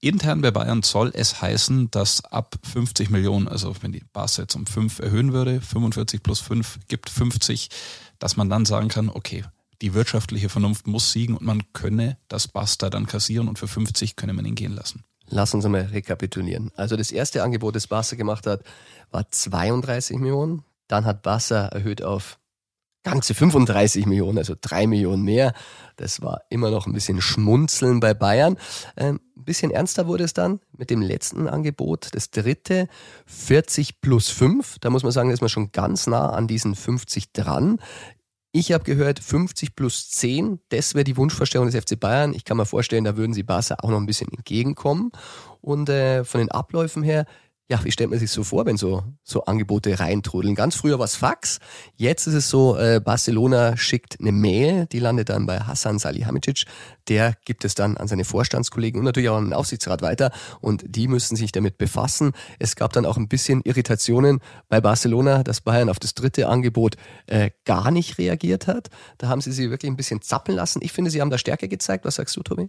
Intern 0.00 0.42
bei 0.42 0.50
Bayern 0.50 0.82
soll 0.82 1.12
es 1.14 1.40
heißen, 1.40 1.90
dass 1.90 2.24
ab 2.24 2.56
50 2.62 3.08
Millionen, 3.08 3.48
also 3.48 3.74
wenn 3.80 3.92
die 3.92 4.04
Bas 4.12 4.36
jetzt 4.36 4.54
um 4.54 4.66
5 4.66 4.98
erhöhen 4.98 5.32
würde, 5.32 5.62
45 5.62 6.22
plus 6.22 6.40
5 6.40 6.80
gibt 6.88 7.08
50, 7.08 7.70
dass 8.18 8.36
man 8.36 8.50
dann 8.50 8.66
sagen 8.66 8.88
kann, 8.88 9.08
okay, 9.08 9.44
die 9.80 9.94
wirtschaftliche 9.94 10.50
Vernunft 10.50 10.86
muss 10.86 11.12
siegen 11.12 11.36
und 11.36 11.46
man 11.46 11.62
könne 11.72 12.18
das 12.28 12.48
Basta 12.48 12.90
dann 12.90 13.06
kassieren 13.06 13.48
und 13.48 13.58
für 13.58 13.68
50 13.68 14.16
könne 14.16 14.34
man 14.34 14.44
ihn 14.44 14.54
gehen 14.54 14.74
lassen. 14.74 15.04
Lass 15.28 15.54
uns 15.54 15.64
einmal 15.64 15.82
rekapitulieren. 15.82 16.70
Also 16.76 16.96
das 16.96 17.10
erste 17.10 17.42
Angebot, 17.42 17.76
das 17.76 17.86
Barca 17.86 18.16
gemacht 18.16 18.46
hat, 18.46 18.62
war 19.10 19.30
32 19.30 20.18
Millionen. 20.18 20.64
Dann 20.86 21.04
hat 21.04 21.22
Barca 21.22 21.66
erhöht 21.68 22.02
auf 22.02 22.38
ganze 23.04 23.34
35 23.34 24.06
Millionen, 24.06 24.38
also 24.38 24.54
drei 24.60 24.86
Millionen 24.86 25.22
mehr. 25.22 25.52
Das 25.96 26.22
war 26.22 26.42
immer 26.48 26.70
noch 26.70 26.86
ein 26.86 26.92
bisschen 26.92 27.20
Schmunzeln 27.20 28.00
bei 28.00 28.14
Bayern. 28.14 28.56
Ähm, 28.96 29.20
ein 29.36 29.44
bisschen 29.44 29.70
ernster 29.70 30.06
wurde 30.06 30.24
es 30.24 30.32
dann 30.32 30.60
mit 30.76 30.90
dem 30.90 31.02
letzten 31.02 31.46
Angebot, 31.46 32.08
das 32.12 32.30
dritte, 32.30 32.88
40 33.26 34.00
plus 34.00 34.30
5. 34.30 34.78
Da 34.80 34.90
muss 34.90 35.02
man 35.02 35.12
sagen, 35.12 35.28
da 35.28 35.34
ist 35.34 35.42
man 35.42 35.50
schon 35.50 35.70
ganz 35.70 36.06
nah 36.06 36.30
an 36.30 36.48
diesen 36.48 36.74
50 36.74 37.32
dran. 37.32 37.78
Ich 38.56 38.70
habe 38.70 38.84
gehört, 38.84 39.18
50 39.18 39.74
plus 39.74 40.10
10, 40.10 40.60
das 40.68 40.94
wäre 40.94 41.02
die 41.02 41.16
Wunschvorstellung 41.16 41.68
des 41.68 41.74
FC 41.74 41.98
Bayern. 41.98 42.32
Ich 42.32 42.44
kann 42.44 42.56
mir 42.56 42.66
vorstellen, 42.66 43.02
da 43.02 43.16
würden 43.16 43.34
sie 43.34 43.42
Barca 43.42 43.74
auch 43.80 43.90
noch 43.90 43.96
ein 43.96 44.06
bisschen 44.06 44.30
entgegenkommen. 44.30 45.10
Und 45.60 45.88
äh, 45.88 46.22
von 46.22 46.38
den 46.38 46.52
Abläufen 46.52 47.02
her 47.02 47.26
ja, 47.68 47.82
wie 47.82 47.90
stellt 47.90 48.10
man 48.10 48.18
sich 48.18 48.30
so 48.30 48.44
vor, 48.44 48.66
wenn 48.66 48.76
so, 48.76 49.04
so 49.22 49.44
Angebote 49.44 49.98
reintrudeln? 49.98 50.54
Ganz 50.54 50.76
früher 50.76 50.98
war 50.98 51.06
es 51.06 51.16
Fax, 51.16 51.60
jetzt 51.96 52.26
ist 52.26 52.34
es 52.34 52.50
so, 52.50 52.76
äh, 52.76 53.00
Barcelona 53.02 53.76
schickt 53.76 54.20
eine 54.20 54.32
Mail, 54.32 54.86
die 54.86 54.98
landet 54.98 55.30
dann 55.30 55.46
bei 55.46 55.60
Hassan 55.60 55.98
Salihamidzic, 55.98 56.64
der 57.08 57.34
gibt 57.46 57.64
es 57.64 57.74
dann 57.74 57.96
an 57.96 58.06
seine 58.06 58.24
Vorstandskollegen 58.24 58.98
und 58.98 59.06
natürlich 59.06 59.30
auch 59.30 59.38
an 59.38 59.46
den 59.46 59.52
Aufsichtsrat 59.54 60.02
weiter 60.02 60.30
und 60.60 60.84
die 60.86 61.08
müssen 61.08 61.36
sich 61.36 61.52
damit 61.52 61.78
befassen. 61.78 62.32
Es 62.58 62.76
gab 62.76 62.92
dann 62.92 63.06
auch 63.06 63.16
ein 63.16 63.28
bisschen 63.28 63.62
Irritationen 63.64 64.40
bei 64.68 64.82
Barcelona, 64.82 65.42
dass 65.42 65.62
Bayern 65.62 65.88
auf 65.88 65.98
das 65.98 66.12
dritte 66.12 66.48
Angebot 66.48 66.96
äh, 67.26 67.50
gar 67.64 67.90
nicht 67.90 68.18
reagiert 68.18 68.66
hat. 68.66 68.90
Da 69.16 69.28
haben 69.28 69.40
sie 69.40 69.52
sie 69.52 69.70
wirklich 69.70 69.90
ein 69.90 69.96
bisschen 69.96 70.20
zappeln 70.20 70.56
lassen. 70.56 70.80
Ich 70.82 70.92
finde, 70.92 71.10
sie 71.10 71.22
haben 71.22 71.30
da 71.30 71.38
Stärke 71.38 71.68
gezeigt. 71.68 72.04
Was 72.04 72.16
sagst 72.16 72.36
du, 72.36 72.42
Tobi? 72.42 72.68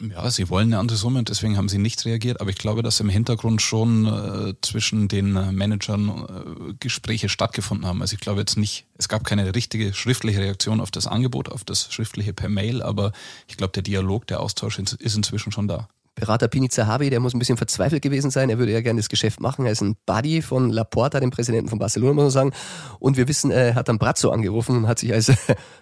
Ja, 0.00 0.30
sie 0.30 0.48
wollen 0.48 0.68
eine 0.68 0.78
andere 0.78 0.96
Summe 0.96 1.18
und 1.18 1.28
deswegen 1.28 1.56
haben 1.56 1.68
sie 1.68 1.78
nicht 1.78 2.04
reagiert. 2.04 2.40
Aber 2.40 2.50
ich 2.50 2.56
glaube, 2.56 2.82
dass 2.82 3.00
im 3.00 3.08
Hintergrund 3.08 3.62
schon 3.62 4.06
äh, 4.06 4.54
zwischen 4.62 5.08
den 5.08 5.32
Managern 5.32 6.08
äh, 6.08 6.74
Gespräche 6.78 7.28
stattgefunden 7.28 7.86
haben. 7.86 8.00
Also 8.00 8.14
ich 8.14 8.20
glaube 8.20 8.40
jetzt 8.40 8.56
nicht, 8.56 8.86
es 8.96 9.08
gab 9.08 9.24
keine 9.24 9.54
richtige 9.54 9.94
schriftliche 9.94 10.40
Reaktion 10.40 10.80
auf 10.80 10.90
das 10.90 11.06
Angebot, 11.06 11.50
auf 11.50 11.64
das 11.64 11.92
schriftliche 11.92 12.32
per 12.32 12.48
Mail, 12.48 12.82
aber 12.82 13.12
ich 13.46 13.56
glaube, 13.56 13.72
der 13.72 13.82
Dialog, 13.82 14.26
der 14.26 14.40
Austausch 14.40 14.78
ist 14.78 15.16
inzwischen 15.16 15.52
schon 15.52 15.68
da. 15.68 15.88
Berater 16.18 16.48
Pini 16.48 16.68
Zahavi, 16.68 17.10
der 17.10 17.20
muss 17.20 17.32
ein 17.32 17.38
bisschen 17.38 17.56
verzweifelt 17.56 18.02
gewesen 18.02 18.32
sein. 18.32 18.50
Er 18.50 18.58
würde 18.58 18.72
ja 18.72 18.80
gerne 18.80 18.98
das 18.98 19.08
Geschäft 19.08 19.40
machen. 19.40 19.66
Er 19.66 19.72
ist 19.72 19.82
ein 19.82 19.96
Buddy 20.04 20.42
von 20.42 20.70
Laporta, 20.70 21.20
dem 21.20 21.30
Präsidenten 21.30 21.68
von 21.68 21.78
Barcelona, 21.78 22.14
muss 22.14 22.24
man 22.24 22.30
sagen. 22.30 22.52
Und 22.98 23.16
wir 23.16 23.28
wissen, 23.28 23.52
er 23.52 23.76
hat 23.76 23.88
dann 23.88 23.98
Brazzo 23.98 24.30
angerufen 24.30 24.76
und 24.76 24.88
hat 24.88 24.98
sich 24.98 25.12
als 25.12 25.32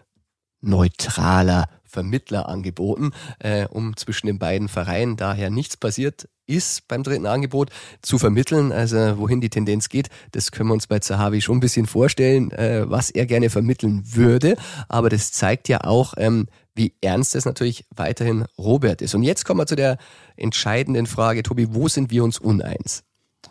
neutraler 0.61 1.69
Vermittler 1.87 2.49
angeboten, 2.49 3.12
äh, 3.38 3.66
um 3.68 3.96
zwischen 3.96 4.27
den 4.27 4.38
beiden 4.38 4.68
Vereinen 4.68 5.16
daher 5.16 5.51
nichts 5.51 5.77
passiert 5.77 6.29
ist 6.46 6.87
beim 6.88 7.03
dritten 7.03 7.27
Angebot 7.27 7.70
zu 8.03 8.18
vermitteln. 8.18 8.72
Also 8.72 9.18
wohin 9.18 9.40
die 9.40 9.51
Tendenz 9.51 9.88
geht, 9.88 10.09
das 10.33 10.53
können 10.53 10.68
wir 10.68 10.75
uns 10.75 10.87
bei 10.87 10.99
Zahavi 10.99 11.40
schon 11.40 11.59
ein 11.59 11.61
bisschen 11.61 11.87
vorstellen, 11.87 12.51
äh, 12.53 12.88
was 12.88 13.11
er 13.11 13.27
gerne 13.27 13.51
vermitteln 13.51 14.03
würde. 14.05 14.57
Aber 14.88 15.09
das 15.09 15.33
zeigt 15.33 15.68
ja 15.68 15.83
auch, 15.85 16.14
ähm, 16.16 16.46
wie 16.75 16.94
ernst 17.01 17.35
es 17.35 17.44
natürlich 17.44 17.85
weiterhin 17.94 18.44
Robert 18.59 19.03
ist. 19.03 19.14
Und 19.14 19.22
jetzt 19.22 19.44
kommen 19.44 19.61
wir 19.61 19.66
zu 19.66 19.77
der 19.77 19.99
entscheidenden 20.37 21.07
Frage, 21.07 21.42
Tobi, 21.42 21.75
wo 21.75 21.88
sind 21.88 22.11
wir 22.11 22.22
uns 22.22 22.38
uneins? 22.38 23.03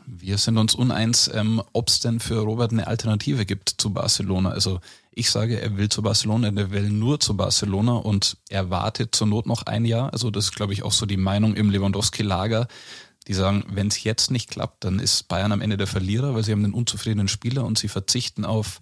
Wir 0.05 0.37
sind 0.37 0.57
uns 0.57 0.75
uneins, 0.75 1.31
ähm, 1.33 1.61
ob 1.73 1.87
es 1.87 1.99
denn 1.99 2.19
für 2.19 2.39
Robert 2.39 2.71
eine 2.71 2.85
Alternative 2.85 3.45
gibt 3.45 3.69
zu 3.77 3.91
Barcelona. 3.91 4.49
Also 4.49 4.79
ich 5.15 5.31
sage, 5.31 5.59
er 5.59 5.77
will 5.77 5.89
zu 5.89 6.01
Barcelona, 6.01 6.49
er 6.49 6.71
will 6.71 6.89
nur 6.89 7.19
zu 7.19 7.35
Barcelona 7.37 7.93
und 7.93 8.37
er 8.49 8.69
wartet 8.69 9.15
zur 9.15 9.27
Not 9.27 9.45
noch 9.45 9.63
ein 9.63 9.85
Jahr. 9.85 10.11
Also 10.11 10.29
das 10.29 10.45
ist, 10.45 10.55
glaube 10.55 10.73
ich, 10.73 10.83
auch 10.83 10.91
so 10.91 11.05
die 11.05 11.17
Meinung 11.17 11.55
im 11.55 11.69
Lewandowski-Lager. 11.69 12.67
Die 13.27 13.33
sagen, 13.33 13.63
wenn 13.69 13.87
es 13.87 14.03
jetzt 14.03 14.29
nicht 14.29 14.49
klappt, 14.49 14.83
dann 14.83 14.99
ist 14.99 15.27
Bayern 15.27 15.51
am 15.51 15.61
Ende 15.61 15.77
der 15.77 15.87
Verlierer, 15.87 16.35
weil 16.35 16.43
sie 16.43 16.51
haben 16.51 16.63
einen 16.63 16.73
unzufriedenen 16.73 17.29
Spieler 17.29 17.65
und 17.65 17.77
sie 17.77 17.87
verzichten 17.87 18.45
auf 18.45 18.81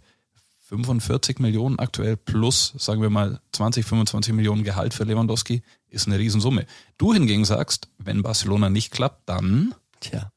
45 0.59 1.39
Millionen 1.39 1.77
aktuell 1.77 2.17
plus, 2.17 2.73
sagen 2.77 3.01
wir 3.01 3.11
mal, 3.11 3.39
20, 3.51 3.85
25 3.85 4.33
Millionen 4.33 4.63
Gehalt 4.63 4.93
für 4.93 5.03
Lewandowski, 5.03 5.61
ist 5.87 6.07
eine 6.07 6.17
Riesensumme. 6.17 6.65
Du 6.97 7.13
hingegen 7.13 7.45
sagst, 7.45 7.89
wenn 7.99 8.23
Barcelona 8.23 8.69
nicht 8.69 8.91
klappt, 8.91 9.29
dann... 9.29 9.75
Tja, 9.99 10.31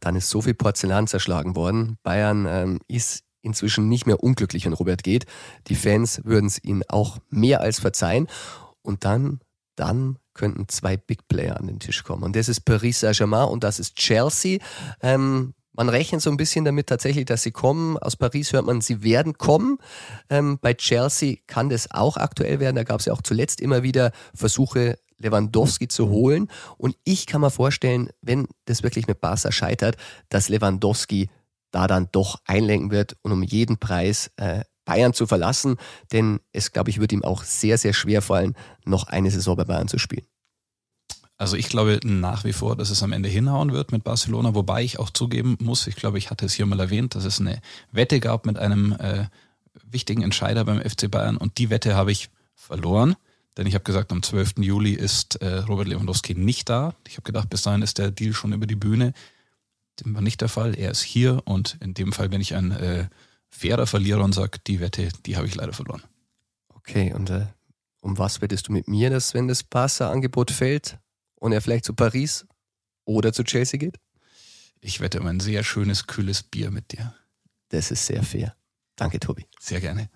dann 0.00 0.16
ist 0.16 0.30
so 0.30 0.40
viel 0.40 0.54
Porzellan 0.54 1.06
zerschlagen 1.06 1.54
worden. 1.54 1.98
Bayern 2.02 2.46
ähm, 2.48 2.80
ist 2.88 3.24
inzwischen 3.42 3.88
nicht 3.88 4.06
mehr 4.06 4.22
unglücklich, 4.22 4.64
wenn 4.64 4.72
Robert 4.72 5.02
geht. 5.02 5.26
Die 5.66 5.74
Fans 5.74 6.24
würden 6.24 6.46
es 6.46 6.62
ihm 6.62 6.82
auch 6.88 7.18
mehr 7.28 7.60
als 7.60 7.80
verzeihen. 7.80 8.28
Und 8.82 9.04
dann, 9.04 9.40
dann 9.76 10.18
könnten 10.34 10.68
zwei 10.68 10.96
Big 10.96 11.28
Player 11.28 11.58
an 11.58 11.66
den 11.66 11.80
Tisch 11.80 12.04
kommen. 12.04 12.22
Und 12.22 12.36
das 12.36 12.48
ist 12.48 12.60
Paris 12.60 13.00
Saint-Germain 13.00 13.48
und 13.48 13.64
das 13.64 13.78
ist 13.78 13.96
Chelsea. 13.96 14.58
Ähm, 15.02 15.54
man 15.74 15.88
rechnet 15.88 16.20
so 16.20 16.30
ein 16.30 16.36
bisschen 16.36 16.64
damit 16.64 16.86
tatsächlich, 16.86 17.24
dass 17.24 17.42
sie 17.42 17.50
kommen. 17.50 17.96
Aus 17.98 18.16
Paris 18.16 18.52
hört 18.52 18.66
man, 18.66 18.80
sie 18.80 19.02
werden 19.02 19.38
kommen. 19.38 19.78
Ähm, 20.28 20.58
bei 20.60 20.74
Chelsea 20.74 21.36
kann 21.46 21.70
das 21.70 21.90
auch 21.90 22.16
aktuell 22.16 22.60
werden. 22.60 22.76
Da 22.76 22.84
gab 22.84 23.00
es 23.00 23.06
ja 23.06 23.12
auch 23.12 23.22
zuletzt 23.22 23.60
immer 23.60 23.82
wieder 23.82 24.12
Versuche, 24.34 24.98
Lewandowski 25.18 25.88
zu 25.88 26.08
holen. 26.08 26.48
Und 26.76 26.96
ich 27.04 27.26
kann 27.26 27.40
mir 27.40 27.50
vorstellen, 27.50 28.10
wenn 28.20 28.48
das 28.66 28.82
wirklich 28.82 29.06
mit 29.06 29.20
Barca 29.20 29.50
scheitert, 29.50 29.96
dass 30.28 30.48
Lewandowski 30.48 31.30
da 31.72 31.88
dann 31.88 32.08
doch 32.12 32.40
einlenken 32.44 32.90
wird 32.92 33.16
und 33.22 33.32
um 33.32 33.42
jeden 33.42 33.78
Preis 33.78 34.30
äh, 34.36 34.62
Bayern 34.84 35.12
zu 35.12 35.26
verlassen. 35.26 35.76
Denn 36.12 36.40
es, 36.52 36.72
glaube 36.72 36.90
ich, 36.90 37.00
wird 37.00 37.12
ihm 37.12 37.24
auch 37.24 37.42
sehr, 37.42 37.78
sehr 37.78 37.92
schwer 37.92 38.22
fallen, 38.22 38.54
noch 38.84 39.08
eine 39.08 39.30
Saison 39.30 39.56
bei 39.56 39.64
Bayern 39.64 39.88
zu 39.88 39.98
spielen. 39.98 40.26
Also 41.38 41.56
ich 41.56 41.68
glaube 41.68 41.98
nach 42.04 42.44
wie 42.44 42.52
vor, 42.52 42.76
dass 42.76 42.90
es 42.90 43.02
am 43.02 43.10
Ende 43.10 43.28
hinhauen 43.28 43.72
wird 43.72 43.90
mit 43.90 44.04
Barcelona, 44.04 44.54
wobei 44.54 44.84
ich 44.84 45.00
auch 45.00 45.10
zugeben 45.10 45.56
muss, 45.60 45.88
ich 45.88 45.96
glaube, 45.96 46.18
ich 46.18 46.30
hatte 46.30 46.46
es 46.46 46.52
hier 46.52 46.66
mal 46.66 46.78
erwähnt, 46.78 47.16
dass 47.16 47.24
es 47.24 47.40
eine 47.40 47.60
Wette 47.90 48.20
gab 48.20 48.46
mit 48.46 48.58
einem 48.58 48.92
äh, 48.92 49.24
wichtigen 49.90 50.22
Entscheider 50.22 50.64
beim 50.64 50.80
FC 50.80 51.10
Bayern 51.10 51.36
und 51.36 51.58
die 51.58 51.68
Wette 51.68 51.96
habe 51.96 52.12
ich 52.12 52.30
verloren, 52.54 53.16
denn 53.56 53.66
ich 53.66 53.74
habe 53.74 53.82
gesagt, 53.82 54.12
am 54.12 54.22
12. 54.22 54.58
Juli 54.58 54.92
ist 54.92 55.36
äh, 55.36 55.58
Robert 55.58 55.88
Lewandowski 55.88 56.34
nicht 56.34 56.68
da. 56.68 56.94
Ich 57.06 57.14
habe 57.14 57.22
gedacht, 57.22 57.50
bis 57.50 57.62
dahin 57.62 57.82
ist 57.82 57.98
der 57.98 58.10
Deal 58.10 58.32
schon 58.32 58.52
über 58.52 58.66
die 58.66 58.76
Bühne. 58.76 59.12
Dem 60.00 60.14
war 60.14 60.22
nicht 60.22 60.40
der 60.40 60.48
Fall. 60.48 60.74
Er 60.78 60.90
ist 60.90 61.02
hier 61.02 61.42
und 61.44 61.76
in 61.80 61.94
dem 61.94 62.12
Fall 62.12 62.28
bin 62.28 62.40
ich 62.40 62.54
ein 62.54 62.72
äh, 62.72 63.08
fairer 63.50 63.86
Verlierer 63.86 64.24
und 64.24 64.32
sage, 64.32 64.58
die 64.66 64.80
Wette, 64.80 65.08
die 65.26 65.36
habe 65.36 65.46
ich 65.46 65.54
leider 65.54 65.72
verloren. 65.72 66.02
Okay, 66.68 67.12
und 67.12 67.30
äh, 67.30 67.46
um 68.00 68.18
was 68.18 68.40
wettest 68.40 68.68
du 68.68 68.72
mit 68.72 68.88
mir, 68.88 69.10
dass 69.10 69.34
wenn 69.34 69.48
das 69.48 69.62
Barca-Angebot 69.62 70.50
fällt 70.50 70.98
und 71.36 71.52
er 71.52 71.60
vielleicht 71.60 71.84
zu 71.84 71.94
Paris 71.94 72.46
oder 73.04 73.32
zu 73.32 73.44
Chelsea 73.44 73.78
geht? 73.78 73.98
Ich 74.80 75.00
wette 75.00 75.20
um 75.20 75.26
ein 75.26 75.40
sehr 75.40 75.62
schönes, 75.62 76.06
kühles 76.06 76.42
Bier 76.42 76.70
mit 76.70 76.92
dir. 76.92 77.14
Das 77.68 77.90
ist 77.90 78.06
sehr 78.06 78.22
fair. 78.22 78.56
Danke, 78.96 79.20
Tobi. 79.20 79.46
Sehr 79.60 79.80
gerne. 79.80 80.10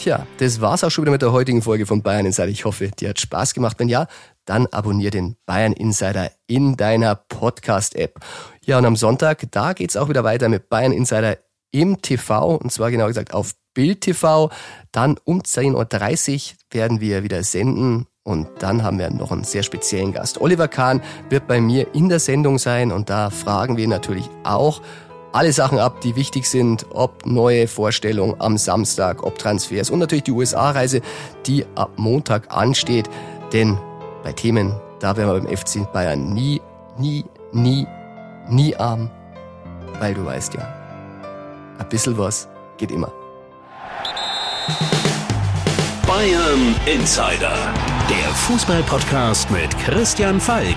Tja, 0.00 0.26
das 0.38 0.62
war's 0.62 0.82
auch 0.82 0.88
schon 0.88 1.04
wieder 1.04 1.12
mit 1.12 1.20
der 1.20 1.32
heutigen 1.32 1.60
Folge 1.60 1.84
von 1.84 2.00
Bayern 2.00 2.24
Insider. 2.24 2.48
Ich 2.48 2.64
hoffe, 2.64 2.88
dir 2.88 3.10
hat 3.10 3.20
Spaß 3.20 3.52
gemacht. 3.52 3.78
Wenn 3.78 3.90
ja, 3.90 4.06
dann 4.46 4.66
abonnier 4.68 5.10
den 5.10 5.36
Bayern 5.44 5.74
Insider 5.74 6.30
in 6.46 6.78
deiner 6.78 7.16
Podcast-App. 7.16 8.18
Ja, 8.64 8.78
und 8.78 8.86
am 8.86 8.96
Sonntag, 8.96 9.44
da 9.50 9.74
geht's 9.74 9.98
auch 9.98 10.08
wieder 10.08 10.24
weiter 10.24 10.48
mit 10.48 10.70
Bayern 10.70 10.92
Insider 10.92 11.36
im 11.70 12.00
TV 12.00 12.54
und 12.56 12.72
zwar 12.72 12.90
genau 12.90 13.08
gesagt 13.08 13.34
auf 13.34 13.52
Bild 13.74 14.00
TV. 14.00 14.50
Dann 14.90 15.18
um 15.24 15.42
10.30 15.42 15.74
Uhr 15.74 16.56
werden 16.70 17.02
wir 17.02 17.22
wieder 17.22 17.42
senden 17.42 18.06
und 18.22 18.48
dann 18.60 18.82
haben 18.82 18.98
wir 18.98 19.10
noch 19.10 19.32
einen 19.32 19.44
sehr 19.44 19.62
speziellen 19.62 20.14
Gast. 20.14 20.40
Oliver 20.40 20.68
Kahn 20.68 21.02
wird 21.28 21.46
bei 21.46 21.60
mir 21.60 21.94
in 21.94 22.08
der 22.08 22.20
Sendung 22.20 22.58
sein 22.58 22.90
und 22.90 23.10
da 23.10 23.28
fragen 23.28 23.76
wir 23.76 23.86
natürlich 23.86 24.30
auch, 24.44 24.80
alle 25.32 25.52
Sachen 25.52 25.78
ab, 25.78 26.00
die 26.00 26.16
wichtig 26.16 26.46
sind, 26.46 26.86
ob 26.90 27.24
neue 27.24 27.68
Vorstellungen 27.68 28.34
am 28.40 28.56
Samstag, 28.56 29.22
ob 29.22 29.38
Transfers 29.38 29.90
und 29.90 30.00
natürlich 30.00 30.24
die 30.24 30.32
USA-Reise, 30.32 31.00
die 31.46 31.64
ab 31.74 31.90
Montag 31.96 32.54
ansteht. 32.54 33.08
Denn 33.52 33.78
bei 34.22 34.32
Themen, 34.32 34.74
da 34.98 35.16
werden 35.16 35.32
wir 35.32 35.40
beim 35.40 35.56
FC 35.56 35.90
Bayern 35.92 36.32
nie, 36.32 36.60
nie, 36.98 37.24
nie, 37.52 37.86
nie 38.48 38.76
arm, 38.76 39.10
weil 40.00 40.14
du 40.14 40.24
weißt 40.24 40.54
ja, 40.54 40.68
ein 41.78 41.88
bisschen 41.88 42.16
was 42.18 42.48
geht 42.76 42.90
immer. 42.90 43.12
Bayern 46.06 46.74
Insider, 46.86 47.54
der 48.08 48.34
Fußballpodcast 48.34 49.50
mit 49.50 49.78
Christian 49.78 50.40
Falk. 50.40 50.76